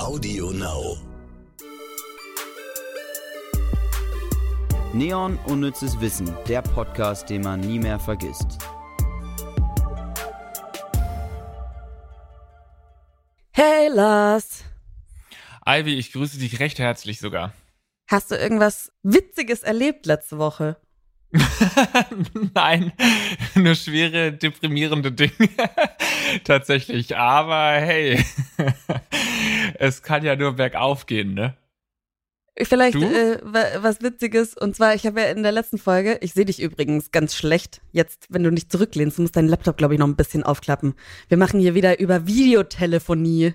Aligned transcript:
Audio 0.00 0.50
Now. 0.50 0.96
Neon 4.94 5.38
Unnützes 5.44 6.00
Wissen, 6.00 6.34
der 6.48 6.62
Podcast, 6.62 7.28
den 7.28 7.42
man 7.42 7.60
nie 7.60 7.78
mehr 7.78 8.00
vergisst. 8.00 8.56
Hey 13.50 13.88
Lars, 13.88 14.64
Ivy, 15.68 15.98
ich 15.98 16.12
grüße 16.12 16.38
dich 16.38 16.60
recht 16.60 16.78
herzlich 16.78 17.20
sogar. 17.20 17.52
hast 18.08 18.30
du 18.30 18.36
irgendwas 18.36 18.92
Witziges 19.02 19.62
erlebt 19.62 20.06
letzte 20.06 20.38
Woche? 20.38 20.78
Nein, 22.54 22.92
nur 23.54 23.74
schwere, 23.74 24.32
deprimierende 24.32 25.12
Dinge. 25.12 25.50
Tatsächlich. 26.44 27.16
Aber 27.16 27.72
hey, 27.72 28.24
es 29.78 30.02
kann 30.02 30.24
ja 30.24 30.36
nur 30.36 30.54
bergauf 30.54 31.06
gehen, 31.06 31.34
ne? 31.34 31.56
Vielleicht 32.62 32.96
äh, 32.96 33.38
wa- 33.42 33.82
was 33.82 34.02
Witziges. 34.02 34.54
Und 34.54 34.76
zwar, 34.76 34.94
ich 34.94 35.06
habe 35.06 35.20
ja 35.20 35.26
in 35.28 35.42
der 35.42 35.52
letzten 35.52 35.78
Folge, 35.78 36.18
ich 36.20 36.34
sehe 36.34 36.44
dich 36.44 36.60
übrigens 36.60 37.10
ganz 37.10 37.34
schlecht, 37.34 37.80
jetzt, 37.92 38.26
wenn 38.28 38.42
du 38.42 38.50
nicht 38.50 38.70
zurücklehnst, 38.70 39.16
du 39.18 39.22
musst 39.22 39.36
deinen 39.36 39.48
Laptop, 39.48 39.76
glaube 39.78 39.94
ich, 39.94 40.00
noch 40.00 40.06
ein 40.08 40.16
bisschen 40.16 40.42
aufklappen. 40.42 40.94
Wir 41.28 41.38
machen 41.38 41.60
hier 41.60 41.74
wieder 41.74 41.98
über 42.00 42.26
Videotelefonie. 42.26 43.54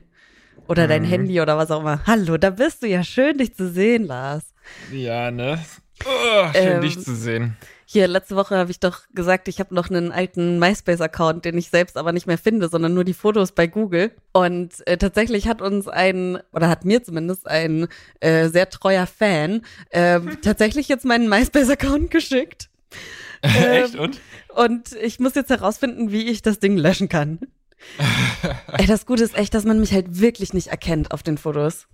Oder 0.67 0.87
dein 0.87 1.03
Mhm. 1.03 1.07
Handy 1.07 1.41
oder 1.41 1.57
was 1.57 1.69
auch 1.69 1.81
immer. 1.81 2.01
Hallo, 2.07 2.37
da 2.37 2.49
bist 2.49 2.81
du 2.81 2.87
ja. 2.87 3.03
Schön, 3.03 3.37
dich 3.37 3.53
zu 3.53 3.69
sehen, 3.69 4.05
Lars. 4.05 4.45
Ja, 4.91 5.29
ne? 5.29 5.63
Oh, 6.03 6.47
schön, 6.53 6.67
Ähm, 6.77 6.81
dich 6.81 6.99
zu 6.99 7.15
sehen. 7.15 7.55
Hier, 7.87 8.07
letzte 8.07 8.35
Woche 8.35 8.57
habe 8.57 8.71
ich 8.71 8.79
doch 8.79 9.01
gesagt, 9.13 9.47
ich 9.47 9.59
habe 9.59 9.75
noch 9.75 9.89
einen 9.89 10.11
alten 10.11 10.57
MySpace-Account, 10.57 11.45
den 11.45 11.57
ich 11.57 11.69
selbst 11.69 11.97
aber 11.97 12.11
nicht 12.11 12.25
mehr 12.25 12.39
finde, 12.39 12.67
sondern 12.67 12.93
nur 12.93 13.03
die 13.03 13.13
Fotos 13.13 13.51
bei 13.51 13.67
Google. 13.67 14.11
Und 14.33 14.85
äh, 14.87 14.97
tatsächlich 14.97 15.47
hat 15.47 15.61
uns 15.61 15.87
ein, 15.87 16.39
oder 16.51 16.67
hat 16.67 16.83
mir 16.83 17.03
zumindest 17.03 17.47
ein 17.47 17.87
äh, 18.21 18.49
sehr 18.49 18.69
treuer 18.69 19.05
Fan 19.05 19.61
ähm, 19.91 20.37
tatsächlich 20.41 20.87
jetzt 20.87 21.05
meinen 21.05 21.29
MySpace-Account 21.29 22.09
geschickt. 22.09 22.69
Echt? 23.41 23.95
Und? 23.95 24.19
Und 24.55 24.93
ich 24.93 25.19
muss 25.19 25.35
jetzt 25.35 25.49
herausfinden, 25.49 26.11
wie 26.11 26.27
ich 26.27 26.41
das 26.41 26.59
Ding 26.59 26.77
löschen 26.77 27.09
kann. 27.09 27.39
Ey, 28.77 28.87
das 28.87 29.05
Gute 29.05 29.23
ist 29.23 29.37
echt, 29.37 29.53
dass 29.53 29.63
man 29.63 29.79
mich 29.79 29.93
halt 29.93 30.19
wirklich 30.19 30.53
nicht 30.53 30.67
erkennt 30.67 31.11
auf 31.11 31.21
den 31.21 31.37
Fotos. 31.37 31.87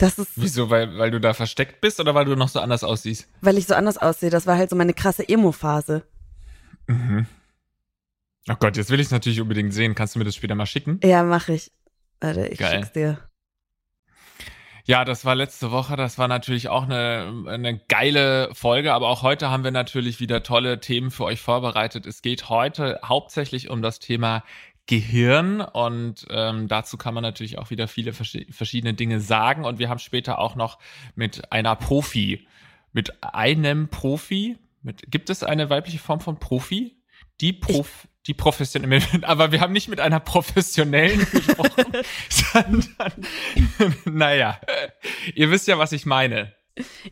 Das 0.00 0.18
ist, 0.18 0.30
Wieso? 0.36 0.70
Weil, 0.70 0.96
weil 0.98 1.10
du 1.10 1.20
da 1.20 1.34
versteckt 1.34 1.82
bist 1.82 2.00
oder 2.00 2.14
weil 2.14 2.24
du 2.24 2.34
noch 2.34 2.48
so 2.48 2.58
anders 2.58 2.82
aussiehst? 2.82 3.28
weil 3.42 3.58
ich 3.58 3.66
so 3.66 3.74
anders 3.74 3.98
aussehe. 3.98 4.30
Das 4.30 4.46
war 4.46 4.56
halt 4.56 4.70
so 4.70 4.76
meine 4.76 4.94
krasse 4.94 5.28
Emo-Phase. 5.28 6.04
Mhm. 6.86 7.26
Oh 8.48 8.54
Gott, 8.58 8.78
jetzt 8.78 8.90
will 8.90 8.98
ich 8.98 9.06
es 9.06 9.12
natürlich 9.12 9.40
unbedingt 9.42 9.74
sehen. 9.74 9.94
Kannst 9.94 10.14
du 10.14 10.18
mir 10.18 10.24
das 10.24 10.34
später 10.34 10.54
mal 10.54 10.64
schicken? 10.64 10.98
Ja, 11.04 11.22
mache 11.22 11.52
ich. 11.52 11.70
Warte, 12.18 12.46
ich 12.48 12.58
Geil. 12.58 12.78
schick's 12.78 12.92
dir. 12.92 13.18
Ja, 14.86 15.04
das 15.04 15.26
war 15.26 15.34
letzte 15.34 15.70
Woche. 15.70 15.96
Das 15.96 16.16
war 16.16 16.26
natürlich 16.26 16.68
auch 16.68 16.84
eine, 16.84 17.44
eine 17.46 17.78
geile 17.88 18.48
Folge. 18.54 18.94
Aber 18.94 19.08
auch 19.08 19.22
heute 19.22 19.50
haben 19.50 19.64
wir 19.64 19.70
natürlich 19.70 20.18
wieder 20.18 20.42
tolle 20.42 20.80
Themen 20.80 21.10
für 21.10 21.24
euch 21.24 21.40
vorbereitet. 21.40 22.06
Es 22.06 22.22
geht 22.22 22.48
heute 22.48 22.98
hauptsächlich 23.04 23.68
um 23.68 23.82
das 23.82 23.98
Thema 23.98 24.42
Gehirn 24.90 25.60
und 25.60 26.26
ähm, 26.30 26.66
dazu 26.66 26.96
kann 26.98 27.14
man 27.14 27.22
natürlich 27.22 27.58
auch 27.58 27.70
wieder 27.70 27.86
viele 27.86 28.10
verschi- 28.10 28.52
verschiedene 28.52 28.92
Dinge 28.92 29.20
sagen. 29.20 29.64
Und 29.64 29.78
wir 29.78 29.88
haben 29.88 30.00
später 30.00 30.40
auch 30.40 30.56
noch 30.56 30.80
mit 31.14 31.52
einer 31.52 31.76
Profi, 31.76 32.48
mit 32.92 33.22
einem 33.22 33.86
Profi, 33.86 34.58
mit, 34.82 35.08
gibt 35.08 35.30
es 35.30 35.44
eine 35.44 35.70
weibliche 35.70 36.00
Form 36.00 36.18
von 36.18 36.40
Profi? 36.40 36.96
Die 37.40 37.52
Prof, 37.52 38.08
die 38.26 38.34
professionelle, 38.34 39.00
aber 39.22 39.52
wir 39.52 39.60
haben 39.60 39.72
nicht 39.72 39.86
mit 39.86 40.00
einer 40.00 40.18
professionellen 40.18 41.20
gesprochen, 41.30 41.84
sondern, 42.28 43.12
naja, 44.04 44.60
ihr 45.36 45.52
wisst 45.52 45.68
ja, 45.68 45.78
was 45.78 45.92
ich 45.92 46.04
meine. 46.04 46.52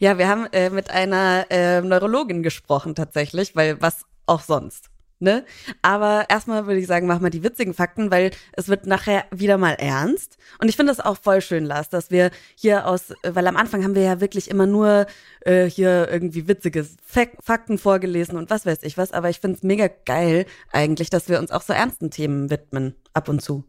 Ja, 0.01 0.19
wir 0.19 0.27
haben 0.27 0.47
äh, 0.53 0.71
mit 0.71 0.91
einer 0.91 1.47
äh, 1.51 1.81
Neurologin 1.81 2.43
gesprochen 2.43 2.97
tatsächlich, 2.97 3.55
weil 3.55 3.81
was 3.81 4.05
auch 4.27 4.41
sonst. 4.41 4.91
Ne? 5.21 5.45
Aber 5.83 6.27
erstmal 6.29 6.67
würde 6.67 6.79
ich 6.79 6.87
sagen, 6.87 7.09
mach 7.09 7.19
mal 7.19 7.31
die 7.31 7.43
witzigen 7.43 7.75
Fakten, 7.75 8.11
weil 8.11 8.31
es 8.53 8.69
wird 8.69 8.87
nachher 8.87 9.25
wieder 9.33 9.59
mal 9.59 9.73
ernst. 9.73 10.39
Und 10.61 10.69
ich 10.69 10.77
finde 10.77 10.93
das 10.93 11.05
auch 11.05 11.19
voll 11.19 11.41
schön, 11.41 11.65
Lars, 11.65 11.89
dass 11.89 12.13
wir 12.13 12.31
hier 12.55 12.87
aus, 12.87 13.13
weil 13.25 13.47
am 13.49 13.57
Anfang 13.57 13.83
haben 13.83 13.97
wir 13.97 14.03
ja 14.03 14.21
wirklich 14.21 14.49
immer 14.49 14.67
nur 14.67 15.07
äh, 15.41 15.65
hier 15.65 16.09
irgendwie 16.09 16.47
witzige 16.47 16.87
Fak 17.05 17.31
Fakten 17.43 17.79
vorgelesen 17.79 18.37
und 18.37 18.51
was 18.51 18.65
weiß 18.65 18.79
ich 18.83 18.97
was. 18.97 19.13
Aber 19.13 19.29
ich 19.29 19.41
finde 19.41 19.57
es 19.57 19.65
mega 19.65 19.89
geil 20.05 20.47
eigentlich, 20.73 21.11
dass 21.11 21.29
wir 21.29 21.41
uns 21.41 21.51
auch 21.51 21.63
so 21.63 21.73
ernsten 21.73 22.11
Themen 22.11 22.49
widmen, 22.51 22.95
ab 23.13 23.29
und 23.29 23.43
zu. 23.43 23.65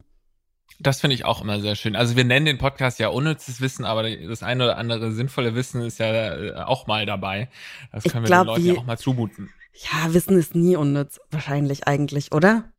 Das 0.79 1.01
finde 1.01 1.15
ich 1.15 1.25
auch 1.25 1.41
immer 1.41 1.59
sehr 1.59 1.75
schön. 1.75 1.95
Also 1.95 2.15
wir 2.15 2.23
nennen 2.23 2.45
den 2.45 2.57
Podcast 2.57 2.99
ja 2.99 3.09
unnützes 3.09 3.59
Wissen, 3.59 3.83
aber 3.85 4.09
das 4.09 4.43
eine 4.43 4.63
oder 4.63 4.77
andere 4.77 5.11
sinnvolle 5.11 5.53
Wissen 5.53 5.81
ist 5.81 5.99
ja 5.99 6.35
äh, 6.35 6.53
auch 6.55 6.87
mal 6.87 7.05
dabei. 7.05 7.49
Das 7.91 8.05
Ich 8.05 8.11
können 8.11 8.23
wir 8.23 8.27
glaub, 8.27 8.45
den 8.45 8.47
Leuten 8.47 8.65
ja 8.65 8.81
auch 8.81 8.85
mal 8.85 8.97
zumuten. 8.97 9.49
Ja, 9.73 10.13
Wissen 10.13 10.37
ist 10.37 10.55
nie 10.55 10.75
unnütz, 10.75 11.19
wahrscheinlich 11.31 11.87
eigentlich, 11.87 12.31
oder? 12.31 12.71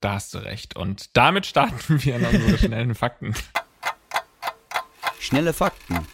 Da 0.00 0.14
hast 0.14 0.34
du 0.34 0.38
recht. 0.38 0.76
Und 0.76 1.16
damit 1.16 1.46
starten 1.46 2.02
wir 2.02 2.16
in 2.16 2.24
unsere 2.24 2.58
schnellen 2.66 2.94
Fakten. 2.94 3.34
Schnelle 5.18 5.52
Fakten. 5.52 6.06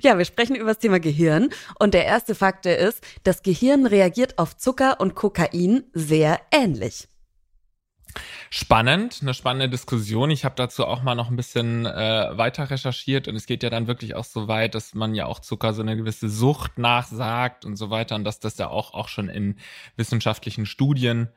Ja, 0.00 0.16
wir 0.16 0.24
sprechen 0.24 0.54
über 0.54 0.70
das 0.70 0.78
Thema 0.78 1.00
Gehirn 1.00 1.50
und 1.78 1.92
der 1.92 2.04
erste 2.04 2.34
Fakt 2.34 2.66
ist, 2.66 3.02
das 3.24 3.42
Gehirn 3.42 3.86
reagiert 3.86 4.38
auf 4.38 4.56
Zucker 4.56 5.00
und 5.00 5.14
Kokain 5.14 5.84
sehr 5.92 6.40
ähnlich. 6.52 7.08
Spannend, 8.50 9.18
eine 9.20 9.34
spannende 9.34 9.68
Diskussion. 9.68 10.30
Ich 10.30 10.44
habe 10.44 10.54
dazu 10.56 10.86
auch 10.86 11.02
mal 11.02 11.14
noch 11.14 11.30
ein 11.30 11.36
bisschen 11.36 11.86
äh, 11.86 12.36
weiter 12.36 12.70
recherchiert 12.70 13.28
und 13.28 13.36
es 13.36 13.46
geht 13.46 13.62
ja 13.62 13.70
dann 13.70 13.86
wirklich 13.86 14.14
auch 14.14 14.24
so 14.24 14.48
weit, 14.48 14.74
dass 14.74 14.94
man 14.94 15.14
ja 15.14 15.26
auch 15.26 15.40
Zucker 15.40 15.74
so 15.74 15.82
eine 15.82 15.96
gewisse 15.96 16.28
Sucht 16.28 16.78
nachsagt 16.78 17.64
und 17.64 17.76
so 17.76 17.90
weiter 17.90 18.14
und 18.14 18.24
dass 18.24 18.40
das 18.40 18.58
ja 18.58 18.68
auch, 18.68 18.94
auch 18.94 19.08
schon 19.08 19.28
in 19.28 19.56
wissenschaftlichen 19.96 20.66
Studien 20.66 21.28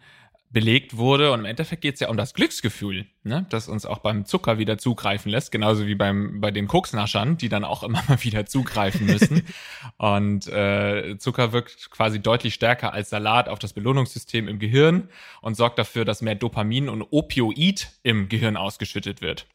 belegt 0.51 0.97
wurde. 0.97 1.31
Und 1.31 1.39
im 1.39 1.45
Endeffekt 1.45 1.81
geht 1.81 1.95
es 1.95 1.99
ja 1.99 2.09
um 2.09 2.17
das 2.17 2.33
Glücksgefühl, 2.33 3.05
ne? 3.23 3.45
das 3.49 3.67
uns 3.67 3.85
auch 3.85 3.99
beim 3.99 4.25
Zucker 4.25 4.57
wieder 4.57 4.77
zugreifen 4.77 5.31
lässt, 5.31 5.51
genauso 5.51 5.87
wie 5.87 5.95
beim 5.95 6.41
bei 6.41 6.51
den 6.51 6.67
Koksnaschern, 6.67 7.37
die 7.37 7.49
dann 7.49 7.63
auch 7.63 7.83
immer 7.83 8.03
mal 8.07 8.21
wieder 8.23 8.45
zugreifen 8.45 9.05
müssen. 9.05 9.43
und 9.97 10.47
äh, 10.47 11.17
Zucker 11.17 11.53
wirkt 11.53 11.91
quasi 11.91 12.19
deutlich 12.19 12.53
stärker 12.53 12.93
als 12.93 13.09
Salat 13.09 13.49
auf 13.49 13.59
das 13.59 13.73
Belohnungssystem 13.73 14.47
im 14.47 14.59
Gehirn 14.59 15.09
und 15.41 15.55
sorgt 15.55 15.79
dafür, 15.79 16.05
dass 16.05 16.21
mehr 16.21 16.35
Dopamin 16.35 16.89
und 16.89 17.03
Opioid 17.11 17.91
im 18.03 18.29
Gehirn 18.29 18.57
ausgeschüttet 18.57 19.21
wird. 19.21 19.47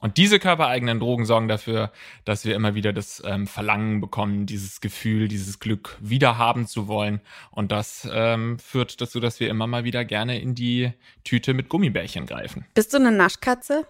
Und 0.00 0.16
diese 0.16 0.38
körpereigenen 0.38 1.00
Drogen 1.00 1.26
sorgen 1.26 1.48
dafür, 1.48 1.90
dass 2.24 2.44
wir 2.44 2.54
immer 2.54 2.74
wieder 2.76 2.92
das 2.92 3.20
ähm, 3.26 3.46
Verlangen 3.48 4.00
bekommen, 4.00 4.46
dieses 4.46 4.80
Gefühl, 4.80 5.26
dieses 5.26 5.58
Glück 5.58 5.96
wieder 6.00 6.38
haben 6.38 6.66
zu 6.68 6.86
wollen. 6.86 7.20
Und 7.50 7.72
das 7.72 8.08
ähm, 8.12 8.58
führt 8.60 9.00
dazu, 9.00 9.18
dass 9.18 9.40
wir 9.40 9.48
immer 9.50 9.66
mal 9.66 9.82
wieder 9.82 10.04
gerne 10.04 10.40
in 10.40 10.54
die 10.54 10.92
Tüte 11.24 11.52
mit 11.52 11.68
Gummibärchen 11.68 12.26
greifen. 12.26 12.64
Bist 12.74 12.92
du 12.92 12.98
eine 12.98 13.10
Naschkatze? 13.10 13.86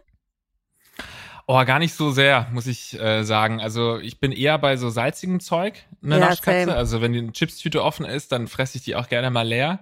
Oh, 1.47 1.65
gar 1.65 1.79
nicht 1.79 1.95
so 1.95 2.11
sehr, 2.11 2.47
muss 2.53 2.67
ich 2.67 2.99
äh, 3.01 3.23
sagen. 3.25 3.61
Also 3.61 3.99
ich 3.99 4.21
bin 4.21 4.33
eher 4.33 4.59
bei 4.59 4.77
so 4.77 4.91
salzigem 4.91 5.41
Zeug, 5.41 5.83
eine 6.03 6.19
Ja, 6.19 6.29
Naschkatze. 6.29 6.67
same. 6.67 6.75
Also 6.77 7.01
wenn 7.01 7.15
die 7.15 7.33
Chipstüte 7.33 7.83
offen 7.83 8.05
ist, 8.05 8.33
dann 8.33 8.49
fresse 8.49 8.77
ich 8.77 8.85
die 8.85 8.97
auch 8.97 9.09
gerne 9.09 9.31
mal 9.31 9.49
leer. 9.49 9.81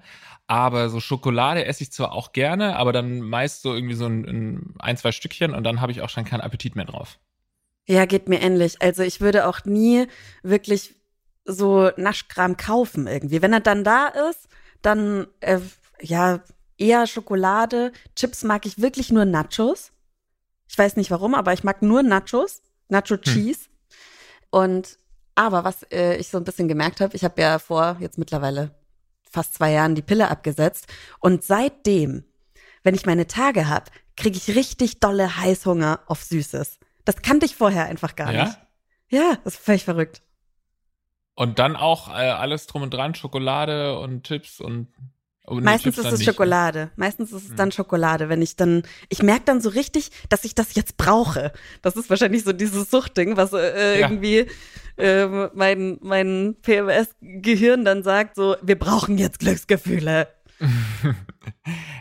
Aber 0.49 0.89
so 0.91 1.01
Schokolade 1.01 1.65
esse 1.65 1.83
ich 1.83 1.93
zwar 1.93 2.13
auch 2.13 2.33
gerne, 2.33 2.77
aber 2.77 2.93
dann 2.93 3.21
meist 3.21 3.63
so 3.63 3.75
irgendwie 3.75 3.97
so 3.97 4.07
ein, 4.07 4.75
ein 4.79 4.97
zwei 4.97 5.11
Stückchen 5.11 5.55
und 5.55 5.65
dann 5.65 5.81
habe 5.81 5.91
ich 5.93 6.03
auch 6.03 6.09
schon 6.09 6.25
keinen 6.25 6.41
Appetit 6.41 6.77
mehr 6.77 6.85
drauf. 6.85 7.19
Ja, 7.87 8.05
geht 8.05 8.29
mir 8.29 8.41
ähnlich. 8.41 8.81
Also 8.81 9.03
ich 9.03 9.21
würde 9.21 9.47
auch 9.47 9.65
nie 9.65 10.07
wirklich 10.43 10.95
so 11.45 11.91
Naschkram 11.97 12.57
kaufen 12.57 13.07
irgendwie. 13.07 13.43
Wenn 13.43 13.53
er 13.53 13.61
dann 13.61 13.85
da 13.85 14.09
ist, 14.09 14.49
dann 14.83 15.27
äh, 15.41 15.61
ja 16.01 16.41
eher 16.79 17.07
Schokolade. 17.07 17.93
Chips 18.15 18.45
mag 18.45 18.67
ich 18.67 18.81
wirklich 18.81 19.11
nur 19.11 19.25
Nachos. 19.25 19.93
Ich 20.69 20.77
weiß 20.77 20.97
nicht 20.97 21.11
warum, 21.11 21.35
aber 21.35 21.53
ich 21.53 21.65
mag 21.65 21.83
nur 21.83 22.03
Nachos, 22.03 22.63
Nacho 22.89 23.17
Cheese. 23.17 23.69
Und 24.51 24.99
aber 25.35 25.65
was 25.65 25.83
äh, 25.93 26.17
ich 26.17 26.29
so 26.29 26.39
ein 26.39 26.45
bisschen 26.45 26.69
gemerkt 26.69 27.01
habe, 27.01 27.15
ich 27.15 27.25
habe 27.25 27.41
ja 27.41 27.59
vor 27.59 27.97
jetzt 28.01 28.19
mittlerweile 28.19 28.75
fast 29.37 29.55
zwei 29.55 29.73
Jahren 29.73 29.95
die 29.95 30.03
Pille 30.03 30.29
abgesetzt 30.31 30.87
und 31.21 31.45
seitdem, 31.45 32.25
wenn 32.83 32.95
ich 32.95 33.05
meine 33.05 33.27
Tage 33.27 33.69
habe, 33.69 33.91
kriege 34.17 34.39
ich 34.39 34.57
richtig 34.57 34.99
dolle 35.01 35.37
Heißhunger 35.37 36.01
auf 36.07 36.23
Süßes. 36.25 36.79
Das 37.05 37.17
kannte 37.21 37.45
ich 37.45 37.55
vorher 37.55 37.85
einfach 37.85 38.17
gar 38.17 38.33
Ja? 38.33 38.45
nicht. 38.45 38.59
Ja, 39.11 39.37
das 39.45 39.55
ist 39.57 39.63
völlig 39.65 39.85
verrückt. 39.85 40.23
Und 41.35 41.59
dann 41.59 41.77
auch 41.77 42.09
äh, 42.09 42.13
alles 42.31 42.67
drum 42.67 42.81
und 42.83 42.95
dran, 42.95 43.15
Schokolade 43.15 43.99
und 43.99 44.25
Chips 44.27 44.59
und 44.59 44.89
Meistens 45.49 45.99
ist 45.99 46.05
es 46.05 46.13
nicht, 46.13 46.27
ne? 46.27 46.33
Schokolade. 46.33 46.91
Meistens 46.97 47.33
ist 47.33 47.45
es 47.45 47.49
Hm. 47.51 47.57
dann 47.57 47.73
Schokolade, 47.73 48.29
wenn 48.29 48.43
ich 48.43 48.57
dann, 48.57 48.83
ich 49.09 49.23
merke 49.23 49.45
dann 49.47 49.61
so 49.61 49.69
richtig, 49.69 50.11
dass 50.29 50.45
ich 50.45 50.55
das 50.55 50.75
jetzt 50.75 50.97
brauche. 50.97 51.53
Das 51.83 51.97
ist 51.97 52.11
wahrscheinlich 52.11 52.45
so 52.45 52.53
dieses 52.53 52.91
Suchtding, 52.91 53.37
was 53.37 53.53
äh, 53.53 54.01
Ja. 54.01 54.07
irgendwie 54.09 54.47
äh, 54.97 55.27
mein, 55.55 55.99
mein 56.03 56.57
PMS-Gehirn 56.63 57.85
dann 57.85 58.03
sagt, 58.03 58.35
so, 58.37 58.57
wir 58.63 58.79
brauchen 58.79 59.19
jetzt 59.19 59.39
Glücksgefühle. 59.41 60.29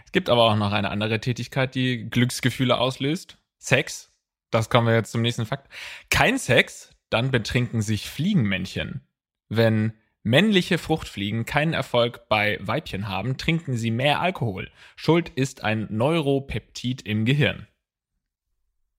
es 0.05 0.11
gibt 0.11 0.29
aber 0.29 0.43
auch 0.43 0.55
noch 0.55 0.71
eine 0.71 0.89
andere 0.89 1.19
Tätigkeit, 1.19 1.75
die 1.75 2.09
Glücksgefühle 2.09 2.77
auslöst. 2.77 3.37
Sex, 3.57 4.11
das 4.51 4.69
kommen 4.69 4.87
wir 4.87 4.95
jetzt 4.95 5.11
zum 5.11 5.21
nächsten 5.21 5.45
Fakt. 5.45 5.67
Kein 6.09 6.37
Sex, 6.37 6.91
dann 7.09 7.31
betrinken 7.31 7.81
sich 7.81 8.09
Fliegenmännchen. 8.09 9.01
Wenn 9.49 9.93
männliche 10.25 10.79
Fruchtfliegen 10.79 11.45
keinen 11.45 11.73
Erfolg 11.73 12.27
bei 12.27 12.57
Weibchen 12.59 13.07
haben, 13.07 13.37
trinken 13.37 13.77
sie 13.77 13.91
mehr 13.91 14.19
Alkohol. 14.19 14.69
Schuld 14.95 15.29
ist 15.35 15.63
ein 15.63 15.87
Neuropeptid 15.91 17.03
im 17.03 17.25
Gehirn. 17.25 17.67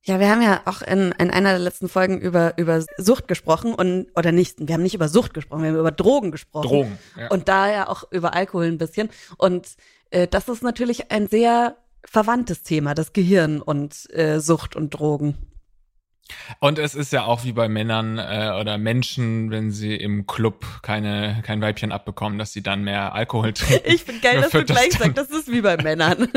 Ja, 0.04 0.20
wir 0.20 0.30
haben 0.30 0.40
ja 0.40 0.62
auch 0.66 0.82
in, 0.82 1.12
in 1.18 1.32
einer 1.32 1.50
der 1.50 1.58
letzten 1.58 1.88
Folgen 1.88 2.20
über, 2.20 2.56
über 2.58 2.80
Sucht 2.96 3.26
gesprochen 3.26 3.74
und, 3.74 4.06
oder 4.14 4.30
nicht, 4.30 4.56
wir 4.60 4.72
haben 4.72 4.84
nicht 4.84 4.94
über 4.94 5.08
Sucht 5.08 5.34
gesprochen, 5.34 5.62
wir 5.62 5.70
haben 5.70 5.80
über 5.80 5.90
Drogen 5.90 6.30
gesprochen. 6.30 6.68
Drogen, 6.68 6.98
ja. 7.18 7.28
Und 7.28 7.48
da 7.48 7.72
ja 7.72 7.88
auch 7.88 8.04
über 8.12 8.32
Alkohol 8.32 8.66
ein 8.66 8.78
bisschen. 8.78 9.10
Und 9.36 9.74
äh, 10.10 10.28
das 10.28 10.48
ist 10.48 10.62
natürlich 10.62 11.10
ein 11.10 11.26
sehr 11.26 11.76
verwandtes 12.04 12.62
Thema, 12.62 12.94
das 12.94 13.12
Gehirn 13.12 13.60
und 13.60 14.08
äh, 14.14 14.38
Sucht 14.38 14.76
und 14.76 14.90
Drogen. 14.90 15.34
Und 16.60 16.78
es 16.78 16.94
ist 16.94 17.12
ja 17.12 17.24
auch 17.24 17.44
wie 17.44 17.52
bei 17.52 17.68
Männern 17.68 18.18
äh, 18.18 18.52
oder 18.60 18.78
Menschen, 18.78 19.50
wenn 19.50 19.70
sie 19.70 19.94
im 19.94 20.26
Club 20.26 20.64
keine, 20.82 21.42
kein 21.44 21.60
Weibchen 21.60 21.92
abbekommen, 21.92 22.38
dass 22.38 22.52
sie 22.52 22.62
dann 22.62 22.82
mehr 22.82 23.14
Alkohol 23.14 23.52
trinken. 23.54 23.88
Ich 23.90 24.04
finde 24.04 24.20
geil, 24.20 24.40
dass 24.40 24.50
du 24.50 24.64
gleich 24.64 24.90
das 24.90 24.98
sagst, 24.98 25.18
das 25.18 25.30
ist 25.30 25.50
wie 25.50 25.60
bei 25.60 25.76
Männern. 25.76 26.28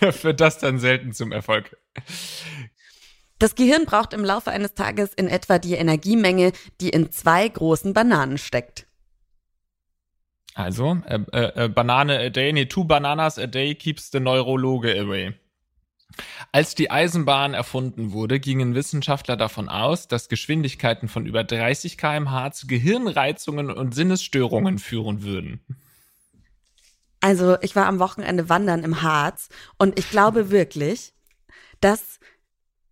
Führt 0.12 0.40
das 0.40 0.58
dann 0.58 0.78
selten 0.78 1.12
zum 1.12 1.32
Erfolg. 1.32 1.76
Das 3.38 3.54
Gehirn 3.54 3.84
braucht 3.84 4.14
im 4.14 4.24
Laufe 4.24 4.50
eines 4.50 4.74
Tages 4.74 5.12
in 5.12 5.28
etwa 5.28 5.58
die 5.58 5.74
Energiemenge, 5.74 6.52
die 6.80 6.90
in 6.90 7.10
zwei 7.10 7.48
großen 7.48 7.92
Bananen 7.92 8.38
steckt. 8.38 8.86
Also, 10.54 10.98
äh, 11.06 11.18
äh, 11.32 11.64
äh 11.64 11.68
Banane 11.68 12.18
a 12.18 12.30
day, 12.30 12.52
nee, 12.52 12.66
two 12.66 12.84
bananas 12.84 13.38
a 13.38 13.46
day 13.46 13.74
keeps 13.74 14.10
the 14.12 14.20
Neurologe 14.20 14.98
away. 14.98 15.34
Als 16.52 16.74
die 16.74 16.90
Eisenbahn 16.90 17.54
erfunden 17.54 18.12
wurde, 18.12 18.40
gingen 18.40 18.74
Wissenschaftler 18.74 19.36
davon 19.36 19.68
aus, 19.68 20.08
dass 20.08 20.28
Geschwindigkeiten 20.28 21.08
von 21.08 21.26
über 21.26 21.44
30 21.44 21.98
kmh 21.98 22.52
zu 22.52 22.66
Gehirnreizungen 22.66 23.70
und 23.70 23.94
Sinnesstörungen 23.94 24.78
führen 24.78 25.22
würden. 25.22 25.60
Also 27.20 27.56
ich 27.62 27.74
war 27.74 27.86
am 27.86 27.98
Wochenende 27.98 28.48
wandern 28.48 28.84
im 28.84 29.02
Harz 29.02 29.48
und 29.78 29.98
ich 29.98 30.10
glaube 30.10 30.50
wirklich, 30.50 31.14
dass 31.80 32.20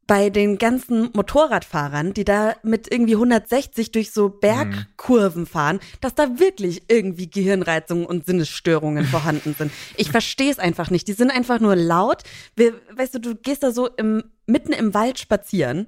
bei 0.07 0.31
den 0.31 0.59
ganzen 0.59 1.11
Motorradfahrern, 1.13 2.13
die 2.13 2.25
da 2.25 2.55
mit 2.63 2.91
irgendwie 2.91 3.15
160 3.15 3.93
durch 3.93 4.11
so 4.11 4.29
Bergkurven 4.29 5.47
fahren, 5.47 5.81
dass 6.01 6.15
da 6.15 6.39
wirklich 6.39 6.83
irgendwie 6.89 7.31
Gehirnreizungen 7.31 8.07
und 8.07 8.27
Sinnesstörungen 8.27 9.05
vorhanden 9.05 9.55
sind. 9.57 9.73
Ich 9.97 10.11
verstehe 10.11 10.51
es 10.51 10.59
einfach 10.59 10.91
nicht. 10.91 11.07
Die 11.09 11.13
sind 11.13 11.31
einfach 11.31 11.61
nur 11.61 11.77
laut. 11.77 12.23
Wir, 12.57 12.75
weißt 12.95 13.15
du, 13.15 13.21
du 13.21 13.35
gehst 13.37 13.63
da 13.63 13.71
so 13.71 13.87
im, 13.87 14.25
mitten 14.47 14.73
im 14.73 14.93
Wald 14.93 15.19
spazieren 15.19 15.87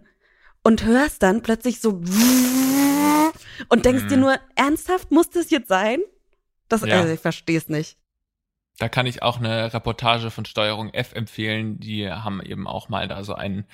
und 0.62 0.84
hörst 0.84 1.22
dann 1.22 1.42
plötzlich 1.42 1.80
so 1.80 1.90
und 3.68 3.84
denkst 3.84 4.04
mhm. 4.04 4.08
dir 4.08 4.16
nur, 4.16 4.36
ernsthaft 4.54 5.10
muss 5.10 5.30
das 5.30 5.50
jetzt 5.50 5.68
sein? 5.68 5.98
Das, 6.68 6.82
ja. 6.82 7.00
also 7.00 7.12
ich 7.12 7.20
verstehe 7.20 7.58
es 7.58 7.68
nicht. 7.68 7.98
Da 8.78 8.88
kann 8.88 9.06
ich 9.06 9.22
auch 9.22 9.38
eine 9.38 9.72
Reportage 9.72 10.30
von 10.30 10.44
Steuerung 10.44 10.92
F 10.92 11.12
empfehlen. 11.12 11.78
Die 11.78 12.10
haben 12.10 12.42
eben 12.42 12.66
auch 12.66 12.88
mal 12.88 13.06
da 13.06 13.22
so 13.22 13.34
einen 13.34 13.66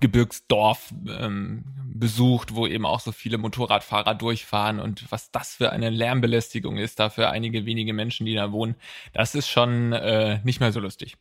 Gebirgsdorf 0.00 0.92
ähm, 1.08 1.64
besucht, 1.94 2.54
wo 2.54 2.66
eben 2.66 2.84
auch 2.84 3.00
so 3.00 3.12
viele 3.12 3.38
Motorradfahrer 3.38 4.14
durchfahren 4.14 4.80
und 4.80 5.10
was 5.10 5.30
das 5.30 5.54
für 5.54 5.70
eine 5.70 5.90
Lärmbelästigung 5.90 6.76
ist, 6.76 6.98
da 7.00 7.10
für 7.10 7.30
einige 7.30 7.64
wenige 7.66 7.92
Menschen, 7.92 8.26
die 8.26 8.34
da 8.34 8.52
wohnen, 8.52 8.74
das 9.12 9.34
ist 9.34 9.48
schon 9.48 9.92
äh, 9.92 10.40
nicht 10.44 10.60
mehr 10.60 10.72
so 10.72 10.80
lustig. 10.80 11.16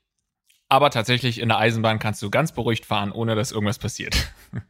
Aber 0.70 0.90
tatsächlich 0.90 1.40
in 1.40 1.50
der 1.50 1.60
Eisenbahn 1.60 2.00
kannst 2.00 2.22
du 2.22 2.30
ganz 2.32 2.52
beruhigt 2.52 2.86
fahren, 2.86 3.12
ohne 3.12 3.36
dass 3.36 3.52
irgendwas 3.52 3.78
passiert. 3.80 4.34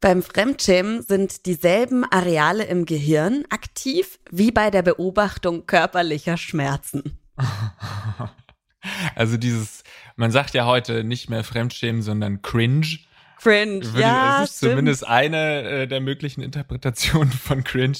Beim 0.00 0.22
Fremdschämen 0.22 1.02
sind 1.02 1.44
dieselben 1.44 2.04
Areale 2.04 2.64
im 2.64 2.84
Gehirn 2.86 3.44
aktiv 3.50 4.20
wie 4.30 4.52
bei 4.52 4.70
der 4.70 4.82
Beobachtung 4.82 5.66
körperlicher 5.66 6.36
Schmerzen. 6.36 7.18
Also 9.16 9.36
dieses 9.36 9.82
man 10.18 10.32
sagt 10.32 10.52
ja 10.54 10.66
heute 10.66 11.04
nicht 11.04 11.30
mehr 11.30 11.44
Fremdschämen, 11.44 12.02
sondern 12.02 12.42
Cringe. 12.42 12.98
Cringe, 13.40 13.84
Würde, 13.84 14.00
ja. 14.00 14.40
Das 14.40 14.50
ist 14.50 14.56
stimmt. 14.56 14.72
zumindest 14.72 15.06
eine 15.06 15.62
äh, 15.62 15.86
der 15.86 16.00
möglichen 16.00 16.42
Interpretationen 16.42 17.32
von 17.32 17.62
Cringe. 17.62 17.98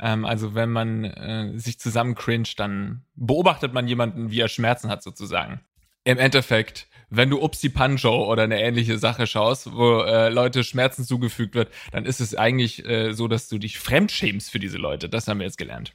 Ähm, 0.00 0.24
also 0.24 0.54
wenn 0.54 0.70
man 0.70 1.04
äh, 1.04 1.58
sich 1.58 1.78
zusammen 1.78 2.14
cringe, 2.14 2.48
dann 2.56 3.04
beobachtet 3.14 3.74
man 3.74 3.86
jemanden, 3.86 4.30
wie 4.30 4.40
er 4.40 4.48
Schmerzen 4.48 4.88
hat 4.88 5.02
sozusagen. 5.02 5.60
Im 6.04 6.16
Endeffekt, 6.16 6.88
wenn 7.10 7.28
du 7.28 7.42
Upsi 7.42 7.68
Pancho 7.68 8.24
oder 8.24 8.44
eine 8.44 8.58
ähnliche 8.58 8.96
Sache 8.96 9.26
schaust, 9.26 9.70
wo 9.74 10.00
äh, 10.00 10.30
Leute 10.30 10.64
Schmerzen 10.64 11.04
zugefügt 11.04 11.54
wird, 11.54 11.70
dann 11.92 12.06
ist 12.06 12.20
es 12.20 12.34
eigentlich 12.34 12.86
äh, 12.86 13.12
so, 13.12 13.28
dass 13.28 13.48
du 13.48 13.58
dich 13.58 13.78
fremdschämst 13.78 14.50
für 14.50 14.58
diese 14.58 14.78
Leute. 14.78 15.10
Das 15.10 15.28
haben 15.28 15.40
wir 15.40 15.46
jetzt 15.46 15.58
gelernt. 15.58 15.94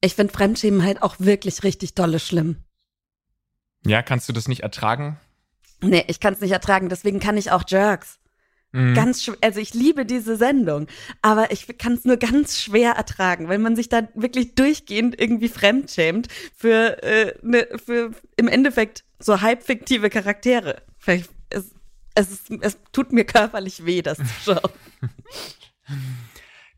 Ich 0.00 0.14
finde 0.14 0.32
Fremdschämen 0.32 0.82
halt 0.82 1.02
auch 1.02 1.16
wirklich 1.18 1.62
richtig 1.62 1.94
dolle 1.94 2.20
schlimm. 2.20 2.64
Ja, 3.86 4.02
kannst 4.02 4.28
du 4.28 4.32
das 4.32 4.48
nicht 4.48 4.62
ertragen? 4.62 5.18
Nee, 5.82 6.04
ich 6.08 6.20
kann 6.20 6.34
es 6.34 6.40
nicht 6.40 6.52
ertragen, 6.52 6.88
deswegen 6.88 7.20
kann 7.20 7.36
ich 7.36 7.50
auch 7.50 7.64
Jerks. 7.66 8.18
Mhm. 8.72 8.94
Ganz 8.94 9.24
schwer, 9.24 9.36
also 9.40 9.58
ich 9.58 9.74
liebe 9.74 10.06
diese 10.06 10.36
Sendung, 10.36 10.86
aber 11.22 11.50
ich 11.50 11.66
kann 11.78 11.94
es 11.94 12.04
nur 12.04 12.18
ganz 12.18 12.60
schwer 12.60 12.92
ertragen, 12.92 13.48
weil 13.48 13.58
man 13.58 13.74
sich 13.74 13.88
da 13.88 14.08
wirklich 14.14 14.54
durchgehend 14.54 15.18
irgendwie 15.18 15.48
fremdschämt 15.48 16.28
für, 16.56 17.02
äh, 17.02 17.34
ne, 17.42 17.66
für 17.84 18.12
im 18.36 18.46
Endeffekt 18.46 19.04
so 19.18 19.40
halbfiktive 19.40 20.08
Charaktere. 20.08 20.82
Es, 21.06 21.28
es, 22.14 22.30
ist, 22.30 22.50
es 22.60 22.78
tut 22.92 23.12
mir 23.12 23.24
körperlich 23.24 23.84
weh, 23.86 24.02
das 24.02 24.18
zu 24.18 24.54
schauen. 24.54 24.70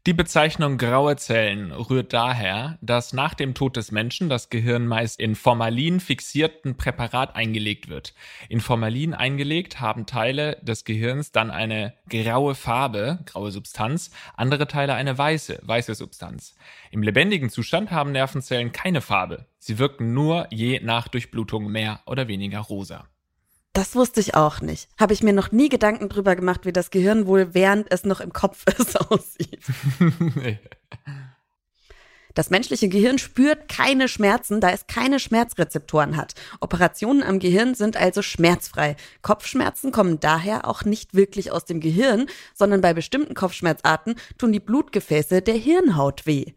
Die 0.04 0.14
Bezeichnung 0.14 0.78
graue 0.78 1.14
Zellen 1.14 1.70
rührt 1.70 2.12
daher, 2.12 2.76
dass 2.80 3.12
nach 3.12 3.34
dem 3.34 3.54
Tod 3.54 3.76
des 3.76 3.92
Menschen 3.92 4.28
das 4.28 4.50
Gehirn 4.50 4.84
meist 4.84 5.20
in 5.20 5.36
Formalin 5.36 6.00
fixierten 6.00 6.76
Präparat 6.76 7.36
eingelegt 7.36 7.88
wird. 7.88 8.12
In 8.48 8.60
Formalin 8.60 9.14
eingelegt 9.14 9.78
haben 9.78 10.04
Teile 10.04 10.58
des 10.60 10.84
Gehirns 10.84 11.30
dann 11.30 11.52
eine 11.52 11.94
graue 12.08 12.56
Farbe, 12.56 13.20
graue 13.26 13.52
Substanz, 13.52 14.10
andere 14.36 14.66
Teile 14.66 14.94
eine 14.94 15.16
weiße, 15.16 15.60
weiße 15.62 15.94
Substanz. 15.94 16.56
Im 16.90 17.04
lebendigen 17.04 17.48
Zustand 17.48 17.92
haben 17.92 18.10
Nervenzellen 18.10 18.72
keine 18.72 19.02
Farbe. 19.02 19.46
Sie 19.60 19.78
wirken 19.78 20.12
nur 20.14 20.48
je 20.50 20.80
nach 20.80 21.06
Durchblutung 21.06 21.70
mehr 21.70 22.00
oder 22.06 22.26
weniger 22.26 22.58
rosa. 22.58 23.06
Das 23.72 23.94
wusste 23.94 24.20
ich 24.20 24.34
auch 24.34 24.60
nicht. 24.60 24.88
Habe 25.00 25.14
ich 25.14 25.22
mir 25.22 25.32
noch 25.32 25.50
nie 25.50 25.68
Gedanken 25.68 26.08
drüber 26.08 26.36
gemacht, 26.36 26.66
wie 26.66 26.72
das 26.72 26.90
Gehirn 26.90 27.26
wohl 27.26 27.54
während 27.54 27.90
es 27.90 28.04
noch 28.04 28.20
im 28.20 28.32
Kopf 28.32 28.64
ist 28.78 29.00
aussieht. 29.10 29.62
nee. 30.36 30.58
Das 32.34 32.48
menschliche 32.48 32.88
Gehirn 32.88 33.18
spürt 33.18 33.68
keine 33.68 34.08
Schmerzen, 34.08 34.60
da 34.60 34.70
es 34.70 34.86
keine 34.86 35.20
Schmerzrezeptoren 35.20 36.16
hat. 36.16 36.34
Operationen 36.60 37.22
am 37.22 37.38
Gehirn 37.38 37.74
sind 37.74 37.96
also 37.96 38.22
schmerzfrei. 38.22 38.96
Kopfschmerzen 39.20 39.92
kommen 39.92 40.18
daher 40.18 40.66
auch 40.66 40.84
nicht 40.84 41.14
wirklich 41.14 41.52
aus 41.52 41.66
dem 41.66 41.80
Gehirn, 41.80 42.26
sondern 42.54 42.80
bei 42.80 42.94
bestimmten 42.94 43.34
Kopfschmerzarten 43.34 44.14
tun 44.38 44.52
die 44.52 44.60
Blutgefäße 44.60 45.42
der 45.42 45.56
Hirnhaut 45.56 46.24
weh. 46.24 46.54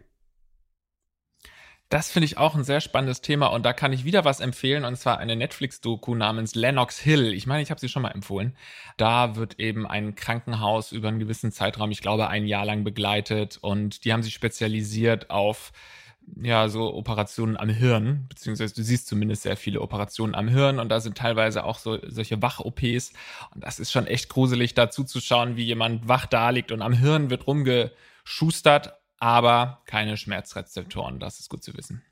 Das 1.95 2.11
finde 2.11 2.25
ich 2.25 2.37
auch 2.37 2.55
ein 2.55 2.65
sehr 2.65 2.81
spannendes 2.81 3.21
Thema 3.21 3.47
und 3.47 3.65
da 3.65 3.71
kann 3.71 3.93
ich 3.93 4.03
wieder 4.03 4.25
was 4.25 4.41
empfehlen 4.41 4.83
und 4.83 4.97
zwar 4.97 5.17
eine 5.17 5.37
Netflix-Doku 5.37 6.13
namens 6.13 6.53
Lennox 6.53 6.99
Hill. 6.99 7.31
Ich 7.31 7.47
meine, 7.47 7.63
ich 7.63 7.71
habe 7.71 7.79
sie 7.79 7.87
schon 7.87 8.01
mal 8.01 8.11
empfohlen. 8.11 8.53
Da 8.97 9.37
wird 9.37 9.61
eben 9.61 9.87
ein 9.87 10.13
Krankenhaus 10.13 10.91
über 10.91 11.07
einen 11.07 11.19
gewissen 11.19 11.53
Zeitraum, 11.53 11.91
ich 11.91 12.01
glaube 12.01 12.27
ein 12.27 12.47
Jahr 12.47 12.65
lang 12.65 12.83
begleitet 12.83 13.59
und 13.61 14.03
die 14.03 14.11
haben 14.11 14.23
sich 14.23 14.33
spezialisiert 14.33 15.29
auf 15.29 15.71
ja, 16.35 16.67
so 16.67 16.93
Operationen 16.93 17.55
am 17.55 17.69
Hirn, 17.69 18.25
beziehungsweise 18.27 18.75
du 18.75 18.83
siehst 18.83 19.07
zumindest 19.07 19.43
sehr 19.43 19.55
viele 19.55 19.79
Operationen 19.79 20.35
am 20.35 20.49
Hirn 20.49 20.79
und 20.79 20.89
da 20.89 20.99
sind 20.99 21.17
teilweise 21.17 21.63
auch 21.63 21.79
so 21.79 21.97
solche 22.05 22.41
Wach-OPs 22.41 23.13
und 23.53 23.63
das 23.63 23.79
ist 23.79 23.93
schon 23.93 24.05
echt 24.05 24.27
gruselig, 24.27 24.73
da 24.73 24.89
zuzuschauen, 24.89 25.55
wie 25.55 25.63
jemand 25.63 26.09
wach 26.09 26.25
da 26.25 26.49
liegt 26.49 26.73
und 26.73 26.81
am 26.81 26.91
Hirn 26.91 27.29
wird 27.29 27.47
rumgeschustert 27.47 28.99
aber 29.25 29.82
keine 29.88 30.17
Schmerzrezeptoren. 30.17 31.20
Das 31.20 31.39
ist 31.39 31.50
gut 31.50 31.63
zu 31.63 31.75
wissen. 31.75 32.03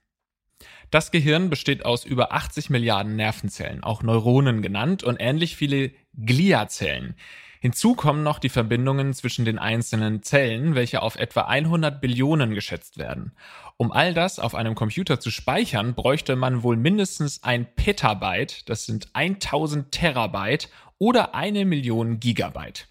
Das 0.90 1.12
Gehirn 1.12 1.52
besteht 1.52 1.86
aus 1.86 2.06
über 2.06 2.34
80 2.34 2.72
Milliarden 2.72 3.16
Nervenzellen, 3.16 3.84
auch 3.84 4.02
Neuronen 4.02 4.64
genannt, 4.64 5.04
und 5.04 5.18
ähnlich 5.20 5.56
viele 5.56 5.92
Gliazellen. 6.16 7.16
Hinzu 7.60 7.94
kommen 7.94 8.24
noch 8.24 8.40
die 8.40 8.50
Verbindungen 8.50 9.14
zwischen 9.14 9.46
den 9.46 9.60
einzelnen 9.60 10.24
Zellen, 10.24 10.74
welche 10.74 11.04
auf 11.04 11.16
etwa 11.16 11.42
100 11.42 12.02
Billionen 12.02 12.56
geschätzt 12.56 12.98
werden. 12.98 13.34
Um 13.78 13.92
all 13.92 14.16
das 14.16 14.40
auf 14.40 14.56
einem 14.56 14.74
Computer 14.74 15.20
zu 15.20 15.30
speichern, 15.30 15.94
bräuchte 15.94 16.36
man 16.36 16.64
wohl 16.64 16.78
mindestens 16.78 17.44
ein 17.44 17.76
Petabyte, 17.76 18.68
das 18.68 18.88
sind 18.88 19.10
1000 19.14 19.92
Terabyte 19.92 20.68
oder 20.98 21.36
eine 21.36 21.66
Million 21.66 22.20
Gigabyte. 22.20 22.88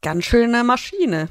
Ganz 0.00 0.26
schöne 0.26 0.62
Maschine. 0.62 1.28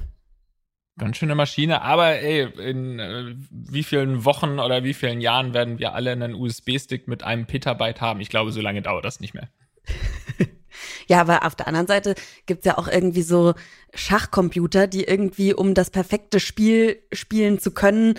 Ganz 0.99 1.17
schöne 1.17 1.33
Maschine, 1.33 1.81
aber 1.81 2.19
ey, 2.19 2.47
in 2.59 2.99
äh, 2.99 3.35
wie 3.49 3.83
vielen 3.83 4.25
Wochen 4.25 4.59
oder 4.59 4.83
wie 4.83 4.93
vielen 4.93 5.21
Jahren 5.21 5.53
werden 5.53 5.79
wir 5.79 5.93
alle 5.93 6.11
einen 6.11 6.35
USB-Stick 6.35 7.07
mit 7.07 7.23
einem 7.23 7.45
Petabyte 7.45 8.01
haben? 8.01 8.19
Ich 8.19 8.29
glaube, 8.29 8.51
so 8.51 8.61
lange 8.61 8.81
dauert 8.81 9.05
das 9.05 9.21
nicht 9.21 9.33
mehr. 9.33 9.49
ja, 11.07 11.21
aber 11.21 11.45
auf 11.45 11.55
der 11.55 11.67
anderen 11.67 11.87
Seite 11.87 12.15
gibt's 12.45 12.65
ja 12.65 12.77
auch 12.77 12.89
irgendwie 12.89 13.21
so 13.21 13.53
Schachcomputer, 13.93 14.87
die 14.87 15.05
irgendwie, 15.05 15.53
um 15.53 15.73
das 15.73 15.89
perfekte 15.89 16.39
Spiel 16.39 17.01
spielen 17.13 17.59
zu 17.59 17.71
können, 17.71 18.15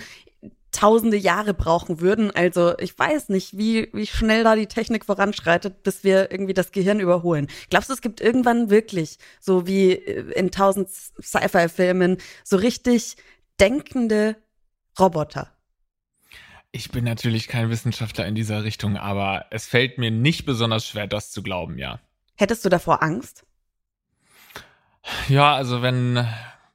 tausende 0.71 1.17
Jahre 1.17 1.53
brauchen 1.53 1.99
würden. 1.99 2.31
Also 2.31 2.77
ich 2.79 2.97
weiß 2.97 3.29
nicht, 3.29 3.57
wie, 3.57 3.89
wie 3.93 4.07
schnell 4.07 4.43
da 4.43 4.55
die 4.55 4.67
Technik 4.67 5.05
voranschreitet, 5.05 5.83
bis 5.83 6.03
wir 6.03 6.31
irgendwie 6.31 6.53
das 6.53 6.71
Gehirn 6.71 6.99
überholen. 6.99 7.47
Glaubst 7.69 7.89
du, 7.89 7.93
es 7.93 8.01
gibt 8.01 8.21
irgendwann 8.21 8.69
wirklich, 8.69 9.17
so 9.39 9.67
wie 9.67 9.91
in 9.91 10.51
tausend 10.51 10.89
Sci-Fi-Filmen, 10.89 12.17
so 12.43 12.57
richtig 12.57 13.17
denkende 13.59 14.37
Roboter? 14.99 15.51
Ich 16.71 16.89
bin 16.91 17.03
natürlich 17.03 17.49
kein 17.49 17.69
Wissenschaftler 17.69 18.25
in 18.25 18.35
dieser 18.35 18.63
Richtung, 18.63 18.95
aber 18.95 19.45
es 19.49 19.67
fällt 19.67 19.97
mir 19.97 20.09
nicht 20.09 20.45
besonders 20.45 20.87
schwer, 20.87 21.05
das 21.05 21.31
zu 21.31 21.43
glauben, 21.43 21.77
ja. 21.77 21.99
Hättest 22.37 22.63
du 22.63 22.69
davor 22.69 23.03
Angst? 23.03 23.43
Ja, 25.27 25.53
also 25.53 25.81
wenn 25.81 26.25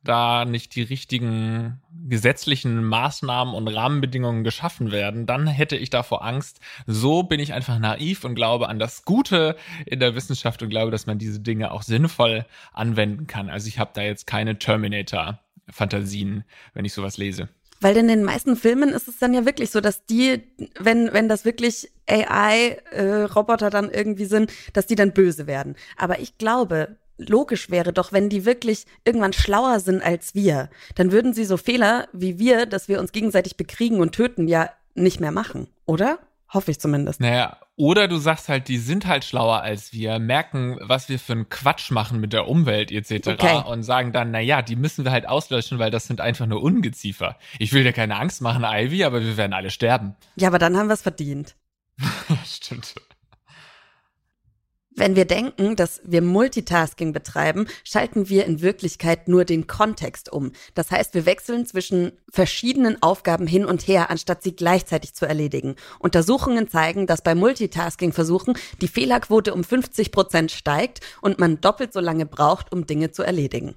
da 0.06 0.44
nicht 0.44 0.74
die 0.74 0.82
richtigen 0.82 1.80
gesetzlichen 2.08 2.84
Maßnahmen 2.84 3.54
und 3.54 3.68
Rahmenbedingungen 3.68 4.44
geschaffen 4.44 4.92
werden, 4.92 5.26
dann 5.26 5.46
hätte 5.46 5.76
ich 5.76 5.90
davor 5.90 6.24
Angst. 6.24 6.60
So 6.86 7.22
bin 7.22 7.40
ich 7.40 7.52
einfach 7.52 7.78
naiv 7.78 8.24
und 8.24 8.34
glaube 8.34 8.68
an 8.68 8.78
das 8.78 9.04
Gute 9.04 9.56
in 9.86 10.00
der 10.00 10.14
Wissenschaft 10.14 10.62
und 10.62 10.70
glaube, 10.70 10.90
dass 10.90 11.06
man 11.06 11.18
diese 11.18 11.40
Dinge 11.40 11.72
auch 11.72 11.82
sinnvoll 11.82 12.46
anwenden 12.72 13.26
kann. 13.26 13.50
Also 13.50 13.68
ich 13.68 13.78
habe 13.78 13.90
da 13.94 14.02
jetzt 14.02 14.26
keine 14.26 14.58
Terminator-Fantasien, 14.58 16.44
wenn 16.74 16.84
ich 16.84 16.92
sowas 16.92 17.16
lese. 17.16 17.48
Weil 17.80 17.96
in 17.98 18.08
den 18.08 18.24
meisten 18.24 18.56
Filmen 18.56 18.90
ist 18.90 19.06
es 19.06 19.18
dann 19.18 19.34
ja 19.34 19.44
wirklich 19.44 19.70
so, 19.70 19.80
dass 19.80 20.06
die, 20.06 20.42
wenn, 20.78 21.12
wenn 21.12 21.28
das 21.28 21.44
wirklich 21.44 21.90
AI-Roboter 22.08 23.66
äh, 23.66 23.70
dann 23.70 23.90
irgendwie 23.90 24.24
sind, 24.24 24.50
dass 24.72 24.86
die 24.86 24.94
dann 24.94 25.12
böse 25.12 25.46
werden. 25.46 25.76
Aber 25.98 26.20
ich 26.20 26.38
glaube, 26.38 26.96
logisch 27.18 27.70
wäre 27.70 27.92
doch, 27.92 28.12
wenn 28.12 28.28
die 28.28 28.44
wirklich 28.44 28.84
irgendwann 29.04 29.32
schlauer 29.32 29.80
sind 29.80 30.02
als 30.02 30.34
wir, 30.34 30.70
dann 30.94 31.12
würden 31.12 31.32
sie 31.32 31.44
so 31.44 31.56
Fehler 31.56 32.08
wie 32.12 32.38
wir, 32.38 32.66
dass 32.66 32.88
wir 32.88 33.00
uns 33.00 33.12
gegenseitig 33.12 33.56
bekriegen 33.56 34.00
und 34.00 34.12
töten, 34.12 34.48
ja 34.48 34.70
nicht 34.94 35.20
mehr 35.20 35.32
machen, 35.32 35.68
oder? 35.84 36.18
Hoffe 36.48 36.70
ich 36.70 36.78
zumindest. 36.78 37.20
Naja, 37.20 37.58
oder 37.74 38.06
du 38.08 38.18
sagst 38.18 38.48
halt, 38.48 38.68
die 38.68 38.78
sind 38.78 39.06
halt 39.06 39.24
schlauer 39.24 39.62
als 39.62 39.92
wir, 39.92 40.18
merken, 40.18 40.78
was 40.80 41.08
wir 41.08 41.18
für 41.18 41.32
einen 41.32 41.48
Quatsch 41.50 41.90
machen 41.90 42.20
mit 42.20 42.32
der 42.32 42.48
Umwelt 42.48 42.92
etc. 42.92 43.28
Okay. 43.30 43.62
und 43.66 43.82
sagen 43.82 44.12
dann, 44.12 44.30
naja, 44.30 44.62
die 44.62 44.76
müssen 44.76 45.04
wir 45.04 45.10
halt 45.10 45.28
auslöschen, 45.28 45.78
weil 45.78 45.90
das 45.90 46.06
sind 46.06 46.20
einfach 46.20 46.46
nur 46.46 46.62
Ungeziefer. 46.62 47.36
Ich 47.58 47.72
will 47.72 47.82
dir 47.82 47.92
keine 47.92 48.16
Angst 48.16 48.40
machen, 48.40 48.64
Ivy, 48.64 49.04
aber 49.04 49.22
wir 49.22 49.36
werden 49.36 49.52
alle 49.52 49.70
sterben. 49.70 50.14
Ja, 50.36 50.48
aber 50.48 50.58
dann 50.58 50.76
haben 50.76 50.86
wir 50.86 50.94
es 50.94 51.02
verdient. 51.02 51.56
Stimmt. 52.46 52.94
Wenn 54.98 55.14
wir 55.14 55.26
denken, 55.26 55.76
dass 55.76 56.00
wir 56.04 56.22
Multitasking 56.22 57.12
betreiben, 57.12 57.68
schalten 57.84 58.30
wir 58.30 58.46
in 58.46 58.62
Wirklichkeit 58.62 59.28
nur 59.28 59.44
den 59.44 59.66
Kontext 59.66 60.32
um. 60.32 60.52
Das 60.74 60.90
heißt, 60.90 61.12
wir 61.12 61.26
wechseln 61.26 61.66
zwischen 61.66 62.12
verschiedenen 62.30 63.02
Aufgaben 63.02 63.46
hin 63.46 63.66
und 63.66 63.86
her, 63.86 64.10
anstatt 64.10 64.42
sie 64.42 64.56
gleichzeitig 64.56 65.12
zu 65.12 65.26
erledigen. 65.26 65.76
Untersuchungen 65.98 66.66
zeigen, 66.70 67.06
dass 67.06 67.20
bei 67.20 67.34
Multitasking-Versuchen 67.34 68.56
die 68.80 68.88
Fehlerquote 68.88 69.52
um 69.52 69.64
50 69.64 70.12
Prozent 70.12 70.50
steigt 70.50 71.00
und 71.20 71.38
man 71.38 71.60
doppelt 71.60 71.92
so 71.92 72.00
lange 72.00 72.24
braucht, 72.24 72.72
um 72.72 72.86
Dinge 72.86 73.10
zu 73.10 73.22
erledigen. 73.22 73.74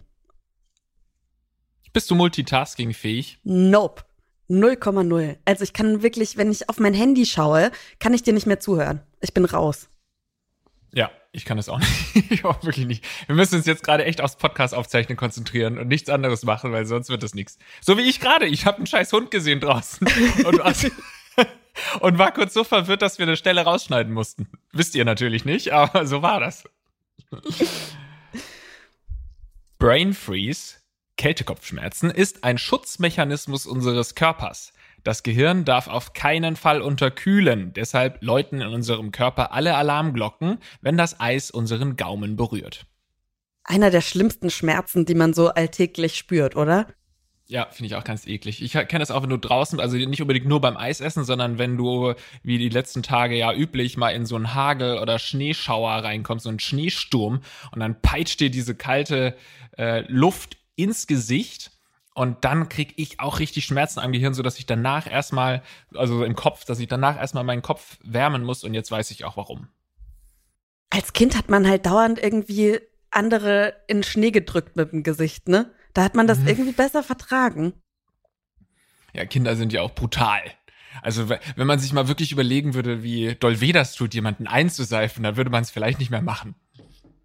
Bist 1.91 2.09
du 2.09 2.15
multitasking-fähig? 2.15 3.39
Nope. 3.43 4.03
0,0. 4.49 5.35
Also 5.43 5.63
ich 5.63 5.73
kann 5.73 6.01
wirklich, 6.01 6.37
wenn 6.37 6.49
ich 6.49 6.69
auf 6.69 6.79
mein 6.79 6.93
Handy 6.93 7.25
schaue, 7.25 7.71
kann 7.99 8.13
ich 8.13 8.23
dir 8.23 8.33
nicht 8.33 8.47
mehr 8.47 8.61
zuhören. 8.61 9.01
Ich 9.19 9.33
bin 9.33 9.43
raus. 9.43 9.89
Ich 11.31 11.45
kann 11.45 11.57
das 11.57 11.69
auch 11.69 11.79
nicht. 11.79 12.15
ich 12.31 12.45
auch 12.45 12.63
wirklich 12.63 12.87
nicht. 12.87 13.05
Wir 13.27 13.35
müssen 13.35 13.55
uns 13.55 13.65
jetzt 13.65 13.83
gerade 13.83 14.05
echt 14.05 14.21
aufs 14.21 14.35
Podcast 14.35 14.73
aufzeichnen 14.73 15.17
konzentrieren 15.17 15.77
und 15.77 15.87
nichts 15.87 16.09
anderes 16.09 16.43
machen, 16.43 16.71
weil 16.71 16.85
sonst 16.85 17.09
wird 17.09 17.21
das 17.21 17.35
nichts. 17.35 17.57
So 17.81 17.97
wie 17.97 18.01
ich 18.01 18.19
gerade. 18.19 18.47
Ich 18.47 18.65
habe 18.65 18.77
einen 18.77 18.87
scheiß 18.87 19.13
Hund 19.13 19.29
gesehen 19.29 19.59
draußen 19.59 20.07
und, 20.45 20.59
und 21.99 22.17
war 22.17 22.31
kurz 22.31 22.53
so 22.53 22.63
verwirrt, 22.63 23.03
dass 23.03 23.19
wir 23.19 23.27
eine 23.27 23.37
Stelle 23.37 23.61
rausschneiden 23.61 24.11
mussten. 24.11 24.49
Wisst 24.71 24.95
ihr 24.95 25.05
natürlich 25.05 25.45
nicht, 25.45 25.71
aber 25.71 26.07
so 26.07 26.23
war 26.23 26.39
das. 26.39 26.63
Brain 29.77 30.13
Freeze, 30.13 30.77
Kältekopfschmerzen, 31.17 32.09
ist 32.09 32.43
ein 32.43 32.57
Schutzmechanismus 32.57 33.67
unseres 33.67 34.15
Körpers. 34.15 34.73
Das 35.03 35.23
Gehirn 35.23 35.65
darf 35.65 35.87
auf 35.87 36.13
keinen 36.13 36.55
Fall 36.55 36.81
unterkühlen, 36.81 37.73
deshalb 37.73 38.21
läuten 38.21 38.61
in 38.61 38.67
unserem 38.67 39.11
Körper 39.11 39.51
alle 39.53 39.75
Alarmglocken, 39.75 40.57
wenn 40.81 40.97
das 40.97 41.19
Eis 41.19 41.51
unseren 41.51 41.95
Gaumen 41.95 42.35
berührt. 42.35 42.85
Einer 43.63 43.91
der 43.91 44.01
schlimmsten 44.01 44.49
Schmerzen, 44.49 45.05
die 45.05 45.15
man 45.15 45.33
so 45.33 45.49
alltäglich 45.49 46.15
spürt, 46.15 46.55
oder? 46.55 46.87
Ja, 47.47 47.67
finde 47.71 47.87
ich 47.87 47.95
auch 47.95 48.03
ganz 48.03 48.27
eklig. 48.27 48.61
Ich 48.61 48.73
kenne 48.73 48.99
das 48.99 49.09
auch, 49.09 49.23
wenn 49.23 49.29
du 49.31 49.37
draußen, 49.37 49.79
also 49.79 49.97
nicht 49.97 50.21
unbedingt 50.21 50.47
nur 50.47 50.61
beim 50.61 50.77
Eisessen, 50.77 51.23
sondern 51.23 51.57
wenn 51.57 51.77
du, 51.77 52.13
wie 52.43 52.59
die 52.59 52.69
letzten 52.69 53.01
Tage 53.01 53.35
ja 53.35 53.51
üblich, 53.51 53.97
mal 53.97 54.11
in 54.11 54.27
so 54.27 54.35
einen 54.35 54.53
Hagel- 54.53 54.99
oder 54.99 55.17
Schneeschauer 55.17 56.03
reinkommst, 56.03 56.43
so 56.43 56.49
einen 56.49 56.59
Schneesturm, 56.59 57.41
und 57.71 57.79
dann 57.79 58.01
peitscht 58.01 58.39
dir 58.39 58.51
diese 58.51 58.75
kalte 58.75 59.35
äh, 59.79 60.01
Luft 60.07 60.57
ins 60.75 61.07
Gesicht 61.07 61.71
und 62.13 62.43
dann 62.43 62.69
kriege 62.69 62.93
ich 62.97 63.19
auch 63.19 63.39
richtig 63.39 63.65
Schmerzen 63.65 63.99
am 63.99 64.11
Gehirn, 64.11 64.33
so 64.33 64.43
dass 64.43 64.59
ich 64.59 64.65
danach 64.65 65.09
erstmal, 65.09 65.63
also 65.93 66.23
im 66.23 66.35
Kopf, 66.35 66.65
dass 66.65 66.79
ich 66.79 66.87
danach 66.87 67.17
erstmal 67.17 67.43
meinen 67.43 67.61
Kopf 67.61 67.97
wärmen 68.03 68.43
muss 68.43 68.63
und 68.63 68.73
jetzt 68.73 68.91
weiß 68.91 69.11
ich 69.11 69.25
auch 69.25 69.37
warum. 69.37 69.67
Als 70.89 71.13
Kind 71.13 71.37
hat 71.37 71.49
man 71.49 71.67
halt 71.67 71.85
dauernd 71.85 72.21
irgendwie 72.21 72.79
andere 73.11 73.75
in 73.87 74.03
Schnee 74.03 74.31
gedrückt 74.31 74.75
mit 74.75 74.91
dem 74.91 75.03
Gesicht, 75.03 75.47
ne? 75.47 75.71
Da 75.93 76.03
hat 76.03 76.15
man 76.15 76.27
das 76.27 76.39
mhm. 76.39 76.47
irgendwie 76.47 76.71
besser 76.71 77.03
vertragen. 77.03 77.73
Ja, 79.13 79.25
Kinder 79.25 79.55
sind 79.55 79.73
ja 79.73 79.81
auch 79.81 79.93
brutal. 79.95 80.41
Also 81.01 81.29
wenn 81.29 81.67
man 81.67 81.79
sich 81.79 81.93
mal 81.93 82.07
wirklich 82.07 82.31
überlegen 82.31 82.73
würde, 82.73 83.03
wie 83.03 83.35
doll 83.35 83.61
weh 83.61 83.71
das 83.71 83.93
tut, 83.93 84.13
jemanden 84.13 84.47
einzuseifen, 84.47 85.23
dann 85.23 85.37
würde 85.37 85.49
man 85.49 85.63
es 85.63 85.71
vielleicht 85.71 85.99
nicht 85.99 86.11
mehr 86.11 86.21
machen. 86.21 86.55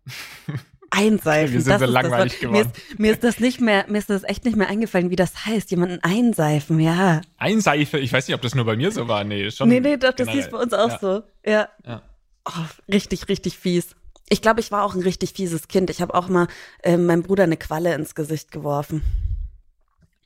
Einseifen. 0.94 1.54
Wir 1.54 1.60
sind 1.60 1.78
so 1.78 1.86
langweilig 1.86 2.40
geworden. 2.40 2.54
Mir 2.54 2.62
ist, 2.62 2.98
mir 2.98 3.12
ist, 3.12 3.24
das 3.24 3.40
nicht 3.40 3.60
mehr, 3.60 3.84
mir 3.88 3.98
ist 3.98 4.10
das 4.10 4.22
echt 4.24 4.44
nicht 4.44 4.56
mehr 4.56 4.68
eingefallen, 4.68 5.10
wie 5.10 5.16
das 5.16 5.46
heißt. 5.46 5.70
Jemanden 5.70 5.98
einseifen, 6.02 6.80
ja. 6.80 7.20
Einseife? 7.36 7.98
Ich 7.98 8.12
weiß 8.12 8.28
nicht, 8.28 8.34
ob 8.34 8.42
das 8.42 8.54
nur 8.54 8.64
bei 8.64 8.76
mir 8.76 8.90
so 8.90 9.08
war. 9.08 9.24
Nee, 9.24 9.50
schon. 9.50 9.68
Nee, 9.68 9.80
nee, 9.80 9.96
doch, 9.96 10.12
das 10.12 10.28
hieß 10.28 10.50
bei 10.50 10.58
uns 10.58 10.72
auch 10.72 10.90
ja. 10.90 10.98
so. 10.98 11.22
Ja. 11.44 11.68
ja. 11.84 12.02
Oh, 12.46 12.92
richtig, 12.92 13.28
richtig 13.28 13.58
fies. 13.58 13.96
Ich 14.28 14.42
glaube, 14.42 14.60
ich 14.60 14.70
war 14.70 14.84
auch 14.84 14.94
ein 14.94 15.02
richtig 15.02 15.32
fieses 15.32 15.68
Kind. 15.68 15.90
Ich 15.90 16.00
habe 16.00 16.14
auch 16.14 16.28
mal 16.28 16.48
äh, 16.82 16.96
meinem 16.96 17.22
Bruder 17.22 17.44
eine 17.44 17.56
Qualle 17.56 17.94
ins 17.94 18.14
Gesicht 18.14 18.50
geworfen. 18.52 19.02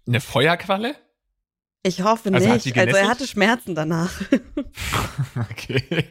Eine 0.06 0.20
Feuerqualle? 0.20 0.94
Ich 1.82 2.02
hoffe 2.02 2.32
also 2.32 2.52
nicht. 2.52 2.76
Also 2.76 2.96
er 2.96 3.08
hatte 3.08 3.26
Schmerzen 3.26 3.74
danach. 3.74 4.20
okay. 5.50 6.08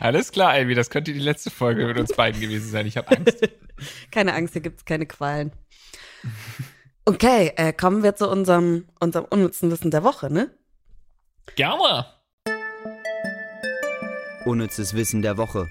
Alles 0.00 0.32
klar, 0.32 0.54
Amy, 0.54 0.74
das 0.74 0.90
könnte 0.90 1.12
die 1.12 1.18
letzte 1.18 1.50
Folge 1.50 1.86
mit 1.86 1.98
uns 1.98 2.14
beiden 2.14 2.40
gewesen 2.40 2.70
sein. 2.70 2.86
Ich 2.86 2.96
habe 2.96 3.16
Angst. 3.16 3.48
keine 4.10 4.34
Angst, 4.34 4.52
hier 4.52 4.62
gibt 4.62 4.78
es 4.78 4.84
keine 4.84 5.06
Qualen. 5.06 5.52
Okay, 7.04 7.52
äh, 7.56 7.72
kommen 7.72 8.02
wir 8.02 8.16
zu 8.16 8.28
unserem, 8.28 8.86
unserem 9.00 9.24
unnützen 9.24 9.70
Wissen 9.70 9.90
der 9.90 10.04
Woche, 10.04 10.32
ne? 10.32 10.50
Gerne. 11.56 12.06
Unnützes 14.44 14.94
Wissen 14.94 15.22
der 15.22 15.36
Woche. 15.36 15.68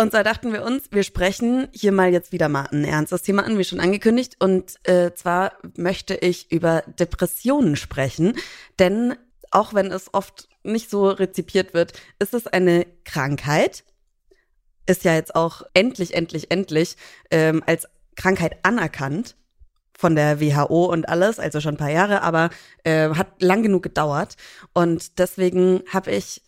Und 0.00 0.14
da 0.14 0.22
dachten 0.22 0.52
wir 0.52 0.62
uns, 0.62 0.84
wir 0.92 1.02
sprechen 1.02 1.66
hier 1.72 1.90
mal 1.90 2.12
jetzt 2.12 2.30
wieder 2.30 2.48
mal 2.48 2.68
ein 2.70 2.84
ernstes 2.84 3.22
Thema 3.22 3.44
an, 3.44 3.58
wie 3.58 3.64
schon 3.64 3.80
angekündigt. 3.80 4.36
Und 4.38 4.74
äh, 4.84 5.12
zwar 5.12 5.54
möchte 5.76 6.14
ich 6.14 6.52
über 6.52 6.84
Depressionen 7.00 7.74
sprechen. 7.74 8.34
Denn 8.78 9.16
auch 9.50 9.74
wenn 9.74 9.90
es 9.90 10.12
oft 10.12 10.48
nicht 10.62 10.90
so 10.90 11.08
rezipiert 11.08 11.74
wird, 11.74 11.92
ist 12.18 12.34
es 12.34 12.46
eine 12.46 12.86
Krankheit. 13.04 13.84
Ist 14.86 15.04
ja 15.04 15.14
jetzt 15.14 15.34
auch 15.34 15.62
endlich, 15.74 16.14
endlich, 16.14 16.50
endlich 16.50 16.96
ähm, 17.30 17.62
als 17.66 17.86
Krankheit 18.16 18.58
anerkannt 18.62 19.36
von 19.96 20.14
der 20.14 20.40
WHO 20.40 20.86
und 20.86 21.08
alles, 21.08 21.38
also 21.38 21.60
schon 21.60 21.74
ein 21.74 21.78
paar 21.78 21.90
Jahre, 21.90 22.22
aber 22.22 22.50
äh, 22.84 23.10
hat 23.10 23.42
lang 23.42 23.62
genug 23.62 23.82
gedauert. 23.82 24.36
Und 24.72 25.18
deswegen 25.18 25.82
habe 25.92 26.12
ich 26.12 26.42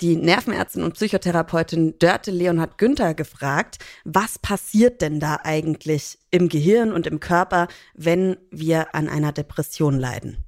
die 0.00 0.16
Nervenärztin 0.16 0.82
und 0.82 0.94
Psychotherapeutin 0.94 1.98
Dörte 2.00 2.32
Leonhard 2.32 2.76
Günther 2.76 3.14
gefragt, 3.14 3.78
was 4.04 4.38
passiert 4.38 5.00
denn 5.00 5.20
da 5.20 5.38
eigentlich 5.44 6.18
im 6.32 6.48
Gehirn 6.48 6.92
und 6.92 7.06
im 7.06 7.20
Körper, 7.20 7.68
wenn 7.94 8.36
wir 8.50 8.96
an 8.96 9.08
einer 9.08 9.30
Depression 9.30 9.98
leiden? 9.98 10.38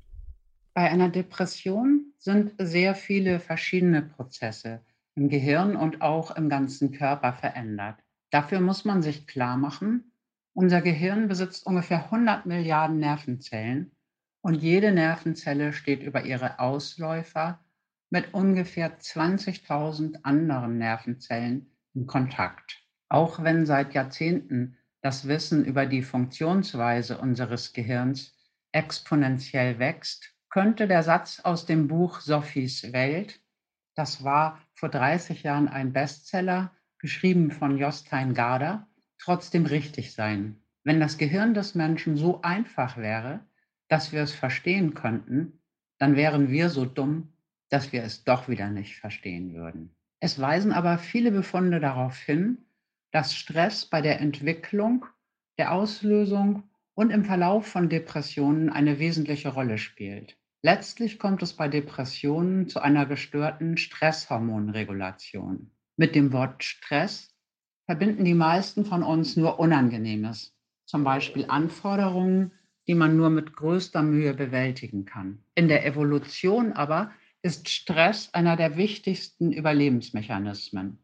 Bei 0.75 0.90
einer 0.90 1.09
Depression 1.09 2.12
sind 2.19 2.54
sehr 2.59 2.95
viele 2.95 3.40
verschiedene 3.40 4.02
Prozesse 4.02 4.85
im 5.16 5.28
Gehirn 5.28 5.76
und 5.76 6.02
auch 6.02 6.33
im 6.37 6.49
ganzen 6.49 6.93
Körper 6.93 7.33
verändert. 7.33 7.97
Dafür 8.31 8.61
muss 8.61 8.85
man 8.85 9.02
sich 9.02 9.26
klar 9.26 9.57
machen, 9.57 10.12
Unser 10.52 10.83
Gehirn 10.83 11.28
besitzt 11.28 11.66
ungefähr 11.66 12.04
100 12.07 12.47
Milliarden 12.47 12.99
Nervenzellen 12.99 13.93
und 14.40 14.54
jede 14.54 14.93
Nervenzelle 14.93 15.73
steht 15.73 16.02
über 16.02 16.25
ihre 16.25 16.59
Ausläufer 16.61 17.64
mit 18.11 18.35
ungefähr 18.35 18.99
20.000 19.00 20.21
anderen 20.25 20.78
Nervenzellen 20.78 21.73
in 21.95 22.07
Kontakt. 22.07 22.83
Auch 23.09 23.43
wenn 23.43 23.66
seit 23.66 23.95
Jahrzehnten 23.95 24.76
das 25.02 25.28
Wissen 25.28 25.64
über 25.64 25.87
die 25.87 26.02
Funktionsweise 26.02 27.19
unseres 27.19 27.73
Gehirns 27.73 28.37
exponentiell 28.73 29.78
wächst, 29.78 30.34
könnte 30.54 30.87
der 30.87 31.02
Satz 31.02 31.40
aus 31.40 31.66
dem 31.66 31.88
Buch 31.88 32.20
Sophies 32.20 32.92
Welt, 32.92 33.40
das 33.96 34.23
war 34.23 34.61
vor 34.73 34.88
30 34.88 35.42
Jahren 35.42 35.66
ein 35.66 35.92
Bestseller, 35.92 36.70
geschrieben 37.00 37.50
von 37.50 37.76
Jostein 37.76 38.34
Garder, 38.34 38.87
trotzdem 39.18 39.66
richtig 39.66 40.12
sein. 40.12 40.62
Wenn 40.84 41.00
das 41.00 41.18
Gehirn 41.18 41.54
des 41.54 41.75
Menschen 41.75 42.16
so 42.16 42.40
einfach 42.42 42.96
wäre, 42.96 43.44
dass 43.88 44.12
wir 44.12 44.23
es 44.23 44.32
verstehen 44.32 44.94
könnten, 44.94 45.61
dann 45.99 46.14
wären 46.14 46.49
wir 46.49 46.68
so 46.68 46.84
dumm, 46.84 47.32
dass 47.68 47.90
wir 47.90 48.04
es 48.04 48.23
doch 48.23 48.49
wieder 48.49 48.70
nicht 48.70 48.94
verstehen 48.94 49.54
würden. 49.54 49.96
Es 50.20 50.40
weisen 50.40 50.70
aber 50.70 50.99
viele 50.99 51.32
Befunde 51.32 51.80
darauf 51.80 52.16
hin, 52.16 52.58
dass 53.11 53.34
Stress 53.34 53.87
bei 53.87 54.00
der 54.00 54.20
Entwicklung, 54.20 55.04
der 55.58 55.73
Auslösung 55.73 56.62
und 56.94 57.11
im 57.11 57.25
Verlauf 57.25 57.66
von 57.66 57.88
Depressionen 57.88 58.70
eine 58.70 59.00
wesentliche 59.00 59.49
Rolle 59.49 59.78
spielt. 59.78 60.38
Letztlich 60.64 61.18
kommt 61.18 61.42
es 61.42 61.52
bei 61.52 61.68
Depressionen 61.68 62.71
zu 62.71 62.80
einer 62.80 63.04
gestörten 63.04 63.76
Stresshormonregulation. 63.76 65.71
Mit 65.99 66.14
dem 66.14 66.33
Wort 66.33 66.64
Stress 66.64 67.37
verbinden 67.85 68.25
die 68.25 68.33
meisten 68.33 68.87
von 68.87 69.02
uns 69.02 69.37
nur 69.37 69.61
Unangenehmes, 69.61 70.56
zum 70.87 71.04
Beispiel 71.04 71.44
Anforderungen, 71.49 72.52
die 72.88 72.94
man 72.94 73.14
nur 73.14 73.28
mit 73.28 73.54
größter 73.54 74.02
Mühe 74.02 74.33
bewältigen 74.33 75.04
kann. 75.04 75.44
In 75.54 75.68
der 75.68 75.85
Evolution 75.85 76.73
aber 76.73 77.12
ist 77.42 77.68
Stress 77.68 78.33
einer 78.33 78.56
der 78.56 78.78
wichtigsten 78.78 79.52
Überlebensmechanismen. 79.52 80.99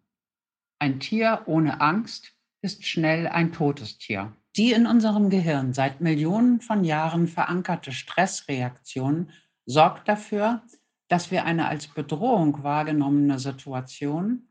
Ein 0.78 1.00
Tier 1.00 1.42
ohne 1.44 1.82
Angst 1.82 2.32
ist 2.62 2.86
schnell 2.86 3.26
ein 3.26 3.52
totes 3.52 3.98
Tier. 3.98 4.34
Die 4.56 4.72
in 4.72 4.86
unserem 4.86 5.28
Gehirn 5.28 5.74
seit 5.74 6.00
Millionen 6.00 6.62
von 6.62 6.82
Jahren 6.82 7.28
verankerte 7.28 7.92
Stressreaktion 7.92 9.30
sorgt 9.70 10.08
dafür, 10.08 10.62
dass 11.08 11.30
wir 11.30 11.44
eine 11.44 11.68
als 11.68 11.86
Bedrohung 11.88 12.62
wahrgenommene 12.62 13.38
Situation 13.38 14.48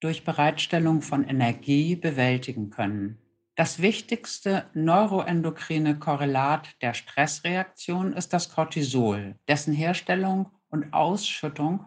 durch 0.00 0.24
Bereitstellung 0.24 1.02
von 1.02 1.24
Energie 1.24 1.96
bewältigen 1.96 2.70
können. 2.70 3.18
Das 3.56 3.82
wichtigste 3.82 4.66
neuroendokrine 4.74 5.98
Korrelat 5.98 6.68
der 6.80 6.94
Stressreaktion 6.94 8.12
ist 8.12 8.32
das 8.32 8.50
Cortisol, 8.50 9.34
dessen 9.48 9.74
Herstellung 9.74 10.50
und 10.68 10.92
Ausschüttung 10.92 11.84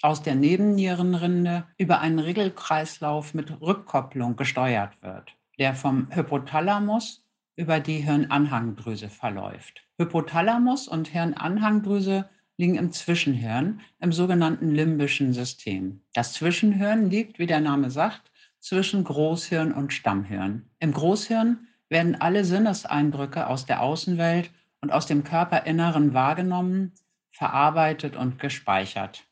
aus 0.00 0.22
der 0.22 0.34
Nebennierenrinde 0.34 1.68
über 1.78 2.00
einen 2.00 2.18
Regelkreislauf 2.18 3.34
mit 3.34 3.60
Rückkopplung 3.60 4.34
gesteuert 4.34 5.00
wird, 5.00 5.36
der 5.60 5.74
vom 5.76 6.08
Hypothalamus 6.10 7.24
über 7.56 7.80
die 7.80 7.98
Hirnanhangdrüse 7.98 9.08
verläuft. 9.08 9.82
Hypothalamus 9.98 10.88
und 10.88 11.08
Hirnanhangdrüse 11.08 12.28
liegen 12.56 12.76
im 12.76 12.92
Zwischenhirn, 12.92 13.80
im 14.00 14.12
sogenannten 14.12 14.70
limbischen 14.70 15.32
System. 15.32 16.02
Das 16.14 16.34
Zwischenhirn 16.34 17.10
liegt, 17.10 17.38
wie 17.38 17.46
der 17.46 17.60
Name 17.60 17.90
sagt, 17.90 18.30
zwischen 18.60 19.04
Großhirn 19.04 19.72
und 19.72 19.92
Stammhirn. 19.92 20.70
Im 20.78 20.92
Großhirn 20.92 21.66
werden 21.88 22.20
alle 22.20 22.44
Sinneseindrücke 22.44 23.46
aus 23.46 23.66
der 23.66 23.82
Außenwelt 23.82 24.50
und 24.80 24.92
aus 24.92 25.06
dem 25.06 25.24
Körperinneren 25.24 26.14
wahrgenommen, 26.14 26.92
verarbeitet 27.32 28.16
und 28.16 28.38
gespeichert. 28.38 29.24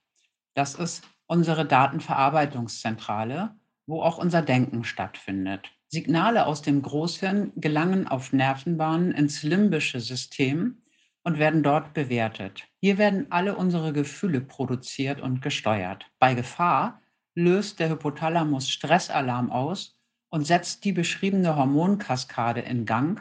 Das 0.55 0.75
ist 0.75 1.05
unsere 1.27 1.65
Datenverarbeitungszentrale, 1.65 3.55
wo 3.87 4.03
auch 4.03 4.19
unser 4.19 4.43
Denken 4.43 4.85
stattfindet. 4.85 5.71
Signale 5.93 6.47
aus 6.47 6.63
dem 6.63 6.83
Großhirn 6.83 7.51
gelangen 7.57 8.07
auf 8.07 8.33
Nervenbahnen 8.33 9.11
ins 9.11 9.43
limbische 9.43 9.99
System 9.99 10.83
und 11.25 11.41
werden 11.41 11.65
dort 11.65 11.95
bewertet. 11.95 12.63
Hier 12.81 12.97
werden 12.97 13.27
alle 13.31 13.57
unsere 13.57 13.93
Gefühle 13.93 14.41
produziert 14.41 15.21
und 15.21 15.43
gesteuert. 15.43 16.07
Bei 16.21 16.35
Gefahr 16.35 17.03
löst 17.35 17.81
der 17.81 17.91
Hypothalamus 17.91 18.71
Stressalarm 18.71 19.51
aus 19.51 19.99
und 20.29 20.47
setzt 20.47 20.85
die 20.85 20.93
beschriebene 20.93 21.57
Hormonkaskade 21.57 22.61
in 22.61 22.87
Gang, 22.87 23.21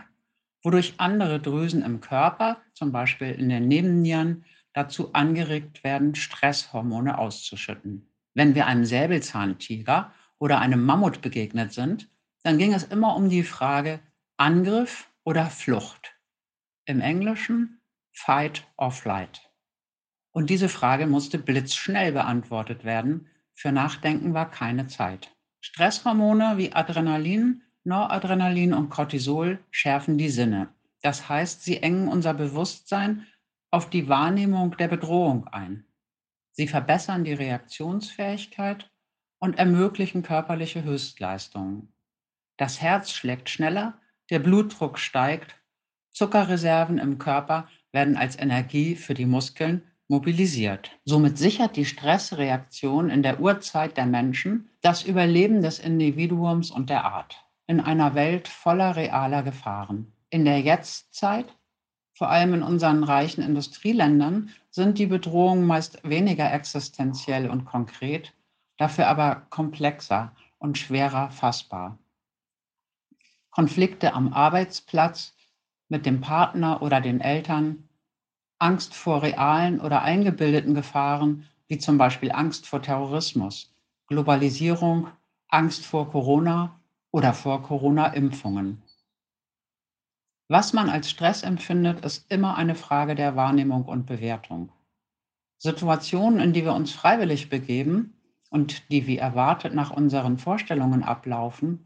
wodurch 0.61 0.93
andere 0.97 1.39
Drüsen 1.39 1.83
im 1.83 2.01
Körper, 2.01 2.57
zum 2.75 2.91
Beispiel 2.91 3.31
in 3.31 3.49
den 3.49 3.67
Nebennieren, 3.67 4.45
dazu 4.73 5.13
angeregt 5.13 5.83
werden, 5.83 6.13
Stresshormone 6.13 7.17
auszuschütten. 7.17 8.07
Wenn 8.35 8.53
wir 8.53 8.67
einem 8.67 8.85
Säbelzahntiger 8.85 10.13
oder 10.37 10.59
einem 10.59 10.85
Mammut 10.85 11.21
begegnet 11.21 11.73
sind, 11.73 12.07
dann 12.43 12.57
ging 12.57 12.73
es 12.73 12.83
immer 12.83 13.15
um 13.15 13.29
die 13.29 13.43
Frage 13.43 13.99
Angriff 14.37 15.09
oder 15.23 15.47
Flucht. 15.47 16.15
Im 16.85 17.01
Englischen 17.01 17.81
Fight 18.11 18.65
or 18.77 18.91
Flight. 18.91 19.49
Und 20.31 20.49
diese 20.49 20.69
Frage 20.69 21.07
musste 21.07 21.37
blitzschnell 21.37 22.11
beantwortet 22.11 22.83
werden, 22.83 23.27
für 23.53 23.71
Nachdenken 23.71 24.33
war 24.33 24.49
keine 24.49 24.87
Zeit. 24.87 25.35
Stresshormone 25.61 26.57
wie 26.57 26.71
Adrenalin, 26.71 27.63
Noradrenalin 27.83 28.73
und 28.73 28.89
Cortisol 28.89 29.59
schärfen 29.71 30.17
die 30.17 30.29
Sinne. 30.29 30.69
Das 31.01 31.27
heißt, 31.27 31.63
sie 31.63 31.81
engen 31.81 32.07
unser 32.07 32.33
Bewusstsein 32.33 33.27
auf 33.71 33.89
die 33.89 34.07
Wahrnehmung 34.07 34.77
der 34.77 34.87
Bedrohung 34.87 35.47
ein. 35.47 35.85
Sie 36.51 36.67
verbessern 36.67 37.23
die 37.23 37.33
Reaktionsfähigkeit 37.33 38.89
und 39.39 39.57
ermöglichen 39.57 40.23
körperliche 40.23 40.83
Höchstleistungen. 40.83 41.93
Das 42.59 42.81
Herz 42.81 43.11
schlägt 43.11 43.49
schneller, 43.49 43.93
der 44.29 44.39
Blutdruck 44.39 44.99
steigt, 44.99 45.55
Zuckerreserven 46.11 46.97
im 46.97 47.17
Körper 47.17 47.69
werden 47.93 48.17
als 48.17 48.37
Energie 48.37 48.97
für 48.97 49.13
die 49.13 49.25
Muskeln 49.25 49.81
mobilisiert. 50.09 50.91
Somit 51.05 51.37
sichert 51.37 51.77
die 51.77 51.85
Stressreaktion 51.85 53.09
in 53.09 53.23
der 53.23 53.39
Urzeit 53.39 53.95
der 53.95 54.07
Menschen 54.07 54.69
das 54.81 55.03
Überleben 55.03 55.61
des 55.61 55.79
Individuums 55.79 56.69
und 56.69 56.89
der 56.89 57.05
Art 57.05 57.41
in 57.67 57.79
einer 57.79 58.13
Welt 58.13 58.49
voller 58.49 58.97
realer 58.97 59.41
Gefahren. 59.43 60.11
In 60.29 60.43
der 60.43 60.59
Jetztzeit, 60.59 61.45
vor 62.13 62.29
allem 62.29 62.55
in 62.55 62.63
unseren 62.63 63.05
reichen 63.05 63.41
Industrieländern, 63.41 64.49
sind 64.69 64.97
die 64.97 65.07
Bedrohungen 65.07 65.65
meist 65.65 66.03
weniger 66.03 66.51
existenziell 66.51 67.49
und 67.49 67.63
konkret, 67.63 68.33
dafür 68.75 69.07
aber 69.07 69.47
komplexer 69.49 70.35
und 70.57 70.77
schwerer 70.77 71.31
fassbar. 71.31 71.97
Konflikte 73.51 74.13
am 74.13 74.33
Arbeitsplatz 74.33 75.33
mit 75.89 76.05
dem 76.05 76.21
Partner 76.21 76.81
oder 76.81 77.01
den 77.01 77.19
Eltern, 77.19 77.89
Angst 78.59 78.93
vor 78.93 79.23
realen 79.23 79.79
oder 79.79 80.01
eingebildeten 80.01 80.73
Gefahren, 80.73 81.47
wie 81.67 81.77
zum 81.77 81.97
Beispiel 81.97 82.31
Angst 82.31 82.67
vor 82.67 82.81
Terrorismus, 82.81 83.73
Globalisierung, 84.07 85.07
Angst 85.47 85.85
vor 85.85 86.11
Corona 86.11 86.79
oder 87.11 87.33
vor 87.33 87.63
Corona-Impfungen. 87.63 88.81
Was 90.47 90.73
man 90.73 90.89
als 90.89 91.09
Stress 91.09 91.43
empfindet, 91.43 92.03
ist 92.03 92.31
immer 92.31 92.57
eine 92.57 92.75
Frage 92.75 93.15
der 93.15 93.35
Wahrnehmung 93.35 93.85
und 93.85 94.05
Bewertung. 94.05 94.71
Situationen, 95.57 96.39
in 96.39 96.53
die 96.53 96.63
wir 96.63 96.73
uns 96.73 96.91
freiwillig 96.91 97.49
begeben 97.49 98.13
und 98.49 98.91
die 98.91 99.05
wie 99.07 99.17
erwartet 99.17 99.75
nach 99.75 99.91
unseren 99.91 100.37
Vorstellungen 100.37 101.03
ablaufen, 101.03 101.85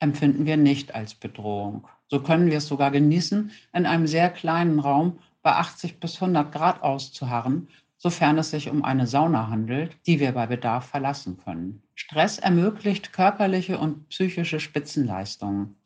empfinden 0.00 0.46
wir 0.46 0.56
nicht 0.56 0.94
als 0.94 1.14
Bedrohung. 1.14 1.86
So 2.08 2.22
können 2.22 2.46
wir 2.46 2.58
es 2.58 2.68
sogar 2.68 2.90
genießen, 2.90 3.50
in 3.72 3.86
einem 3.86 4.06
sehr 4.06 4.30
kleinen 4.30 4.78
Raum 4.78 5.18
bei 5.42 5.52
80 5.52 6.00
bis 6.00 6.20
100 6.20 6.52
Grad 6.52 6.82
auszuharren, 6.82 7.68
sofern 7.96 8.38
es 8.38 8.50
sich 8.50 8.70
um 8.70 8.84
eine 8.84 9.06
Sauna 9.06 9.48
handelt, 9.48 9.96
die 10.06 10.20
wir 10.20 10.32
bei 10.32 10.46
Bedarf 10.46 10.86
verlassen 10.86 11.38
können. 11.38 11.82
Stress 11.94 12.38
ermöglicht 12.38 13.12
körperliche 13.12 13.78
und 13.78 14.08
psychische 14.08 14.60
Spitzenleistungen, 14.60 15.76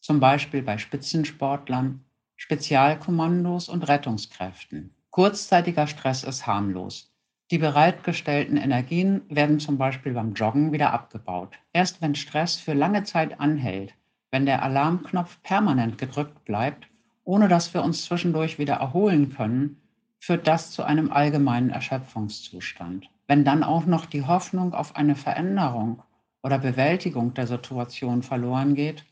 zum 0.00 0.20
Beispiel 0.20 0.62
bei 0.62 0.78
Spitzensportlern, 0.78 2.04
Spezialkommandos 2.36 3.68
und 3.68 3.88
Rettungskräften. 3.88 4.94
Kurzzeitiger 5.10 5.86
Stress 5.86 6.24
ist 6.24 6.46
harmlos. 6.46 7.15
Die 7.50 7.58
bereitgestellten 7.58 8.56
Energien 8.56 9.22
werden 9.28 9.60
zum 9.60 9.78
Beispiel 9.78 10.12
beim 10.12 10.34
Joggen 10.34 10.72
wieder 10.72 10.92
abgebaut. 10.92 11.58
Erst 11.72 12.02
wenn 12.02 12.14
Stress 12.14 12.56
für 12.56 12.74
lange 12.74 13.04
Zeit 13.04 13.38
anhält, 13.40 13.94
wenn 14.30 14.46
der 14.46 14.62
Alarmknopf 14.62 15.40
permanent 15.42 15.98
gedrückt 15.98 16.44
bleibt 16.44 16.88
ohne 17.26 17.48
dass 17.48 17.74
wir 17.74 17.82
uns 17.82 18.04
zwischendurch 18.04 18.58
wieder 18.58 18.74
erholen 18.74 19.30
können, 19.30 19.82
führt 20.20 20.46
das 20.46 20.70
zu 20.70 20.84
einem 20.84 21.12
allgemeinen 21.12 21.70
Erschöpfungszustand. 21.70 23.10
Wenn 23.26 23.44
dann 23.44 23.64
auch 23.64 23.84
noch 23.84 24.06
die 24.06 24.24
Hoffnung 24.24 24.72
auf 24.72 24.96
eine 24.96 25.16
Veränderung 25.16 26.02
oder 26.42 26.58
Bewältigung 26.58 27.34
der 27.34 27.48
Situation 27.48 28.22
verloren 28.22 28.76
geht, 28.76 29.04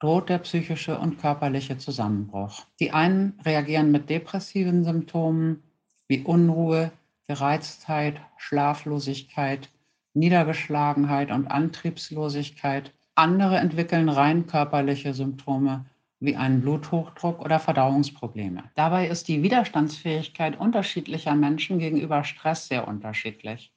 droht 0.00 0.30
der 0.30 0.38
psychische 0.38 0.98
und 0.98 1.18
körperliche 1.18 1.76
Zusammenbruch. 1.76 2.64
Die 2.80 2.92
einen 2.92 3.38
reagieren 3.44 3.90
mit 3.90 4.08
depressiven 4.08 4.84
Symptomen 4.84 5.62
wie 6.08 6.22
Unruhe, 6.22 6.90
Gereiztheit, 7.28 8.20
Schlaflosigkeit, 8.38 9.68
Niedergeschlagenheit 10.14 11.30
und 11.30 11.46
Antriebslosigkeit. 11.46 12.92
Andere 13.14 13.58
entwickeln 13.58 14.08
rein 14.08 14.46
körperliche 14.46 15.12
Symptome 15.12 15.84
wie 16.20 16.36
einen 16.36 16.62
Bluthochdruck 16.62 17.40
oder 17.40 17.60
Verdauungsprobleme. 17.60 18.64
Dabei 18.74 19.08
ist 19.08 19.28
die 19.28 19.42
Widerstandsfähigkeit 19.42 20.58
unterschiedlicher 20.58 21.34
Menschen 21.34 21.78
gegenüber 21.78 22.24
Stress 22.24 22.66
sehr 22.68 22.88
unterschiedlich. 22.88 23.72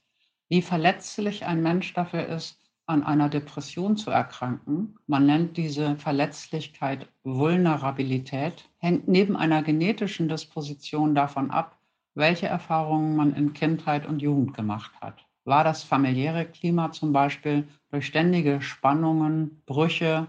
Wie 0.49 0.61
verletzlich 0.61 1.45
ein 1.45 1.61
Mensch 1.61 1.93
dafür 1.93 2.27
ist, 2.27 2.57
an 2.85 3.03
einer 3.03 3.29
Depression 3.29 3.95
zu 3.95 4.11
erkranken, 4.11 4.97
man 5.07 5.25
nennt 5.25 5.57
diese 5.57 5.97
Verletzlichkeit 5.97 7.07
Vulnerabilität, 7.23 8.69
hängt 8.79 9.07
neben 9.07 9.35
einer 9.35 9.61
genetischen 9.61 10.27
Disposition 10.27 11.15
davon 11.15 11.51
ab, 11.51 11.77
welche 12.15 12.47
Erfahrungen 12.47 13.15
man 13.15 13.33
in 13.35 13.53
Kindheit 13.53 14.05
und 14.05 14.21
Jugend 14.21 14.53
gemacht 14.53 14.91
hat. 15.01 15.25
War 15.45 15.63
das 15.63 15.83
familiäre 15.83 16.45
Klima 16.45 16.91
zum 16.91 17.13
Beispiel 17.13 17.67
durch 17.89 18.05
ständige 18.05 18.61
Spannungen, 18.61 19.61
Brüche, 19.65 20.27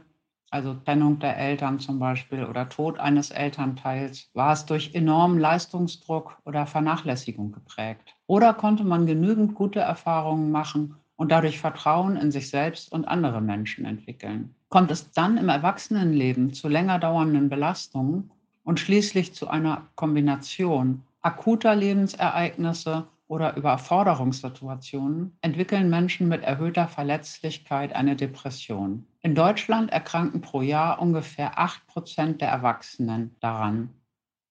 also 0.51 0.75
Trennung 0.75 1.19
der 1.19 1.39
Eltern 1.39 1.81
zum 1.81 1.99
Beispiel 1.99 2.45
oder 2.45 2.69
Tod 2.69 2.99
eines 2.99 3.31
Elternteils, 3.31 4.31
war 4.35 4.53
es 4.53 4.67
durch 4.67 4.95
enormen 4.95 5.39
Leistungsdruck 5.39 6.39
oder 6.45 6.67
Vernachlässigung 6.67 7.53
geprägt? 7.53 8.15
Oder 8.27 8.53
konnte 8.53 8.85
man 8.85 9.07
genügend 9.07 9.55
gute 9.55 9.81
Erfahrungen 9.81 10.51
machen 10.51 10.97
und 11.17 11.33
dadurch 11.33 11.59
Vertrauen 11.59 12.17
in 12.17 12.31
sich 12.31 12.51
selbst 12.51 12.93
und 12.93 13.07
andere 13.07 13.41
Menschen 13.41 13.87
entwickeln? 13.87 14.55
Kommt 14.69 14.91
es 14.91 15.11
dann 15.11 15.39
im 15.39 15.49
Erwachsenenleben 15.49 16.53
zu 16.53 16.69
länger 16.69 16.99
dauernden 16.99 17.49
Belastungen 17.49 18.31
und 18.63 18.79
schließlich 18.79 19.35
zu 19.35 19.49
einer 19.49 19.89
Kombination 19.95 21.03
akuter 21.23 21.75
Lebensereignisse 21.75 23.07
oder 23.29 23.57
Überforderungssituationen 23.57 25.39
entwickeln 25.41 25.89
Menschen 25.89 26.29
mit 26.29 26.43
erhöhter 26.43 26.89
Verletzlichkeit 26.89 27.95
eine 27.95 28.15
Depression. 28.15 29.07
In 29.21 29.35
Deutschland 29.35 29.91
erkranken 29.91 30.41
pro 30.41 30.61
Jahr 30.61 31.01
ungefähr 31.01 31.59
8 31.59 31.87
Prozent 31.87 32.41
der 32.41 32.49
Erwachsenen 32.49 33.35
daran. 33.41 33.89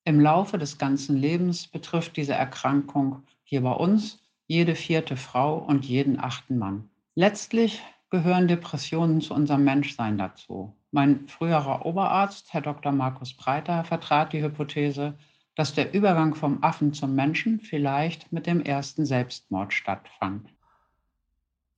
Im 0.04 0.20
Laufe 0.20 0.58
des 0.58 0.80
ganzen 0.80 1.16
Lebens 1.16 1.68
betrifft 1.68 2.18
diese 2.18 2.34
Erkrankung 2.34 3.22
hier 3.44 3.62
bei 3.62 3.74
uns 3.74 4.20
jede 4.48 4.76
vierte 4.76 5.16
Frau 5.16 5.58
und 5.58 5.86
jeden 5.86 6.20
achten 6.20 6.58
Mann. 6.58 6.90
Letztlich 7.14 7.84
gehören 8.10 8.48
Depressionen 8.48 9.22
zu 9.22 9.34
unserem 9.34 9.64
Menschsein 9.64 10.18
dazu. 10.18 10.76
Mein 10.92 11.28
früherer 11.28 11.86
Oberarzt, 11.86 12.52
Herr 12.52 12.62
Dr. 12.62 12.92
Markus 12.92 13.34
Breiter, 13.34 13.84
vertrat 13.84 14.34
die 14.34 14.42
Hypothese, 14.42 15.14
dass 15.56 15.74
der 15.74 15.94
Übergang 15.94 16.36
vom 16.36 16.64
Affen 16.64 16.94
zum 16.94 17.16
Menschen 17.16 17.60
vielleicht 17.60 18.32
mit 18.32 18.48
dem 18.48 18.62
ersten 18.62 19.06
Selbstmord 19.06 19.74
stattfand. 19.74 20.50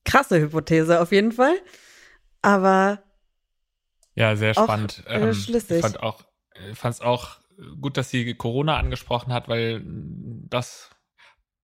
Krasse 0.06 0.40
Hypothese 0.40 1.02
auf 1.02 1.12
jeden 1.12 1.32
Fall, 1.32 1.56
aber 2.42 3.04
ja, 4.16 4.36
sehr 4.36 4.54
spannend. 4.54 5.04
Auch, 5.06 5.12
äh, 5.12 5.22
ähm, 5.22 5.34
schlüssig. 5.34 5.78
Ich 5.78 5.82
fand 5.82 6.04
auch, 6.04 6.24
fand 6.74 6.96
es 6.96 7.02
auch 7.02 7.38
gut, 7.82 7.98
dass 7.98 8.10
sie 8.10 8.34
Corona 8.36 8.78
angesprochen 8.78 9.34
hat, 9.34 9.48
weil 9.48 9.82
das 9.86 10.90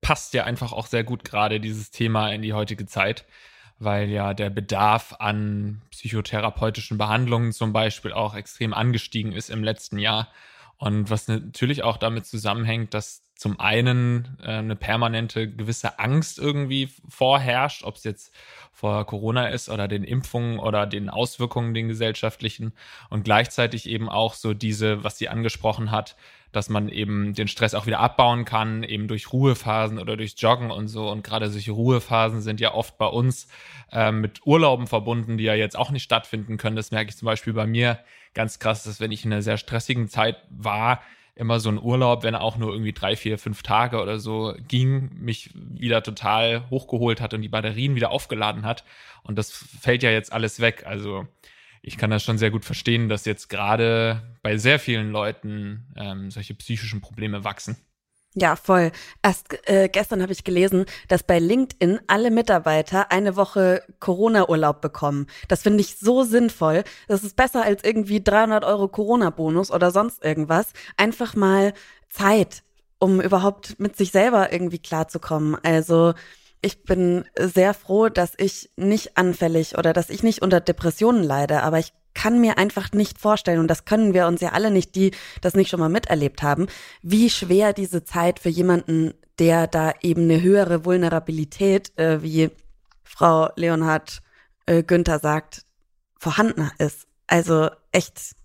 passt 0.02 0.34
ja 0.34 0.46
einfach 0.46 0.72
auch 0.72 0.88
sehr 0.88 1.04
gut 1.04 1.24
gerade 1.24 1.60
dieses 1.60 1.92
Thema 1.92 2.32
in 2.32 2.42
die 2.42 2.54
heutige 2.54 2.86
Zeit, 2.86 3.26
weil 3.78 4.10
ja 4.10 4.34
der 4.34 4.50
Bedarf 4.50 5.16
an 5.20 5.82
psychotherapeutischen 5.92 6.98
Behandlungen 6.98 7.52
zum 7.52 7.74
Beispiel 7.74 8.14
auch 8.14 8.36
extrem 8.36 8.74
angestiegen 8.74 9.32
ist 9.32 9.50
im 9.50 9.64
letzten 9.64 10.00
Jahr 10.00 10.30
und 10.80 11.10
was 11.10 11.28
natürlich 11.28 11.84
auch 11.84 11.98
damit 11.98 12.26
zusammenhängt, 12.26 12.94
dass 12.94 13.22
zum 13.36 13.60
einen 13.60 14.38
äh, 14.42 14.54
eine 14.54 14.78
permanente 14.78 15.50
gewisse 15.50 16.00
Angst 16.00 16.40
irgendwie 16.40 16.90
vorherrscht, 17.08 17.84
ob 17.84 17.98
es 17.98 18.06
jetzt 18.06 18.34
vor 18.72 19.06
Corona 19.06 19.48
ist 19.48 19.68
oder 19.68 19.90
den 19.90 20.06
Impfungen 20.06 20.58
oder 20.58 20.88
den 20.88 21.10
Auswirkungen, 21.10 21.74
den 21.74 21.90
gesellschaftlichen 21.90 22.72
und 23.10 23.24
gleichzeitig 23.24 23.90
eben 23.90 24.08
auch 24.08 24.34
so 24.34 24.54
diese, 24.54 25.04
was 25.04 25.18
sie 25.18 25.28
angesprochen 25.28 25.92
hat, 25.92 26.16
dass 26.54 26.70
man 26.70 26.88
eben 26.88 27.34
den 27.34 27.50
Stress 27.50 27.76
auch 27.76 27.86
wieder 27.86 28.00
abbauen 28.00 28.46
kann, 28.46 28.84
eben 28.84 29.10
durch 29.10 29.34
Ruhephasen 29.34 30.00
oder 30.00 30.16
durchs 30.16 30.40
Joggen 30.42 30.72
und 30.72 30.88
so. 30.88 31.10
Und 31.10 31.24
gerade 31.26 31.50
solche 31.50 31.74
Ruhephasen 31.74 32.42
sind 32.42 32.62
ja 32.62 32.74
oft 32.74 32.98
bei 32.98 33.06
uns 33.06 33.50
äh, 33.92 34.14
mit 34.14 34.46
Urlauben 34.46 34.88
verbunden, 34.88 35.38
die 35.38 35.44
ja 35.44 35.56
jetzt 35.56 35.78
auch 35.78 35.92
nicht 35.92 36.04
stattfinden 36.04 36.56
können. 36.56 36.78
Das 36.78 36.92
merke 36.92 37.10
ich 37.10 37.18
zum 37.18 37.26
Beispiel 37.26 37.54
bei 37.54 37.68
mir 37.68 38.00
ganz 38.34 38.60
krass, 38.60 38.84
dass 38.84 39.00
wenn 39.00 39.12
ich 39.12 39.26
in 39.26 39.34
einer 39.34 39.42
sehr 39.42 39.58
stressigen 39.58 40.10
Zeit 40.10 40.38
war, 40.50 41.02
immer 41.36 41.62
so 41.62 41.70
ein 41.70 41.82
Urlaub, 41.82 42.24
wenn 42.24 42.34
er 42.34 42.42
auch 42.42 42.58
nur 42.58 42.74
irgendwie 42.74 42.92
drei, 42.92 43.16
vier, 43.16 43.38
fünf 43.38 43.64
Tage 43.64 44.02
oder 44.02 44.20
so 44.20 44.54
ging, 44.68 45.10
mich 45.14 45.52
wieder 45.54 46.04
total 46.04 46.70
hochgeholt 46.70 47.22
hat 47.22 47.34
und 47.34 47.42
die 47.42 47.48
Batterien 47.48 47.96
wieder 47.96 48.12
aufgeladen 48.12 48.66
hat. 48.66 48.84
Und 49.24 49.38
das 49.38 49.52
fällt 49.52 50.04
ja 50.04 50.12
jetzt 50.12 50.34
alles 50.34 50.60
weg. 50.60 50.84
Also 50.86 51.28
ich 51.82 51.98
kann 51.98 52.10
das 52.10 52.24
schon 52.24 52.38
sehr 52.38 52.52
gut 52.52 52.66
verstehen, 52.66 53.08
dass 53.08 53.24
jetzt 53.24 53.48
gerade 53.48 54.22
bei 54.42 54.58
sehr 54.58 54.80
vielen 54.80 55.12
Leuten 55.12 55.88
ähm, 55.96 56.30
solche 56.30 56.56
psychischen 56.56 57.00
Probleme 57.00 57.46
wachsen. 57.46 57.78
Ja, 58.36 58.56
voll. 58.56 58.92
Erst 59.24 59.68
äh, 59.68 59.90
gestern 59.90 60.22
habe 60.22 60.32
ich 60.32 60.44
gelesen, 60.44 60.86
dass 61.08 61.24
bei 61.24 61.40
LinkedIn 61.40 62.00
alle 62.06 62.30
Mitarbeiter 62.30 63.12
eine 63.12 63.36
Woche 63.36 63.82
Corona-Urlaub 64.00 64.82
bekommen. 64.82 65.26
Das 65.48 65.64
finde 65.64 65.82
ich 65.82 65.98
so 65.98 66.24
sinnvoll. 66.24 66.84
Das 67.08 67.24
ist 67.24 67.36
besser 67.36 67.64
als 67.64 67.84
irgendwie 67.84 68.24
300 68.24 68.64
Euro 68.64 68.88
Corona-Bonus 68.88 69.72
oder 69.72 69.90
sonst 69.90 70.24
irgendwas. 70.24 70.74
Einfach 70.96 71.34
mal 71.36 71.74
Zeit, 72.10 72.62
um 73.00 73.20
überhaupt 73.20 73.80
mit 73.80 73.98
sich 73.98 74.12
selber 74.12 74.54
irgendwie 74.54 74.80
klarzukommen. 74.80 75.58
Also 75.64 76.14
ich 76.62 76.84
bin 76.84 77.26
sehr 77.40 77.74
froh, 77.74 78.10
dass 78.10 78.34
ich 78.38 78.70
nicht 78.76 79.18
anfällig 79.18 79.78
oder 79.78 79.92
dass 79.92 80.10
ich 80.12 80.22
nicht 80.22 80.42
unter 80.44 80.60
Depressionen 80.60 81.24
leide, 81.24 81.64
aber 81.64 81.80
ich 81.80 81.94
kann 82.14 82.42
mir 82.42 82.58
einfach 82.58 82.92
nicht 82.92 83.20
vorstellen, 83.20 83.60
und 83.60 83.68
das 83.68 83.86
können 83.86 84.14
wir 84.14 84.28
uns 84.28 84.42
ja 84.42 84.50
alle 84.50 84.72
nicht, 84.72 84.96
die 84.96 85.12
das 85.42 85.54
nicht 85.54 85.70
schon 85.70 85.80
mal 85.80 85.90
miterlebt 85.90 86.44
haben, 86.44 86.68
wie 87.02 87.30
schwer 87.30 87.74
diese 87.74 88.04
Zeit 88.04 88.40
für 88.40 88.50
jemanden, 88.50 89.14
der 89.38 89.68
da 89.68 89.94
eben 90.02 90.24
eine 90.24 90.42
höhere 90.42 90.86
Vulnerabilität, 90.86 91.98
äh, 91.98 92.22
wie 92.22 92.50
Frau 93.04 93.50
Leonhard 93.56 94.22
äh, 94.66 94.84
Günther 94.84 95.20
sagt, 95.20 95.64
vorhanden 96.18 96.70
ist. 96.78 97.08
Also 97.28 97.70
echt 97.92 98.36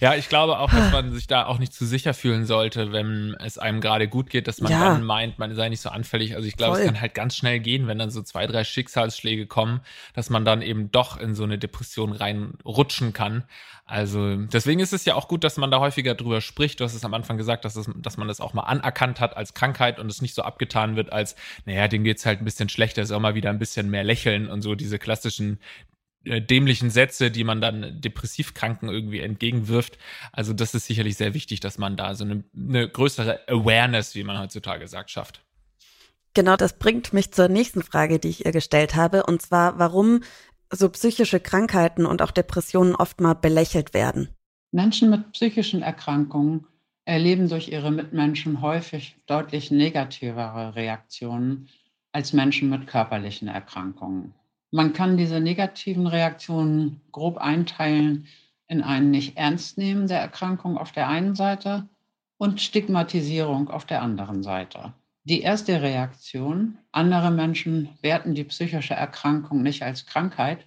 ja, 0.00 0.14
ich 0.14 0.28
glaube 0.28 0.58
auch, 0.58 0.70
dass 0.70 0.92
man 0.92 1.12
sich 1.12 1.26
da 1.26 1.46
auch 1.46 1.58
nicht 1.58 1.72
zu 1.72 1.86
sicher 1.86 2.14
fühlen 2.14 2.46
sollte, 2.46 2.92
wenn 2.92 3.36
es 3.38 3.58
einem 3.58 3.80
gerade 3.80 4.08
gut 4.08 4.28
geht, 4.28 4.48
dass 4.48 4.60
man 4.60 4.72
ja. 4.72 4.88
dann 4.88 5.04
meint, 5.04 5.38
man 5.38 5.54
sei 5.54 5.68
nicht 5.68 5.80
so 5.80 5.88
anfällig. 5.88 6.34
Also 6.34 6.48
ich 6.48 6.56
glaube, 6.56 6.74
Voll. 6.74 6.80
es 6.82 6.86
kann 6.86 7.00
halt 7.00 7.14
ganz 7.14 7.36
schnell 7.36 7.60
gehen, 7.60 7.86
wenn 7.86 7.98
dann 7.98 8.10
so 8.10 8.22
zwei, 8.22 8.46
drei 8.46 8.64
Schicksalsschläge 8.64 9.46
kommen, 9.46 9.80
dass 10.14 10.30
man 10.30 10.44
dann 10.44 10.62
eben 10.62 10.90
doch 10.90 11.16
in 11.16 11.34
so 11.34 11.44
eine 11.44 11.58
Depression 11.58 12.12
reinrutschen 12.12 13.12
kann. 13.12 13.44
Also 13.86 14.36
deswegen 14.36 14.80
ist 14.80 14.94
es 14.94 15.04
ja 15.04 15.14
auch 15.14 15.28
gut, 15.28 15.44
dass 15.44 15.58
man 15.58 15.70
da 15.70 15.78
häufiger 15.78 16.14
drüber 16.14 16.40
spricht. 16.40 16.80
Du 16.80 16.84
hast 16.84 16.94
es 16.94 17.04
am 17.04 17.12
Anfang 17.12 17.36
gesagt, 17.36 17.64
dass, 17.66 17.76
es, 17.76 17.88
dass 17.96 18.16
man 18.16 18.28
das 18.28 18.40
auch 18.40 18.54
mal 18.54 18.62
anerkannt 18.62 19.20
hat 19.20 19.36
als 19.36 19.52
Krankheit 19.52 19.98
und 19.98 20.10
es 20.10 20.22
nicht 20.22 20.34
so 20.34 20.42
abgetan 20.42 20.96
wird 20.96 21.12
als, 21.12 21.36
naja, 21.66 21.86
dem 21.86 22.02
geht's 22.02 22.24
halt 22.24 22.40
ein 22.40 22.46
bisschen 22.46 22.70
schlechter, 22.70 23.04
soll 23.04 23.20
mal 23.20 23.34
wieder 23.34 23.50
ein 23.50 23.58
bisschen 23.58 23.90
mehr 23.90 24.02
lächeln 24.02 24.48
und 24.48 24.62
so 24.62 24.74
diese 24.74 24.98
klassischen 24.98 25.58
dämlichen 26.24 26.90
Sätze, 26.90 27.30
die 27.30 27.44
man 27.44 27.60
dann 27.60 28.00
Depressivkranken 28.00 28.88
irgendwie 28.88 29.20
entgegenwirft. 29.20 29.98
Also 30.32 30.52
das 30.52 30.74
ist 30.74 30.86
sicherlich 30.86 31.16
sehr 31.16 31.34
wichtig, 31.34 31.60
dass 31.60 31.78
man 31.78 31.96
da 31.96 32.14
so 32.14 32.24
eine, 32.24 32.44
eine 32.56 32.88
größere 32.88 33.48
Awareness, 33.48 34.14
wie 34.14 34.24
man 34.24 34.38
heutzutage 34.38 34.88
sagt, 34.88 35.10
schafft. 35.10 35.44
Genau, 36.34 36.56
das 36.56 36.78
bringt 36.78 37.12
mich 37.12 37.32
zur 37.32 37.48
nächsten 37.48 37.82
Frage, 37.82 38.18
die 38.18 38.28
ich 38.28 38.44
ihr 38.44 38.52
gestellt 38.52 38.96
habe, 38.96 39.24
und 39.24 39.40
zwar, 39.40 39.78
warum 39.78 40.22
so 40.72 40.88
psychische 40.88 41.38
Krankheiten 41.38 42.06
und 42.06 42.22
auch 42.22 42.32
Depressionen 42.32 42.96
oft 42.96 43.20
mal 43.20 43.34
belächelt 43.34 43.94
werden. 43.94 44.28
Menschen 44.72 45.10
mit 45.10 45.32
psychischen 45.32 45.82
Erkrankungen 45.82 46.66
erleben 47.04 47.48
durch 47.48 47.68
ihre 47.68 47.92
Mitmenschen 47.92 48.60
häufig 48.62 49.16
deutlich 49.26 49.70
negativere 49.70 50.74
Reaktionen 50.74 51.68
als 52.12 52.32
Menschen 52.32 52.70
mit 52.70 52.86
körperlichen 52.86 53.46
Erkrankungen. 53.46 54.34
Man 54.74 54.92
kann 54.92 55.16
diese 55.16 55.38
negativen 55.38 56.08
Reaktionen 56.08 57.00
grob 57.12 57.38
einteilen 57.38 58.26
in 58.66 58.82
ein 58.82 59.12
Nicht-Ernst-Nehmen 59.12 60.08
der 60.08 60.18
Erkrankung 60.18 60.78
auf 60.78 60.90
der 60.90 61.08
einen 61.08 61.36
Seite 61.36 61.88
und 62.38 62.60
Stigmatisierung 62.60 63.70
auf 63.70 63.84
der 63.84 64.02
anderen 64.02 64.42
Seite. 64.42 64.92
Die 65.22 65.42
erste 65.42 65.80
Reaktion, 65.80 66.76
andere 66.90 67.30
Menschen 67.30 67.90
werten 68.02 68.34
die 68.34 68.42
psychische 68.42 68.94
Erkrankung 68.94 69.62
nicht 69.62 69.84
als 69.84 70.06
Krankheit, 70.06 70.66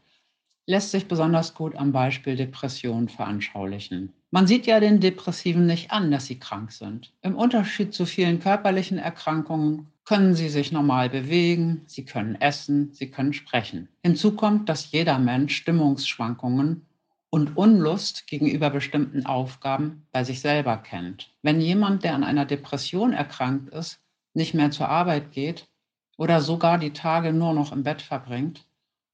lässt 0.67 0.91
sich 0.91 1.09
besonders 1.09 1.53
gut 1.53 1.75
am 1.75 1.91
Beispiel 1.91 2.37
Depression 2.37 3.09
veranschaulichen. 3.09 4.13
Man 4.31 4.47
sieht 4.47 4.67
ja 4.67 4.79
den 4.79 5.01
Depressiven 5.01 5.65
nicht 5.65 5.91
an, 5.91 6.11
dass 6.11 6.27
sie 6.27 6.39
krank 6.39 6.71
sind. 6.71 7.11
Im 7.23 7.35
Unterschied 7.35 7.93
zu 7.93 8.05
vielen 8.05 8.39
körperlichen 8.39 8.99
Erkrankungen 8.99 9.91
können 10.07 10.35
sie 10.35 10.47
sich 10.47 10.71
normal 10.71 11.09
bewegen, 11.09 11.81
sie 11.85 12.05
können 12.05 12.35
essen, 12.35 12.93
sie 12.93 13.11
können 13.11 13.33
sprechen. 13.33 13.89
Hinzu 14.03 14.37
kommt, 14.37 14.69
dass 14.69 14.91
jeder 14.91 15.19
Mensch 15.19 15.57
Stimmungsschwankungen 15.57 16.85
und 17.29 17.57
Unlust 17.57 18.25
gegenüber 18.25 18.69
bestimmten 18.69 19.25
Aufgaben 19.25 20.07
bei 20.13 20.23
sich 20.23 20.39
selber 20.39 20.77
kennt. 20.77 21.35
Wenn 21.41 21.59
jemand, 21.59 22.05
der 22.05 22.15
an 22.15 22.23
einer 22.23 22.45
Depression 22.45 23.11
erkrankt 23.11 23.73
ist, 23.73 23.99
nicht 24.33 24.53
mehr 24.53 24.71
zur 24.71 24.87
Arbeit 24.87 25.33
geht 25.33 25.67
oder 26.15 26.39
sogar 26.39 26.77
die 26.77 26.93
Tage 26.93 27.33
nur 27.33 27.53
noch 27.53 27.73
im 27.73 27.83
Bett 27.83 28.01
verbringt, 28.01 28.65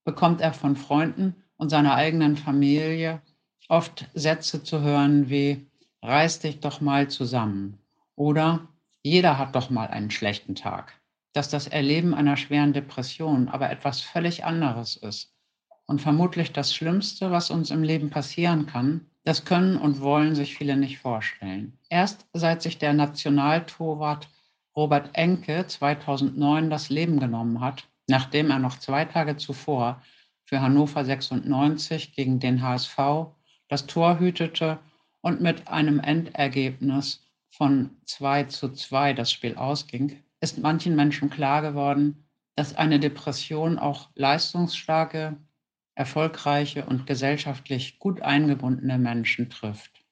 bekommt 0.04 0.40
er 0.40 0.52
von 0.52 0.76
Freunden 0.76 1.34
und 1.56 1.70
seiner 1.70 1.96
eigenen 1.96 2.36
Familie 2.36 3.20
oft 3.68 4.08
Sätze 4.14 4.62
zu 4.62 4.80
hören 4.80 5.28
wie 5.28 5.66
Reiß 6.02 6.38
dich 6.38 6.60
doch 6.60 6.80
mal 6.80 7.08
zusammen 7.08 7.78
oder 8.14 8.68
Jeder 9.06 9.36
hat 9.36 9.54
doch 9.54 9.68
mal 9.68 9.88
einen 9.88 10.10
schlechten 10.10 10.54
Tag. 10.54 10.98
Dass 11.34 11.50
das 11.50 11.66
Erleben 11.66 12.14
einer 12.14 12.38
schweren 12.38 12.72
Depression 12.72 13.48
aber 13.48 13.70
etwas 13.70 14.00
völlig 14.00 14.46
anderes 14.46 14.96
ist 14.96 15.34
und 15.84 16.00
vermutlich 16.00 16.52
das 16.52 16.74
Schlimmste, 16.74 17.30
was 17.30 17.50
uns 17.50 17.70
im 17.70 17.82
Leben 17.82 18.08
passieren 18.08 18.66
kann, 18.66 19.06
das 19.24 19.44
können 19.44 19.76
und 19.76 20.00
wollen 20.00 20.34
sich 20.34 20.56
viele 20.56 20.78
nicht 20.78 20.98
vorstellen. 20.98 21.78
Erst 21.90 22.26
seit 22.32 22.62
sich 22.62 22.78
der 22.78 22.94
Nationaltorwart 22.94 24.28
Robert 24.74 25.10
Enke 25.12 25.66
2009 25.66 26.70
das 26.70 26.88
Leben 26.88 27.20
genommen 27.20 27.60
hat, 27.60 27.86
nachdem 28.06 28.50
er 28.50 28.58
noch 28.58 28.78
zwei 28.78 29.04
Tage 29.04 29.36
zuvor 29.36 30.02
für 30.46 30.62
Hannover 30.62 31.04
96 31.04 32.14
gegen 32.14 32.40
den 32.40 32.62
HSV 32.62 32.98
das 33.68 33.86
Tor 33.86 34.18
hütete 34.18 34.78
und 35.20 35.42
mit 35.42 35.68
einem 35.68 36.00
Endergebnis 36.00 37.23
von 37.56 37.90
2 38.04 38.44
zu 38.44 38.72
2 38.72 39.12
das 39.12 39.30
Spiel 39.30 39.54
ausging, 39.56 40.22
ist 40.40 40.58
manchen 40.58 40.96
Menschen 40.96 41.30
klar 41.30 41.62
geworden, 41.62 42.24
dass 42.56 42.74
eine 42.74 42.98
Depression 42.98 43.78
auch 43.78 44.10
leistungsstarke, 44.14 45.36
erfolgreiche 45.94 46.84
und 46.84 47.06
gesellschaftlich 47.06 47.98
gut 48.00 48.22
eingebundene 48.22 48.98
Menschen 48.98 49.50
trifft. 49.50 50.04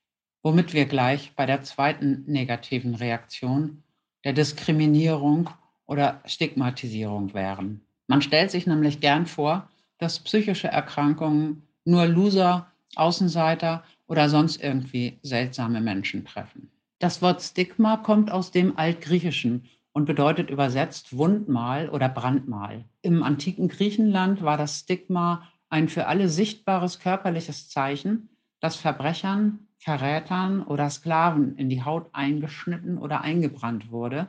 Womit 0.42 0.72
wir 0.72 0.86
gleich 0.86 1.32
bei 1.34 1.46
der 1.46 1.62
zweiten 1.62 2.24
negativen 2.26 2.94
Reaktion, 2.94 3.82
der 4.24 4.32
Diskriminierung 4.32 5.50
oder 5.86 6.22
Stigmatisierung 6.24 7.34
wären. 7.34 7.80
Man 8.06 8.22
stellt 8.22 8.50
sich 8.52 8.66
nämlich 8.66 9.00
gern 9.00 9.26
vor, 9.26 9.68
dass 9.98 10.20
psychische 10.20 10.68
Erkrankungen 10.68 11.62
nur 11.84 12.06
Loser, 12.06 12.70
Außenseiter 12.94 13.82
oder 14.06 14.28
sonst 14.28 14.62
irgendwie 14.62 15.18
seltsame 15.22 15.80
Menschen 15.80 16.24
treffen. 16.24 16.71
Das 17.02 17.20
Wort 17.20 17.42
Stigma 17.42 17.96
kommt 17.96 18.30
aus 18.30 18.52
dem 18.52 18.78
Altgriechischen 18.78 19.64
und 19.90 20.04
bedeutet 20.04 20.50
übersetzt 20.50 21.16
Wundmal 21.16 21.88
oder 21.88 22.08
Brandmal. 22.08 22.84
Im 23.00 23.24
antiken 23.24 23.66
Griechenland 23.66 24.42
war 24.42 24.56
das 24.56 24.78
Stigma 24.78 25.48
ein 25.68 25.88
für 25.88 26.06
alle 26.06 26.28
sichtbares 26.28 27.00
körperliches 27.00 27.68
Zeichen, 27.68 28.28
das 28.60 28.76
Verbrechern, 28.76 29.66
Verrätern 29.78 30.62
oder 30.62 30.88
Sklaven 30.90 31.56
in 31.56 31.68
die 31.68 31.82
Haut 31.82 32.08
eingeschnitten 32.12 32.98
oder 32.98 33.22
eingebrannt 33.22 33.90
wurde, 33.90 34.28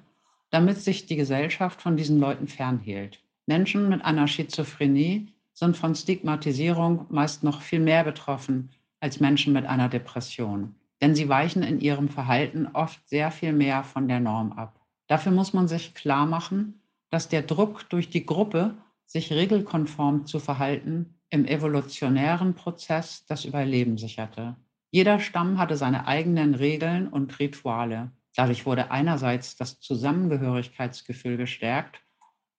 damit 0.49 0.79
sich 0.79 1.05
die 1.05 1.15
Gesellschaft 1.15 1.79
von 1.79 1.95
diesen 1.95 2.19
Leuten 2.19 2.47
fernhielt. 2.47 3.19
Menschen 3.45 3.87
mit 3.87 4.03
einer 4.03 4.27
Schizophrenie 4.27 5.27
sind 5.53 5.77
von 5.77 5.93
Stigmatisierung 5.93 7.05
meist 7.09 7.43
noch 7.43 7.61
viel 7.61 7.81
mehr 7.81 8.03
betroffen 8.03 8.71
als 8.99 9.19
Menschen 9.19 9.53
mit 9.53 9.67
einer 9.67 9.89
Depression, 9.89 10.73
denn 11.01 11.15
sie 11.15 11.29
weichen 11.29 11.63
in 11.63 11.79
ihrem 11.79 12.09
Verhalten 12.09 12.67
oft 12.67 13.07
sehr 13.07 13.31
viel 13.31 13.53
mehr 13.53 13.83
von 13.83 14.07
der 14.07 14.19
Norm 14.19 14.53
ab. 14.53 14.79
Dafür 15.07 15.31
muss 15.31 15.53
man 15.53 15.67
sich 15.67 15.93
klar 15.93 16.25
machen, 16.25 16.81
dass 17.09 17.29
der 17.29 17.43
Druck 17.43 17.89
durch 17.89 18.09
die 18.09 18.25
Gruppe, 18.25 18.75
sich 19.05 19.31
regelkonform 19.31 20.25
zu 20.25 20.39
verhalten, 20.39 21.19
im 21.29 21.45
evolutionären 21.45 22.55
Prozess 22.55 23.25
das 23.25 23.45
Überleben 23.45 23.97
sicherte. 23.97 24.55
Jeder 24.91 25.19
Stamm 25.19 25.57
hatte 25.57 25.77
seine 25.77 26.07
eigenen 26.07 26.55
Regeln 26.55 27.07
und 27.07 27.39
Rituale. 27.39 28.11
Dadurch 28.35 28.65
wurde 28.65 28.91
einerseits 28.91 29.55
das 29.55 29.79
Zusammengehörigkeitsgefühl 29.79 31.37
gestärkt 31.37 32.01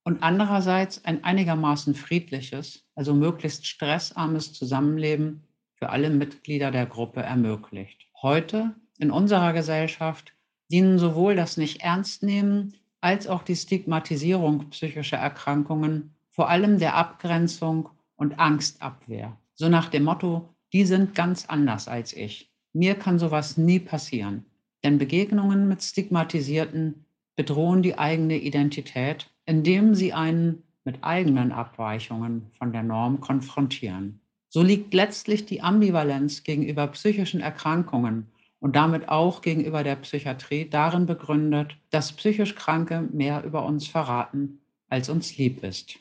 und 0.05 0.23
andererseits 0.23 1.05
ein 1.05 1.25
einigermaßen 1.25 1.95
friedliches, 1.95 2.87
also 2.95 3.15
möglichst 3.15 3.67
stressarmes 3.67 4.53
Zusammenleben 4.53 5.45
für 5.77 5.91
alle 5.91 6.11
Mitglieder 6.11 6.71
der 6.71 6.87
Gruppe 6.87 7.23
ermöglicht. 7.23 8.07
Heute 8.25 8.75
in 8.99 9.11
unserer 9.11 9.53
Gesellschaft 9.53 10.33
dienen 10.73 10.99
sowohl 10.99 11.37
das 11.37 11.59
Nicht-Ernst-Nehmen 11.59 12.73
als 13.03 13.27
auch 13.27 13.43
die 13.43 13.55
Stigmatisierung 13.55 14.71
psychischer 14.71 15.19
Erkrankungen 15.19 16.15
vor 16.31 16.49
allem 16.49 16.79
der 16.79 16.95
Abgrenzung 16.95 17.91
und 18.17 18.39
Angstabwehr. 18.39 19.37
So 19.53 19.69
nach 19.69 19.91
dem 19.91 20.05
Motto, 20.05 20.49
die 20.73 20.87
sind 20.87 21.15
ganz 21.15 21.45
anders 21.51 21.87
als 21.87 22.15
ich. 22.15 22.51
Mir 22.73 22.95
kann 22.95 23.19
sowas 23.19 23.59
nie 23.59 23.79
passieren. 23.79 24.47
Denn 24.83 24.97
Begegnungen 24.97 25.69
mit 25.69 25.83
Stigmatisierten 25.83 27.05
bedrohen 27.37 27.83
die 27.83 27.99
eigene 27.99 28.39
Identität, 28.39 29.31
indem 29.45 29.95
sie 29.95 30.15
einen 30.15 30.63
mit 30.85 31.05
eigenen 31.05 31.53
Abweichungen 31.53 32.47
von 32.59 32.73
der 32.73 32.85
Norm 32.85 33.21
konfrontieren. 33.21 34.19
So 34.55 34.63
liegt 34.63 34.95
letztlich 34.95 35.47
die 35.47 35.63
Ambivalenz 35.63 36.45
gegenüber 36.45 36.87
psychischen 36.87 37.41
Erkrankungen 37.41 38.29
und 38.61 38.77
damit 38.77 39.09
auch 39.09 39.43
gegenüber 39.43 39.83
der 39.83 39.97
Psychiatrie 39.97 40.71
darin 40.71 41.07
begründet, 41.07 41.77
dass 41.91 42.13
psychisch 42.13 42.55
Kranke 42.55 43.09
mehr 43.13 43.43
über 43.45 43.65
uns 43.67 43.89
verraten, 43.89 44.61
als 44.89 45.09
uns 45.09 45.37
lieb 45.37 45.65
ist 45.65 45.99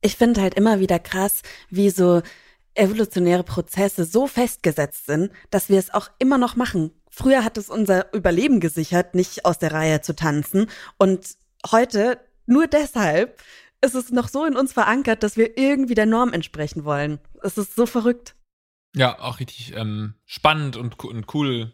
ich 0.00 0.16
finde 0.16 0.40
halt 0.40 0.54
immer 0.54 0.80
wieder 0.80 0.98
krass, 0.98 1.42
wie 1.68 1.90
so 1.90 2.22
evolutionäre 2.74 3.44
Prozesse 3.44 4.04
so 4.04 4.26
festgesetzt 4.26 5.06
sind, 5.06 5.30
dass 5.50 5.68
wir 5.68 5.78
es 5.78 5.92
auch 5.92 6.08
immer 6.18 6.38
noch 6.38 6.56
machen. 6.56 6.92
Früher 7.10 7.44
hat 7.44 7.58
es 7.58 7.68
unser 7.68 8.12
Überleben 8.14 8.60
gesichert, 8.60 9.14
nicht 9.14 9.44
aus 9.44 9.58
der 9.58 9.72
Reihe 9.72 10.00
zu 10.00 10.14
tanzen. 10.14 10.70
Und 10.96 11.36
heute, 11.70 12.20
nur 12.46 12.68
deshalb, 12.68 13.42
ist 13.80 13.94
es 13.94 14.10
noch 14.10 14.28
so 14.28 14.44
in 14.44 14.56
uns 14.56 14.72
verankert, 14.72 15.22
dass 15.22 15.36
wir 15.36 15.58
irgendwie 15.58 15.94
der 15.94 16.06
Norm 16.06 16.32
entsprechen 16.32 16.84
wollen. 16.84 17.18
Es 17.42 17.58
ist 17.58 17.74
so 17.76 17.86
verrückt. 17.86 18.34
Ja, 18.94 19.18
auch 19.20 19.40
richtig 19.40 19.74
ähm, 19.76 20.14
spannend 20.26 20.76
und, 20.76 21.02
und 21.04 21.34
cool, 21.34 21.72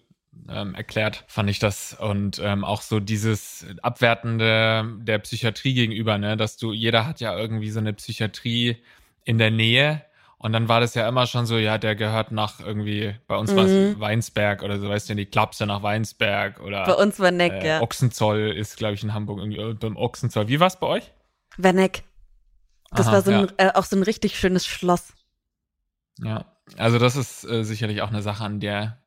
ähm, 0.48 0.74
erklärt, 0.74 1.24
fand 1.28 1.50
ich 1.50 1.58
das. 1.58 1.96
Und 1.98 2.40
ähm, 2.42 2.64
auch 2.64 2.82
so 2.82 3.00
dieses 3.00 3.66
Abwertende 3.82 4.96
der 5.00 5.18
Psychiatrie 5.18 5.74
gegenüber, 5.74 6.18
ne, 6.18 6.36
dass 6.36 6.56
du, 6.56 6.72
jeder 6.72 7.06
hat 7.06 7.20
ja 7.20 7.36
irgendwie 7.36 7.70
so 7.70 7.80
eine 7.80 7.92
Psychiatrie 7.94 8.76
in 9.24 9.38
der 9.38 9.50
Nähe. 9.50 10.02
Und 10.38 10.52
dann 10.52 10.68
war 10.68 10.80
das 10.80 10.94
ja 10.94 11.08
immer 11.08 11.26
schon 11.26 11.46
so, 11.46 11.56
ja, 11.56 11.78
der 11.78 11.96
gehört 11.96 12.30
nach 12.30 12.60
irgendwie, 12.60 13.14
bei 13.26 13.36
uns 13.36 13.52
mhm. 13.52 13.56
war 13.56 13.64
es 13.64 14.00
Weinsberg 14.00 14.62
oder 14.62 14.78
so, 14.78 14.88
weißt 14.88 15.08
du, 15.08 15.14
die 15.14 15.26
Klapse 15.26 15.66
nach 15.66 15.82
Weinsberg 15.82 16.60
oder. 16.60 16.84
Bei 16.84 16.94
uns 16.94 17.18
war 17.18 17.30
Neck, 17.30 17.52
äh, 17.52 17.66
ja. 17.66 17.80
Ochsenzoll 17.80 18.54
ist, 18.56 18.76
glaube 18.76 18.94
ich, 18.94 19.02
in 19.02 19.14
Hamburg 19.14 19.38
irgendwie 19.38 19.60
äh, 19.60 19.74
beim 19.74 19.96
Ochsenzoll. 19.96 20.48
Wie 20.48 20.60
war 20.60 20.66
es 20.66 20.76
bei 20.76 20.86
euch? 20.86 21.10
Werneck. 21.56 22.04
Das 22.90 23.06
Aha, 23.06 23.14
war 23.14 23.22
so 23.22 23.30
ein, 23.30 23.52
ja. 23.58 23.68
äh, 23.68 23.72
auch 23.74 23.84
so 23.84 23.96
ein 23.96 24.02
richtig 24.02 24.38
schönes 24.38 24.66
Schloss. 24.66 25.12
Ja, 26.18 26.56
also 26.76 26.98
das 26.98 27.16
ist 27.16 27.44
äh, 27.44 27.64
sicherlich 27.64 28.02
auch 28.02 28.08
eine 28.10 28.22
Sache, 28.22 28.44
an 28.44 28.60
der 28.60 28.98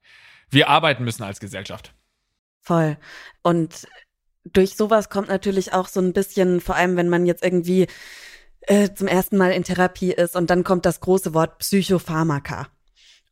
wir 0.49 0.69
arbeiten 0.69 1.03
müssen 1.03 1.23
als 1.23 1.39
Gesellschaft. 1.39 1.93
Voll. 2.62 2.97
Und 3.43 3.88
durch 4.43 4.75
sowas 4.75 5.09
kommt 5.09 5.29
natürlich 5.29 5.73
auch 5.73 5.88
so 5.88 5.99
ein 5.99 6.13
bisschen, 6.13 6.62
vor 6.62 6.75
allem 6.75 6.95
wenn 6.97 7.09
man 7.09 7.25
jetzt 7.25 7.43
irgendwie 7.43 7.88
äh, 8.62 8.93
zum 8.93 9.07
ersten 9.07 9.38
Mal 9.38 9.51
in 9.51 9.63
Therapie 9.63 10.12
ist 10.12 10.35
und 10.35 10.49
dann 10.49 10.63
kommt 10.63 10.85
das 10.85 10.99
große 11.01 11.33
Wort 11.33 11.59
Psychopharmaka. 11.59 12.67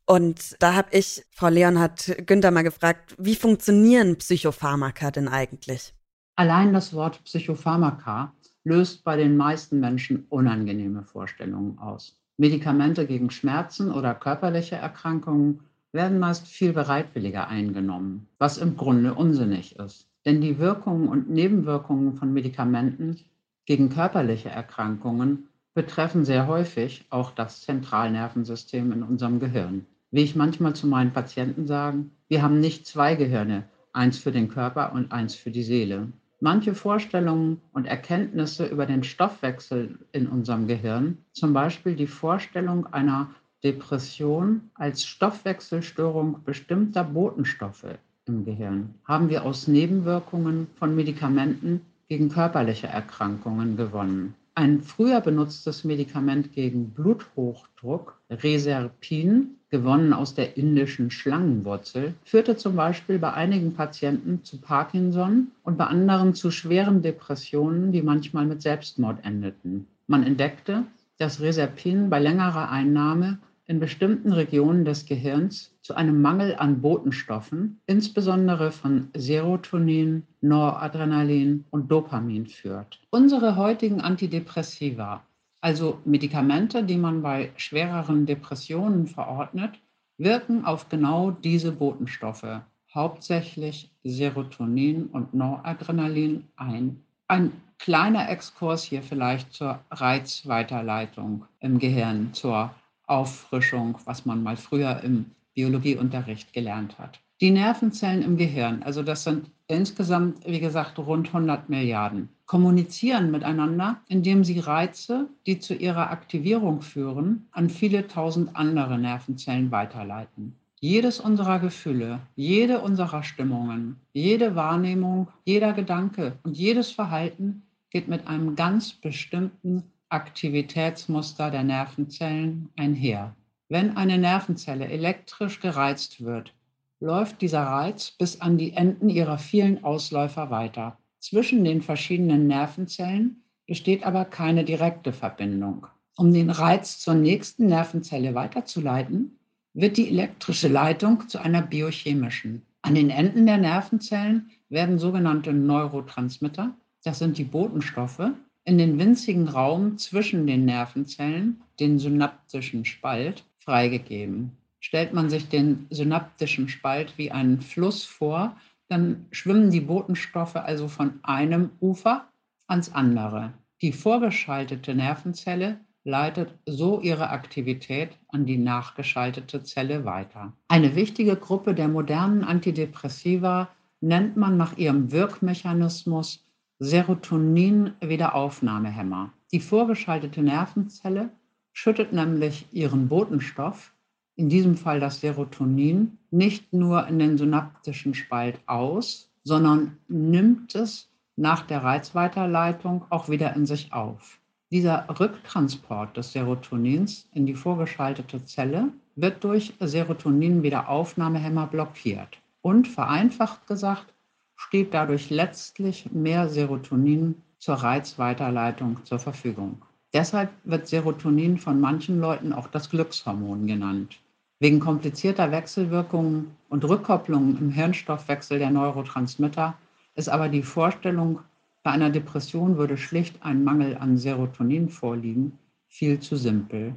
Und 0.06 0.56
da 0.60 0.74
habe 0.74 0.88
ich, 0.92 1.24
Frau 1.30 1.48
Leon 1.48 1.78
hat 1.78 2.16
Günther 2.26 2.50
mal 2.50 2.62
gefragt, 2.62 3.14
wie 3.18 3.36
funktionieren 3.36 4.16
Psychopharmaka 4.16 5.10
denn 5.10 5.28
eigentlich? 5.28 5.94
Allein 6.34 6.72
das 6.72 6.94
Wort 6.94 7.22
Psychopharmaka 7.24 8.32
löst 8.68 9.02
bei 9.02 9.16
den 9.16 9.36
meisten 9.36 9.80
Menschen 9.80 10.26
unangenehme 10.28 11.02
Vorstellungen 11.02 11.78
aus. 11.78 12.16
Medikamente 12.36 13.06
gegen 13.06 13.30
Schmerzen 13.30 13.90
oder 13.90 14.14
körperliche 14.14 14.76
Erkrankungen 14.76 15.60
werden 15.92 16.18
meist 16.18 16.46
viel 16.46 16.74
bereitwilliger 16.74 17.48
eingenommen, 17.48 18.28
was 18.38 18.58
im 18.58 18.76
Grunde 18.76 19.14
unsinnig 19.14 19.76
ist. 19.76 20.06
Denn 20.26 20.42
die 20.42 20.58
Wirkungen 20.58 21.08
und 21.08 21.30
Nebenwirkungen 21.30 22.14
von 22.14 22.32
Medikamenten 22.32 23.18
gegen 23.64 23.88
körperliche 23.88 24.50
Erkrankungen 24.50 25.48
betreffen 25.74 26.24
sehr 26.24 26.46
häufig 26.46 27.06
auch 27.08 27.30
das 27.30 27.62
Zentralnervensystem 27.62 28.92
in 28.92 29.02
unserem 29.02 29.40
Gehirn. 29.40 29.86
Wie 30.10 30.22
ich 30.22 30.36
manchmal 30.36 30.74
zu 30.74 30.86
meinen 30.86 31.12
Patienten 31.12 31.66
sage, 31.66 32.04
wir 32.28 32.42
haben 32.42 32.60
nicht 32.60 32.86
zwei 32.86 33.14
Gehirne, 33.14 33.64
eins 33.92 34.18
für 34.18 34.32
den 34.32 34.48
Körper 34.48 34.92
und 34.92 35.10
eins 35.10 35.34
für 35.34 35.50
die 35.50 35.62
Seele. 35.62 36.08
Manche 36.40 36.74
Vorstellungen 36.74 37.60
und 37.72 37.86
Erkenntnisse 37.86 38.66
über 38.66 38.86
den 38.86 39.02
Stoffwechsel 39.02 39.98
in 40.12 40.28
unserem 40.28 40.68
Gehirn, 40.68 41.18
zum 41.32 41.52
Beispiel 41.52 41.96
die 41.96 42.06
Vorstellung 42.06 42.86
einer 42.86 43.30
Depression 43.64 44.70
als 44.74 45.04
Stoffwechselstörung 45.04 46.44
bestimmter 46.44 47.02
Botenstoffe 47.02 47.98
im 48.28 48.44
Gehirn 48.44 48.94
haben 49.04 49.28
wir 49.30 49.44
aus 49.44 49.66
Nebenwirkungen 49.66 50.68
von 50.78 50.94
Medikamenten 50.94 51.80
gegen 52.08 52.28
körperliche 52.28 52.86
Erkrankungen 52.86 53.76
gewonnen. 53.76 54.34
Ein 54.54 54.82
früher 54.82 55.20
benutztes 55.20 55.84
Medikament 55.84 56.52
gegen 56.52 56.90
Bluthochdruck, 56.90 58.20
Reserpin, 58.30 59.57
gewonnen 59.70 60.12
aus 60.12 60.34
der 60.34 60.56
indischen 60.56 61.10
Schlangenwurzel, 61.10 62.14
führte 62.24 62.56
zum 62.56 62.76
Beispiel 62.76 63.18
bei 63.18 63.32
einigen 63.32 63.74
Patienten 63.74 64.42
zu 64.44 64.58
Parkinson 64.58 65.48
und 65.62 65.76
bei 65.76 65.84
anderen 65.84 66.34
zu 66.34 66.50
schweren 66.50 67.02
Depressionen, 67.02 67.92
die 67.92 68.02
manchmal 68.02 68.46
mit 68.46 68.62
Selbstmord 68.62 69.24
endeten. 69.24 69.86
Man 70.06 70.22
entdeckte, 70.22 70.84
dass 71.18 71.40
Reserpin 71.40 72.08
bei 72.08 72.18
längerer 72.18 72.70
Einnahme 72.70 73.38
in 73.66 73.80
bestimmten 73.80 74.32
Regionen 74.32 74.86
des 74.86 75.04
Gehirns 75.04 75.70
zu 75.82 75.94
einem 75.94 76.22
Mangel 76.22 76.54
an 76.56 76.80
Botenstoffen, 76.80 77.80
insbesondere 77.86 78.72
von 78.72 79.08
Serotonin, 79.14 80.22
Noradrenalin 80.40 81.64
und 81.70 81.90
Dopamin 81.90 82.46
führt. 82.46 82.98
Unsere 83.10 83.56
heutigen 83.56 84.00
Antidepressiva, 84.00 85.22
also 85.60 86.00
Medikamente, 86.04 86.84
die 86.84 86.96
man 86.96 87.22
bei 87.22 87.50
schwereren 87.56 88.26
Depressionen 88.26 89.06
verordnet, 89.06 89.80
wirken 90.18 90.64
auf 90.64 90.88
genau 90.88 91.30
diese 91.30 91.72
Botenstoffe, 91.72 92.60
hauptsächlich 92.94 93.90
Serotonin 94.04 95.06
und 95.06 95.34
Noradrenalin 95.34 96.44
ein. 96.56 97.02
Ein 97.28 97.52
kleiner 97.78 98.28
Exkurs 98.28 98.82
hier 98.82 99.02
vielleicht 99.02 99.52
zur 99.52 99.80
Reizweiterleitung 99.90 101.44
im 101.60 101.78
Gehirn, 101.78 102.32
zur 102.32 102.74
Auffrischung, 103.06 103.98
was 104.04 104.26
man 104.26 104.42
mal 104.42 104.56
früher 104.56 105.00
im 105.02 105.26
Biologieunterricht 105.54 106.52
gelernt 106.52 106.98
hat. 106.98 107.20
Die 107.40 107.50
Nervenzellen 107.50 108.22
im 108.22 108.36
Gehirn, 108.36 108.82
also 108.82 109.02
das 109.02 109.24
sind 109.24 109.50
insgesamt, 109.68 110.44
wie 110.46 110.60
gesagt, 110.60 110.98
rund 110.98 111.28
100 111.28 111.68
Milliarden, 111.68 112.28
kommunizieren 112.48 113.30
miteinander, 113.30 114.00
indem 114.08 114.42
sie 114.42 114.58
Reize, 114.58 115.28
die 115.46 115.60
zu 115.60 115.74
ihrer 115.74 116.10
Aktivierung 116.10 116.80
führen, 116.80 117.46
an 117.52 117.68
viele 117.68 118.08
tausend 118.08 118.56
andere 118.56 118.98
Nervenzellen 118.98 119.70
weiterleiten. 119.70 120.56
Jedes 120.80 121.20
unserer 121.20 121.58
Gefühle, 121.58 122.20
jede 122.36 122.80
unserer 122.80 123.22
Stimmungen, 123.22 123.96
jede 124.14 124.56
Wahrnehmung, 124.56 125.28
jeder 125.44 125.74
Gedanke 125.74 126.38
und 126.42 126.56
jedes 126.56 126.90
Verhalten 126.90 127.64
geht 127.90 128.08
mit 128.08 128.26
einem 128.26 128.56
ganz 128.56 128.94
bestimmten 128.94 129.82
Aktivitätsmuster 130.08 131.50
der 131.50 131.64
Nervenzellen 131.64 132.70
einher. 132.76 133.36
Wenn 133.68 133.94
eine 133.98 134.16
Nervenzelle 134.16 134.88
elektrisch 134.88 135.60
gereizt 135.60 136.24
wird, 136.24 136.54
läuft 136.98 137.42
dieser 137.42 137.64
Reiz 137.64 138.10
bis 138.10 138.40
an 138.40 138.56
die 138.56 138.72
Enden 138.72 139.10
ihrer 139.10 139.36
vielen 139.36 139.84
Ausläufer 139.84 140.50
weiter. 140.50 140.96
Zwischen 141.20 141.64
den 141.64 141.82
verschiedenen 141.82 142.46
Nervenzellen 142.46 143.42
besteht 143.66 144.04
aber 144.04 144.24
keine 144.24 144.64
direkte 144.64 145.12
Verbindung. 145.12 145.86
Um 146.16 146.32
den 146.32 146.50
Reiz 146.50 146.98
zur 146.98 147.14
nächsten 147.14 147.66
Nervenzelle 147.66 148.34
weiterzuleiten, 148.34 149.38
wird 149.74 149.96
die 149.96 150.08
elektrische 150.08 150.68
Leitung 150.68 151.28
zu 151.28 151.38
einer 151.38 151.62
biochemischen. 151.62 152.62
An 152.82 152.94
den 152.94 153.10
Enden 153.10 153.46
der 153.46 153.58
Nervenzellen 153.58 154.50
werden 154.68 154.98
sogenannte 154.98 155.52
Neurotransmitter, 155.52 156.74
das 157.04 157.18
sind 157.18 157.38
die 157.38 157.44
Botenstoffe, 157.44 158.30
in 158.64 158.78
den 158.78 158.98
winzigen 158.98 159.48
Raum 159.48 159.98
zwischen 159.98 160.46
den 160.46 160.64
Nervenzellen, 160.64 161.62
den 161.80 161.98
synaptischen 161.98 162.84
Spalt, 162.84 163.44
freigegeben. 163.58 164.52
Stellt 164.80 165.12
man 165.12 165.30
sich 165.30 165.48
den 165.48 165.86
synaptischen 165.90 166.68
Spalt 166.68 167.14
wie 167.16 167.30
einen 167.30 167.60
Fluss 167.60 168.04
vor, 168.04 168.56
dann 168.88 169.26
schwimmen 169.30 169.70
die 169.70 169.80
Botenstoffe 169.80 170.56
also 170.56 170.88
von 170.88 171.20
einem 171.22 171.70
Ufer 171.80 172.26
ans 172.66 172.92
andere. 172.92 173.52
Die 173.82 173.92
vorgeschaltete 173.92 174.94
Nervenzelle 174.94 175.78
leitet 176.04 176.54
so 176.66 177.00
ihre 177.00 177.30
Aktivität 177.30 178.10
an 178.28 178.46
die 178.46 178.56
nachgeschaltete 178.56 179.62
Zelle 179.62 180.04
weiter. 180.04 180.52
Eine 180.68 180.96
wichtige 180.96 181.36
Gruppe 181.36 181.74
der 181.74 181.88
modernen 181.88 182.44
Antidepressiva 182.44 183.68
nennt 184.00 184.36
man 184.36 184.56
nach 184.56 184.78
ihrem 184.78 185.12
Wirkmechanismus 185.12 186.46
Serotonin-Wiederaufnahmehämmer. 186.78 189.32
Die 189.52 189.60
vorgeschaltete 189.60 190.42
Nervenzelle 190.42 191.30
schüttet 191.72 192.12
nämlich 192.12 192.66
ihren 192.72 193.08
Botenstoff, 193.08 193.92
in 194.38 194.48
diesem 194.48 194.76
Fall 194.76 195.00
das 195.00 195.20
Serotonin, 195.20 196.16
nicht 196.30 196.72
nur 196.72 197.08
in 197.08 197.18
den 197.18 197.36
synaptischen 197.36 198.14
Spalt 198.14 198.60
aus, 198.66 199.28
sondern 199.42 199.98
nimmt 200.06 200.76
es 200.76 201.08
nach 201.34 201.62
der 201.62 201.82
Reizweiterleitung 201.82 203.04
auch 203.10 203.28
wieder 203.28 203.56
in 203.56 203.66
sich 203.66 203.92
auf. 203.92 204.38
Dieser 204.70 205.06
Rücktransport 205.18 206.16
des 206.16 206.32
Serotonins 206.32 207.28
in 207.32 207.46
die 207.46 207.54
vorgeschaltete 207.54 208.44
Zelle 208.44 208.90
wird 209.16 209.42
durch 209.42 209.74
Serotonin-Wiederaufnahmehämmer 209.80 211.66
blockiert. 211.66 212.38
Und 212.62 212.86
vereinfacht 212.86 213.66
gesagt, 213.66 214.06
steht 214.54 214.94
dadurch 214.94 215.30
letztlich 215.30 216.12
mehr 216.12 216.48
Serotonin 216.48 217.42
zur 217.58 217.74
Reizweiterleitung 217.74 219.04
zur 219.04 219.18
Verfügung. 219.18 219.82
Deshalb 220.12 220.50
wird 220.62 220.86
Serotonin 220.86 221.58
von 221.58 221.80
manchen 221.80 222.20
Leuten 222.20 222.52
auch 222.52 222.68
das 222.68 222.88
Glückshormon 222.88 223.66
genannt. 223.66 224.20
Wegen 224.60 224.80
komplizierter 224.80 225.52
Wechselwirkungen 225.52 226.56
und 226.68 226.84
Rückkopplungen 226.84 227.58
im 227.58 227.70
Hirnstoffwechsel 227.70 228.58
der 228.58 228.70
Neurotransmitter 228.70 229.78
ist 230.16 230.28
aber 230.28 230.48
die 230.48 230.64
Vorstellung, 230.64 231.40
bei 231.84 231.92
einer 231.92 232.10
Depression 232.10 232.76
würde 232.76 232.96
schlicht 232.96 233.36
ein 233.42 233.62
Mangel 233.62 233.96
an 233.96 234.18
Serotonin 234.18 234.88
vorliegen, 234.88 235.58
viel 235.86 236.18
zu 236.18 236.36
simpel. 236.36 236.94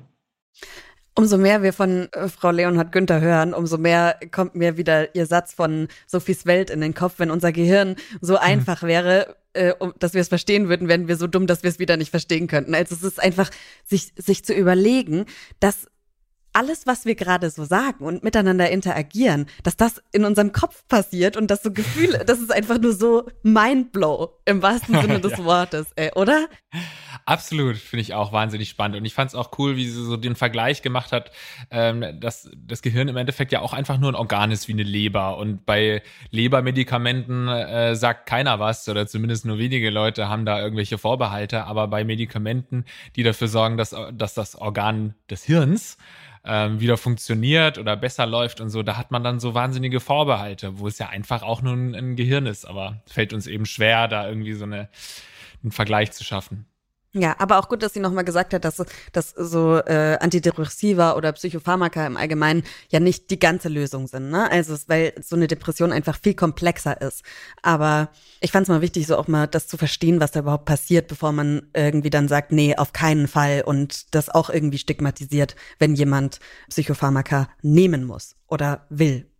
Umso 1.13 1.37
mehr 1.37 1.61
wir 1.61 1.71
von 1.71 2.11
äh, 2.13 2.29
Frau 2.29 2.51
Leonhard 2.51 2.91
Günther 2.91 3.21
hören, 3.21 3.53
umso 3.53 3.77
mehr 3.77 4.17
kommt 4.31 4.55
mir 4.55 4.77
wieder 4.77 5.13
ihr 5.13 5.27
Satz 5.27 5.53
von 5.53 5.87
Sophies 6.07 6.45
Welt 6.45 6.69
in 6.69 6.81
den 6.81 6.95
Kopf. 6.95 7.15
Wenn 7.17 7.29
unser 7.29 7.51
Gehirn 7.51 7.95
so 8.21 8.37
einfach 8.39 8.81
wäre, 8.81 9.35
äh, 9.53 9.73
dass 9.99 10.13
wir 10.13 10.21
es 10.21 10.29
verstehen 10.29 10.67
würden, 10.67 10.87
wären 10.87 11.07
wir 11.07 11.17
so 11.17 11.27
dumm, 11.27 11.47
dass 11.47 11.63
wir 11.63 11.69
es 11.69 11.79
wieder 11.79 11.97
nicht 11.97 12.11
verstehen 12.11 12.47
könnten. 12.47 12.73
Also 12.73 12.95
es 12.95 13.03
ist 13.03 13.21
einfach, 13.21 13.51
sich, 13.83 14.13
sich 14.15 14.45
zu 14.45 14.53
überlegen, 14.53 15.25
dass 15.59 15.90
alles, 16.53 16.85
was 16.87 17.05
wir 17.05 17.15
gerade 17.15 17.49
so 17.49 17.63
sagen 17.63 18.05
und 18.05 18.23
miteinander 18.23 18.69
interagieren, 18.69 19.45
dass 19.63 19.77
das 19.77 20.01
in 20.11 20.25
unserem 20.25 20.51
Kopf 20.51 20.87
passiert 20.87 21.37
und 21.37 21.49
dass 21.49 21.63
so 21.63 21.71
Gefühle, 21.71 22.23
das 22.25 22.39
ist 22.39 22.51
einfach 22.51 22.79
nur 22.79 22.93
so 22.93 23.29
Mindblow 23.43 24.41
im 24.45 24.61
wahrsten 24.61 24.99
Sinne 24.99 25.19
des 25.21 25.33
ja. 25.33 25.45
Wortes, 25.45 25.91
ey, 25.95 26.11
oder? 26.15 26.47
Absolut, 27.25 27.77
finde 27.77 28.01
ich 28.01 28.13
auch 28.13 28.33
wahnsinnig 28.33 28.69
spannend. 28.69 28.97
Und 28.97 29.05
ich 29.05 29.13
fand 29.13 29.29
es 29.29 29.35
auch 29.35 29.51
cool, 29.57 29.75
wie 29.75 29.87
sie 29.87 30.03
so 30.03 30.17
den 30.17 30.35
Vergleich 30.35 30.81
gemacht 30.81 31.11
hat, 31.11 31.31
ähm, 31.69 32.19
dass 32.19 32.49
das 32.55 32.81
Gehirn 32.81 33.07
im 33.07 33.17
Endeffekt 33.17 33.51
ja 33.51 33.61
auch 33.61 33.73
einfach 33.73 33.97
nur 33.97 34.11
ein 34.11 34.15
Organ 34.15 34.51
ist 34.51 34.67
wie 34.67 34.73
eine 34.73 34.83
Leber. 34.83 35.37
Und 35.37 35.65
bei 35.65 36.01
Lebermedikamenten 36.31 37.47
äh, 37.47 37.95
sagt 37.95 38.27
keiner 38.27 38.59
was, 38.59 38.87
oder 38.89 39.07
zumindest 39.07 39.45
nur 39.45 39.57
wenige 39.57 39.89
Leute 39.89 40.29
haben 40.29 40.45
da 40.45 40.61
irgendwelche 40.61 40.97
Vorbehalte. 40.97 41.65
Aber 41.65 41.87
bei 41.87 42.03
Medikamenten, 42.03 42.85
die 43.15 43.23
dafür 43.23 43.47
sorgen, 43.47 43.77
dass, 43.77 43.95
dass 44.13 44.33
das 44.33 44.55
Organ 44.55 45.15
des 45.29 45.43
Hirns 45.43 45.97
ähm, 46.45 46.79
wieder 46.79 46.97
funktioniert 46.97 47.77
oder 47.77 47.95
besser 47.95 48.25
läuft 48.25 48.61
und 48.61 48.69
so, 48.69 48.83
da 48.83 48.97
hat 48.97 49.11
man 49.11 49.23
dann 49.23 49.39
so 49.39 49.53
wahnsinnige 49.53 49.99
Vorbehalte, 49.99 50.79
wo 50.79 50.87
es 50.87 50.97
ja 50.97 51.09
einfach 51.09 51.43
auch 51.43 51.61
nur 51.61 51.73
ein, 51.73 51.95
ein 51.95 52.15
Gehirn 52.15 52.45
ist, 52.45 52.65
aber 52.65 53.01
fällt 53.05 53.33
uns 53.33 53.47
eben 53.47 53.65
schwer, 53.65 54.07
da 54.07 54.27
irgendwie 54.27 54.53
so 54.53 54.65
eine, 54.65 54.89
einen 55.63 55.71
Vergleich 55.71 56.11
zu 56.11 56.23
schaffen. 56.23 56.65
Ja, 57.13 57.35
aber 57.39 57.59
auch 57.59 57.67
gut, 57.67 57.83
dass 57.83 57.93
sie 57.93 57.99
nochmal 57.99 58.23
gesagt 58.23 58.53
hat, 58.53 58.63
dass, 58.63 58.81
dass 59.11 59.31
so 59.31 59.79
äh, 59.79 60.17
Antidepressiva 60.21 61.15
oder 61.17 61.33
Psychopharmaka 61.33 62.07
im 62.07 62.15
Allgemeinen 62.15 62.63
ja 62.89 63.01
nicht 63.01 63.29
die 63.31 63.39
ganze 63.39 63.67
Lösung 63.67 64.07
sind. 64.07 64.29
Ne? 64.29 64.49
Also 64.49 64.77
weil 64.87 65.13
so 65.21 65.35
eine 65.35 65.47
Depression 65.47 65.91
einfach 65.91 66.17
viel 66.17 66.35
komplexer 66.35 67.01
ist. 67.01 67.23
Aber 67.63 68.11
ich 68.39 68.53
fand 68.53 68.63
es 68.63 68.69
mal 68.69 68.79
wichtig, 68.79 69.07
so 69.07 69.17
auch 69.17 69.27
mal 69.27 69.45
das 69.47 69.67
zu 69.67 69.75
verstehen, 69.75 70.21
was 70.21 70.31
da 70.31 70.39
überhaupt 70.39 70.63
passiert, 70.63 71.09
bevor 71.09 71.33
man 71.33 71.63
irgendwie 71.75 72.09
dann 72.09 72.29
sagt, 72.29 72.53
nee, 72.53 72.77
auf 72.77 72.93
keinen 72.93 73.27
Fall 73.27 73.63
und 73.65 74.15
das 74.15 74.29
auch 74.29 74.49
irgendwie 74.49 74.77
stigmatisiert, 74.77 75.57
wenn 75.79 75.95
jemand 75.95 76.39
Psychopharmaka 76.69 77.49
nehmen 77.61 78.05
muss 78.05 78.37
oder 78.47 78.85
will 78.89 79.30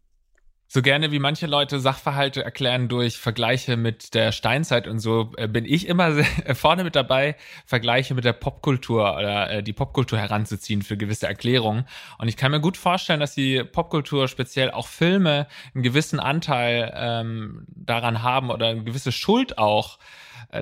so 0.74 0.82
gerne 0.82 1.12
wie 1.12 1.20
manche 1.20 1.48
Leute 1.48 1.82
Sachverhalte 1.82 2.46
erklären 2.46 2.88
durch 2.88 3.18
Vergleiche 3.18 3.76
mit 3.76 4.14
der 4.14 4.32
Steinzeit 4.32 4.88
und 4.88 5.00
so, 5.00 5.34
äh, 5.36 5.50
bin 5.50 5.66
ich 5.66 5.86
immer 5.86 6.24
vorne 6.54 6.86
mit 6.86 6.96
dabei, 6.96 7.36
Vergleiche 7.66 8.16
mit 8.16 8.24
der 8.24 8.32
Popkultur 8.32 9.18
oder 9.18 9.52
äh, 9.52 9.64
die 9.64 9.74
Popkultur 9.74 10.18
heranzuziehen 10.18 10.82
für 10.82 10.96
gewisse 10.96 11.28
Erklärungen. 11.28 11.86
Und 12.20 12.30
ich 12.30 12.38
kann 12.38 12.52
mir 12.52 12.62
gut 12.62 12.78
vorstellen, 12.78 13.20
dass 13.20 13.36
die 13.36 13.66
Popkultur, 13.66 14.30
speziell 14.30 14.72
auch 14.72 14.88
Filme, 14.88 15.48
einen 15.76 15.84
gewissen 15.84 16.22
Anteil 16.22 16.94
ähm, 16.96 17.66
daran 17.68 18.24
haben 18.24 18.50
oder 18.50 18.68
eine 18.68 18.86
gewisse 18.86 19.12
Schuld 19.12 19.58
auch 19.58 20.00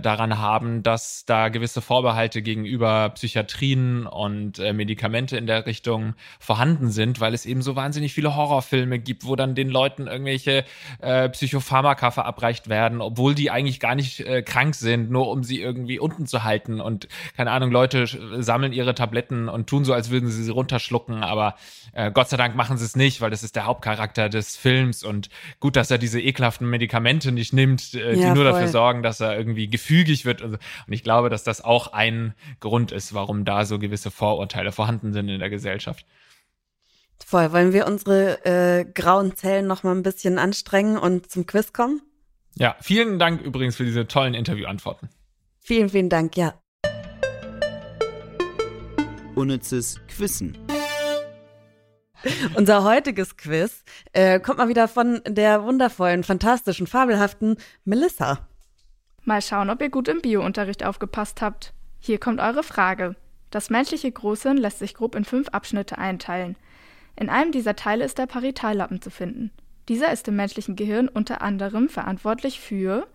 daran 0.02 0.38
haben, 0.38 0.84
dass 0.84 1.26
da 1.26 1.50
gewisse 1.50 1.82
Vorbehalte 1.82 2.42
gegenüber 2.42 3.10
Psychiatrien 3.10 4.06
und 4.06 4.60
äh, 4.60 4.74
Medikamente 4.74 5.38
in 5.38 5.48
der 5.48 5.66
Richtung 5.66 6.16
vorhanden 6.40 6.90
sind, 6.90 7.20
weil 7.20 7.34
es 7.34 7.46
eben 7.46 7.62
so 7.62 7.76
wahnsinnig 7.76 8.14
viele 8.14 8.36
Horrorfilme 8.36 9.00
gibt, 9.00 9.26
wo 9.26 9.36
dann 9.36 9.56
den 9.56 9.70
Leuten 9.70 10.08
irgendwelche 10.08 10.66
äh, 11.00 11.30
Psychopharmaka 11.30 12.12
verabreicht 12.12 12.70
werden, 12.70 13.02
obwohl 13.02 13.36
die 13.36 13.52
eigentlich 13.52 13.80
gar 13.80 13.96
nicht 13.96 14.22
äh, 14.22 14.42
krank 14.42 14.76
sind, 14.76 15.12
nur 15.12 15.30
um 15.30 15.44
sie 15.44 15.62
irgendwie 15.62 16.00
unten 16.00 16.28
zu 16.28 16.44
halten. 16.44 16.82
Und 16.82 17.08
keine 17.36 17.52
Ahnung, 17.52 17.72
Leute 17.72 18.06
sammeln 18.42 18.74
ihre 18.74 18.96
Tabletten 18.96 19.50
und 19.50 19.68
tun 19.68 19.86
so, 19.86 19.94
als 19.94 20.10
würden 20.10 20.30
sie 20.30 20.44
sie 20.44 20.52
runterschlucken, 20.52 21.24
aber 21.24 21.56
äh, 21.94 22.12
Gott 22.12 22.30
sei 22.30 22.38
Dank 22.38 22.56
machen 22.56 22.78
sie 22.78 22.86
es 22.86 22.96
nicht, 22.96 23.22
weil 23.22 23.30
das 23.30 23.44
ist 23.44 23.56
der 23.56 23.66
Hauptcharakter 23.66 24.30
des 24.30 24.56
Films. 24.56 25.04
Und 25.04 25.30
gut, 25.60 25.76
dass 25.76 25.92
er 25.92 25.98
diese 25.98 26.22
ekelhaften 26.22 26.70
Medikamente 26.70 27.32
nicht 27.32 27.54
nimmt, 27.54 27.94
äh, 27.94 28.14
die 28.14 28.22
ja, 28.22 28.34
nur 28.34 28.44
dafür 28.44 28.68
sorgen, 28.68 29.04
dass 29.04 29.20
er 29.20 29.38
irgendwie 29.38 29.68
gefügig 29.70 30.26
wird. 30.26 30.42
Und 30.42 30.60
ich 30.88 31.04
glaube, 31.04 31.30
dass 31.30 31.44
das 31.44 31.62
auch 31.62 31.94
ein 31.94 32.34
Grund 32.60 32.92
ist, 32.92 33.14
warum 33.14 33.46
da 33.46 33.66
so 33.66 33.80
gewisse 33.80 34.12
Vorurteile 34.12 34.72
vorhanden 34.72 35.14
sind 35.14 35.30
in 35.30 35.40
der 35.40 35.50
Gesellschaft. 35.50 36.06
Voll. 37.26 37.52
Wollen 37.52 37.74
wir 37.74 37.86
unsere 37.86 38.46
äh, 38.46 38.86
grauen 38.86 39.36
Zellen 39.36 39.68
noch 39.68 39.84
mal 39.84 39.94
ein 39.94 40.04
bisschen 40.04 40.40
anstrengen 40.40 40.98
und 40.98 41.30
zum 41.30 41.46
Quiz 41.46 41.74
kommen? 41.74 42.02
Ja, 42.56 42.76
vielen 42.82 43.20
Dank 43.20 43.42
übrigens 43.42 43.76
für 43.76 43.86
diese 43.86 44.08
tollen 44.08 44.34
Interviewantworten. 44.34 45.10
Vielen, 45.60 45.90
vielen 45.90 46.10
Dank, 46.10 46.36
ja. 46.36 46.54
Unnützes 49.36 50.02
Quissen. 50.08 50.58
Unser 52.56 52.84
heutiges 52.84 53.38
Quiz 53.38 53.84
äh, 54.12 54.40
kommt 54.40 54.58
mal 54.58 54.68
wieder 54.68 54.88
von 54.88 55.22
der 55.26 55.64
wundervollen, 55.64 56.24
fantastischen, 56.24 56.88
fabelhaften 56.88 57.56
Melissa. 57.86 58.49
Mal 59.26 59.42
schauen, 59.42 59.70
ob 59.70 59.82
ihr 59.82 59.90
gut 59.90 60.08
im 60.08 60.22
Biounterricht 60.22 60.86
aufgepasst 60.86 61.42
habt. 61.42 61.74
Hier 62.00 62.20
kommt 62.20 62.40
eure 62.40 62.64
Frage. 62.64 63.16
Das 63.52 63.70
menschliche 63.70 64.12
Großhirn 64.12 64.58
lässt 64.58 64.80
sich 64.80 64.94
grob 64.94 65.16
in 65.16 65.26
fünf 65.26 65.50
Abschnitte 65.50 65.98
einteilen. 65.98 66.56
In 67.16 67.30
einem 67.30 67.52
dieser 67.52 67.76
Teile 67.76 68.06
ist 68.06 68.18
der 68.18 68.28
Paritallappen 68.28 69.02
zu 69.02 69.10
finden. 69.10 69.52
Dieser 69.90 70.12
ist 70.12 70.28
im 70.28 70.36
menschlichen 70.36 70.76
Gehirn 70.76 71.10
unter 71.10 71.42
anderem 71.42 71.90
verantwortlich 71.90 72.60
für 72.60 73.08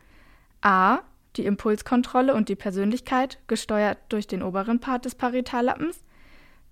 a. 0.60 0.98
die 1.36 1.46
Impulskontrolle 1.46 2.34
und 2.34 2.48
die 2.48 2.56
Persönlichkeit, 2.56 3.38
gesteuert 3.46 3.98
durch 4.08 4.26
den 4.26 4.42
oberen 4.42 4.80
Part 4.80 5.04
des 5.04 5.14
Paritallappens, 5.14 6.02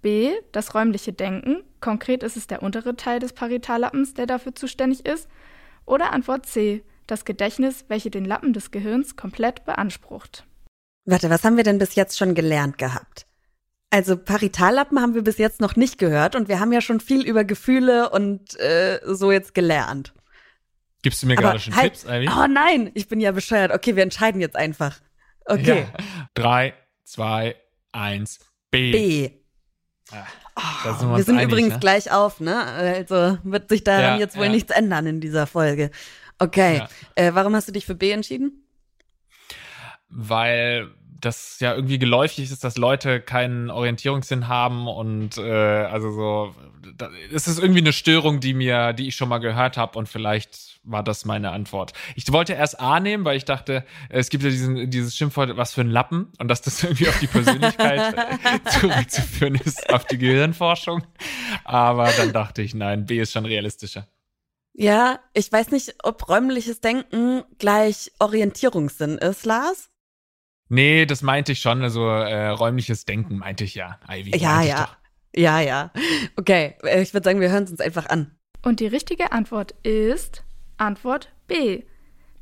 b. 0.02 0.32
das 0.50 0.74
räumliche 0.74 1.12
Denken, 1.12 1.62
konkret 1.80 2.24
ist 2.24 2.36
es 2.36 2.48
der 2.48 2.62
untere 2.62 2.96
Teil 2.96 3.20
des 3.20 3.32
Paritallappens, 3.32 4.14
der 4.14 4.26
dafür 4.26 4.54
zuständig 4.54 5.06
ist, 5.06 5.28
oder 5.86 6.12
Antwort 6.12 6.46
c. 6.46 6.82
das 7.12 7.24
Gedächtnis, 7.24 7.84
welche 7.88 8.10
den 8.10 8.24
Lappen 8.24 8.52
des 8.52 8.70
Gehirns 8.70 9.16
komplett 9.16 9.64
beansprucht. 9.64 10.44
Warte, 11.04 11.30
was 11.30 11.44
haben 11.44 11.56
wir 11.56 11.64
denn 11.64 11.78
bis 11.78 11.94
jetzt 11.94 12.18
schon 12.18 12.34
gelernt 12.34 12.78
gehabt? 12.78 13.26
Also 13.90 14.16
Paritallappen 14.16 15.00
haben 15.00 15.14
wir 15.14 15.22
bis 15.22 15.36
jetzt 15.36 15.60
noch 15.60 15.76
nicht 15.76 15.98
gehört 15.98 16.34
und 16.34 16.48
wir 16.48 16.58
haben 16.58 16.72
ja 16.72 16.80
schon 16.80 17.00
viel 17.00 17.26
über 17.26 17.44
Gefühle 17.44 18.08
und 18.10 18.58
äh, 18.58 19.00
so 19.04 19.30
jetzt 19.30 19.54
gelernt. 19.54 20.14
Gibst 21.02 21.22
du 21.22 21.26
mir 21.26 21.36
gerade 21.36 21.58
schon 21.58 21.76
halt, 21.76 21.94
Tipps, 21.94 22.04
Ivy? 22.04 22.28
Oh 22.28 22.46
nein, 22.48 22.90
ich 22.94 23.08
bin 23.08 23.20
ja 23.20 23.32
bescheuert. 23.32 23.72
Okay, 23.72 23.96
wir 23.96 24.02
entscheiden 24.02 24.40
jetzt 24.40 24.56
einfach. 24.56 25.00
Okay. 25.44 25.80
Ja. 25.80 26.04
Drei, 26.34 26.74
zwei, 27.04 27.56
eins, 27.90 28.38
B. 28.70 28.92
B. 28.92 29.30
Ah, 30.54 31.00
wir, 31.00 31.16
wir 31.16 31.24
sind 31.24 31.38
einig, 31.38 31.50
übrigens 31.50 31.74
ne? 31.74 31.80
gleich 31.80 32.12
auf, 32.12 32.40
ne? 32.40 32.64
Also 32.64 33.38
wird 33.42 33.68
sich 33.68 33.84
daran 33.84 34.14
ja, 34.14 34.16
jetzt 34.18 34.36
wohl 34.36 34.46
ja. 34.46 34.50
nichts 34.50 34.70
ändern 34.70 35.06
in 35.06 35.20
dieser 35.20 35.46
Folge. 35.46 35.90
Okay. 36.42 36.78
Ja. 36.78 36.88
Äh, 37.14 37.34
warum 37.34 37.54
hast 37.54 37.68
du 37.68 37.72
dich 37.72 37.86
für 37.86 37.94
B 37.94 38.10
entschieden? 38.10 38.66
Weil 40.08 40.90
das 41.20 41.60
ja 41.60 41.72
irgendwie 41.72 42.00
geläufig 42.00 42.50
ist, 42.50 42.64
dass 42.64 42.76
Leute 42.76 43.20
keinen 43.20 43.70
Orientierungssinn 43.70 44.48
haben 44.48 44.88
und 44.88 45.38
äh, 45.38 45.42
also 45.42 46.10
so, 46.10 46.54
es 47.32 47.46
ist 47.46 47.60
irgendwie 47.60 47.80
eine 47.80 47.92
Störung, 47.92 48.40
die 48.40 48.54
mir, 48.54 48.92
die 48.92 49.06
ich 49.06 49.14
schon 49.14 49.28
mal 49.28 49.38
gehört 49.38 49.76
habe 49.76 49.96
und 50.00 50.08
vielleicht 50.08 50.80
war 50.82 51.04
das 51.04 51.24
meine 51.24 51.52
Antwort. 51.52 51.92
Ich 52.16 52.30
wollte 52.32 52.54
erst 52.54 52.80
A 52.80 52.98
nehmen, 52.98 53.24
weil 53.24 53.36
ich 53.36 53.44
dachte, 53.44 53.84
es 54.08 54.30
gibt 54.30 54.42
ja 54.42 54.50
diesen, 54.50 54.90
dieses 54.90 55.16
Schimpfwort, 55.16 55.56
was 55.56 55.72
für 55.72 55.82
ein 55.82 55.90
Lappen 55.90 56.32
und 56.38 56.48
dass 56.48 56.60
das 56.60 56.82
irgendwie 56.82 57.08
auf 57.08 57.20
die 57.20 57.28
Persönlichkeit 57.28 58.16
zurückzuführen 58.80 59.54
ist, 59.54 59.92
auf 59.92 60.04
die 60.06 60.18
Gehirnforschung. 60.18 61.04
Aber 61.62 62.10
dann 62.16 62.32
dachte 62.32 62.62
ich, 62.62 62.74
nein, 62.74 63.06
B 63.06 63.20
ist 63.20 63.30
schon 63.30 63.46
realistischer. 63.46 64.08
Ja, 64.74 65.20
ich 65.34 65.52
weiß 65.52 65.70
nicht, 65.70 65.94
ob 66.02 66.28
räumliches 66.28 66.80
Denken 66.80 67.42
gleich 67.58 68.10
Orientierungssinn 68.18 69.18
ist, 69.18 69.44
Lars. 69.44 69.90
Nee, 70.68 71.04
das 71.04 71.22
meinte 71.22 71.52
ich 71.52 71.60
schon. 71.60 71.82
Also 71.82 72.06
äh, 72.06 72.48
räumliches 72.48 73.04
Denken 73.04 73.38
meinte 73.38 73.64
ich 73.64 73.74
ja. 73.74 74.00
Ivy, 74.08 74.36
ja, 74.38 74.62
ja. 74.62 74.88
Ja, 75.34 75.60
ja. 75.60 75.92
Okay, 76.36 76.76
äh, 76.82 77.02
ich 77.02 77.12
würde 77.12 77.24
sagen, 77.24 77.40
wir 77.40 77.50
hören 77.50 77.64
es 77.64 77.70
uns 77.70 77.80
einfach 77.80 78.06
an. 78.06 78.36
Und 78.62 78.80
die 78.80 78.86
richtige 78.86 79.32
Antwort 79.32 79.72
ist 79.82 80.44
Antwort 80.78 81.32
B. 81.46 81.82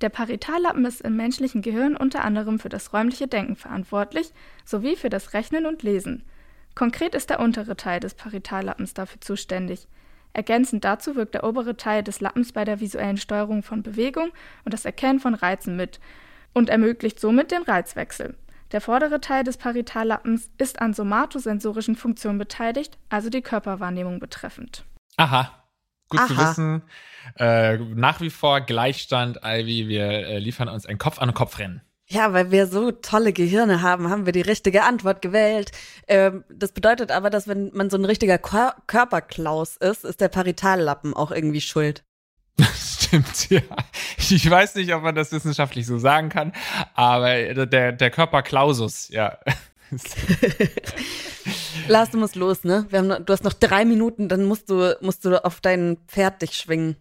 Der 0.00 0.08
Paritallappen 0.08 0.84
ist 0.84 1.00
im 1.00 1.16
menschlichen 1.16 1.62
Gehirn 1.62 1.96
unter 1.96 2.24
anderem 2.24 2.58
für 2.58 2.68
das 2.68 2.92
räumliche 2.92 3.28
Denken 3.28 3.56
verantwortlich 3.56 4.32
sowie 4.64 4.96
für 4.96 5.10
das 5.10 5.34
Rechnen 5.34 5.66
und 5.66 5.82
Lesen. 5.82 6.24
Konkret 6.74 7.14
ist 7.14 7.30
der 7.30 7.40
untere 7.40 7.76
Teil 7.76 8.00
des 8.00 8.14
Paritallappens 8.14 8.94
dafür 8.94 9.20
zuständig. 9.20 9.88
Ergänzend 10.32 10.84
dazu 10.84 11.16
wirkt 11.16 11.34
der 11.34 11.44
obere 11.44 11.76
Teil 11.76 12.02
des 12.02 12.20
Lappens 12.20 12.52
bei 12.52 12.64
der 12.64 12.80
visuellen 12.80 13.16
Steuerung 13.16 13.62
von 13.62 13.82
Bewegung 13.82 14.30
und 14.64 14.72
das 14.72 14.84
Erkennen 14.84 15.20
von 15.20 15.34
Reizen 15.34 15.76
mit 15.76 16.00
und 16.52 16.68
ermöglicht 16.68 17.18
somit 17.20 17.50
den 17.50 17.62
Reizwechsel. 17.62 18.36
Der 18.72 18.80
vordere 18.80 19.20
Teil 19.20 19.42
des 19.42 19.56
Paritallappens 19.56 20.50
ist 20.58 20.80
an 20.80 20.94
somatosensorischen 20.94 21.96
Funktionen 21.96 22.38
beteiligt, 22.38 22.98
also 23.08 23.28
die 23.28 23.42
Körperwahrnehmung 23.42 24.20
betreffend. 24.20 24.84
Aha, 25.16 25.50
gut 26.08 26.20
Aha. 26.20 26.26
zu 26.28 26.38
wissen. 26.38 26.82
Äh, 27.36 27.78
nach 27.78 28.20
wie 28.20 28.30
vor 28.30 28.60
Gleichstand, 28.60 29.40
Ivy. 29.44 29.88
Wir 29.88 30.04
äh, 30.04 30.38
liefern 30.38 30.68
uns 30.68 30.86
ein 30.86 30.98
Kopf 30.98 31.18
an 31.18 31.34
Kopf 31.34 31.58
rennen. 31.58 31.82
Ja, 32.12 32.32
weil 32.32 32.50
wir 32.50 32.66
so 32.66 32.90
tolle 32.90 33.32
Gehirne 33.32 33.82
haben, 33.82 34.10
haben 34.10 34.26
wir 34.26 34.32
die 34.32 34.40
richtige 34.40 34.82
Antwort 34.82 35.22
gewählt. 35.22 35.70
Ähm, 36.08 36.42
das 36.52 36.72
bedeutet 36.72 37.12
aber, 37.12 37.30
dass 37.30 37.46
wenn 37.46 37.70
man 37.72 37.88
so 37.88 37.96
ein 37.96 38.04
richtiger 38.04 38.36
Kör 38.36 38.74
Körperklaus 38.88 39.76
ist, 39.76 40.04
ist 40.04 40.20
der 40.20 40.28
Paritallappen 40.28 41.14
auch 41.14 41.30
irgendwie 41.30 41.60
schuld. 41.60 42.02
Stimmt, 42.74 43.48
ja. 43.50 43.60
Ich 44.18 44.50
weiß 44.50 44.74
nicht, 44.74 44.92
ob 44.92 45.04
man 45.04 45.14
das 45.14 45.30
wissenschaftlich 45.30 45.86
so 45.86 45.98
sagen 45.98 46.30
kann, 46.30 46.52
aber 46.94 47.54
der, 47.66 47.92
der 47.92 48.10
Körper 48.10 48.42
Klausus, 48.42 49.08
ja. 49.10 49.38
Lars, 51.88 52.10
du 52.10 52.18
musst 52.18 52.34
los, 52.34 52.64
ne? 52.64 52.88
Haben, 52.92 53.24
du 53.24 53.32
hast 53.32 53.44
noch 53.44 53.52
drei 53.52 53.84
Minuten, 53.84 54.28
dann 54.28 54.46
musst 54.46 54.68
du, 54.68 54.96
musst 55.00 55.24
du 55.24 55.44
auf 55.44 55.60
dein 55.60 55.96
Pferd 56.08 56.42
dich 56.42 56.56
schwingen. 56.56 56.96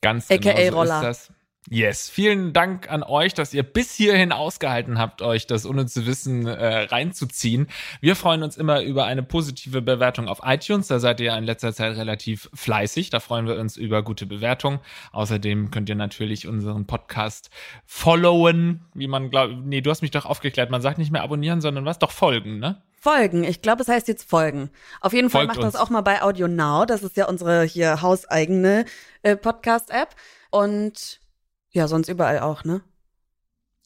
Ganz 0.00 0.28
AKA 0.28 0.38
genau 0.38 0.70
so 0.70 0.76
Roller. 0.76 0.96
ist 0.96 1.02
das. 1.04 1.32
Yes, 1.68 2.08
vielen 2.08 2.54
Dank 2.54 2.90
an 2.90 3.02
euch, 3.02 3.34
dass 3.34 3.52
ihr 3.52 3.62
bis 3.62 3.94
hierhin 3.94 4.32
ausgehalten 4.32 4.98
habt, 4.98 5.20
euch 5.20 5.46
das 5.46 5.66
unnütze 5.66 6.06
Wissen 6.06 6.46
äh, 6.46 6.84
reinzuziehen. 6.84 7.68
Wir 8.00 8.16
freuen 8.16 8.42
uns 8.42 8.56
immer 8.56 8.82
über 8.82 9.04
eine 9.04 9.22
positive 9.22 9.82
Bewertung 9.82 10.26
auf 10.26 10.40
iTunes. 10.42 10.88
Da 10.88 10.98
seid 10.98 11.20
ihr 11.20 11.36
in 11.36 11.44
letzter 11.44 11.74
Zeit 11.74 11.96
relativ 11.96 12.48
fleißig. 12.54 13.10
Da 13.10 13.20
freuen 13.20 13.46
wir 13.46 13.56
uns 13.60 13.76
über 13.76 14.02
gute 14.02 14.24
Bewertungen. 14.24 14.80
Außerdem 15.12 15.70
könnt 15.70 15.88
ihr 15.90 15.96
natürlich 15.96 16.48
unseren 16.48 16.86
Podcast 16.86 17.50
followen, 17.84 18.86
wie 18.94 19.06
man 19.06 19.28
glaubt. 19.28 19.54
Nee, 19.62 19.82
du 19.82 19.90
hast 19.90 20.00
mich 20.00 20.10
doch 20.10 20.24
aufgeklärt. 20.24 20.70
Man 20.70 20.82
sagt 20.82 20.96
nicht 20.96 21.12
mehr 21.12 21.22
abonnieren, 21.22 21.60
sondern 21.60 21.84
was? 21.84 21.98
Doch 21.98 22.10
folgen, 22.10 22.58
ne? 22.58 22.82
Folgen. 22.98 23.44
Ich 23.44 23.60
glaube, 23.62 23.82
es 23.82 23.88
heißt 23.88 24.08
jetzt 24.08 24.28
Folgen. 24.28 24.70
Auf 25.02 25.12
jeden 25.12 25.28
Fall 25.30 25.42
Folgt 25.42 25.56
macht 25.56 25.64
uns. 25.64 25.74
das 25.74 25.80
auch 25.80 25.90
mal 25.90 26.00
bei 26.00 26.22
Audio 26.22 26.48
Now. 26.48 26.86
Das 26.86 27.02
ist 27.02 27.16
ja 27.18 27.28
unsere 27.28 27.64
hier 27.64 28.00
hauseigene 28.00 28.86
äh, 29.22 29.36
Podcast-App. 29.36 30.16
Und 30.50 31.19
ja, 31.70 31.88
sonst 31.88 32.08
überall 32.08 32.40
auch, 32.40 32.64
ne? 32.64 32.82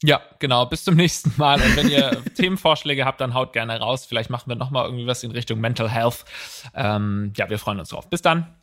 Ja, 0.03 0.21
genau. 0.39 0.65
Bis 0.65 0.83
zum 0.83 0.95
nächsten 0.97 1.33
Mal. 1.37 1.61
Und 1.61 1.75
wenn 1.75 1.89
ihr 1.89 2.23
Themenvorschläge 2.35 3.05
habt, 3.05 3.21
dann 3.21 3.33
haut 3.33 3.53
gerne 3.53 3.79
raus. 3.79 4.05
Vielleicht 4.05 4.29
machen 4.29 4.49
wir 4.49 4.55
noch 4.55 4.71
mal 4.71 4.85
irgendwie 4.85 5.07
was 5.07 5.23
in 5.23 5.31
Richtung 5.31 5.59
Mental 5.59 5.89
Health. 5.89 6.25
Ähm, 6.73 7.33
ja, 7.35 7.49
wir 7.49 7.59
freuen 7.59 7.79
uns 7.79 7.89
drauf. 7.89 8.09
Bis 8.09 8.21
dann. 8.21 8.55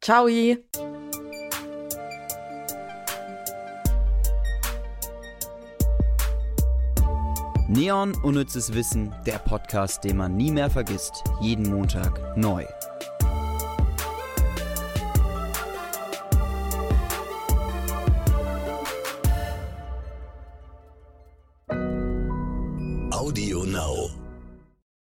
Ciao. 0.00 0.28
Neon 7.70 8.14
Unnützes 8.22 8.72
Wissen, 8.72 9.14
der 9.26 9.38
Podcast, 9.38 10.02
den 10.04 10.16
man 10.16 10.36
nie 10.36 10.50
mehr 10.50 10.70
vergisst. 10.70 11.22
Jeden 11.40 11.68
Montag 11.68 12.36
neu. 12.36 12.64
Now. 23.78 24.17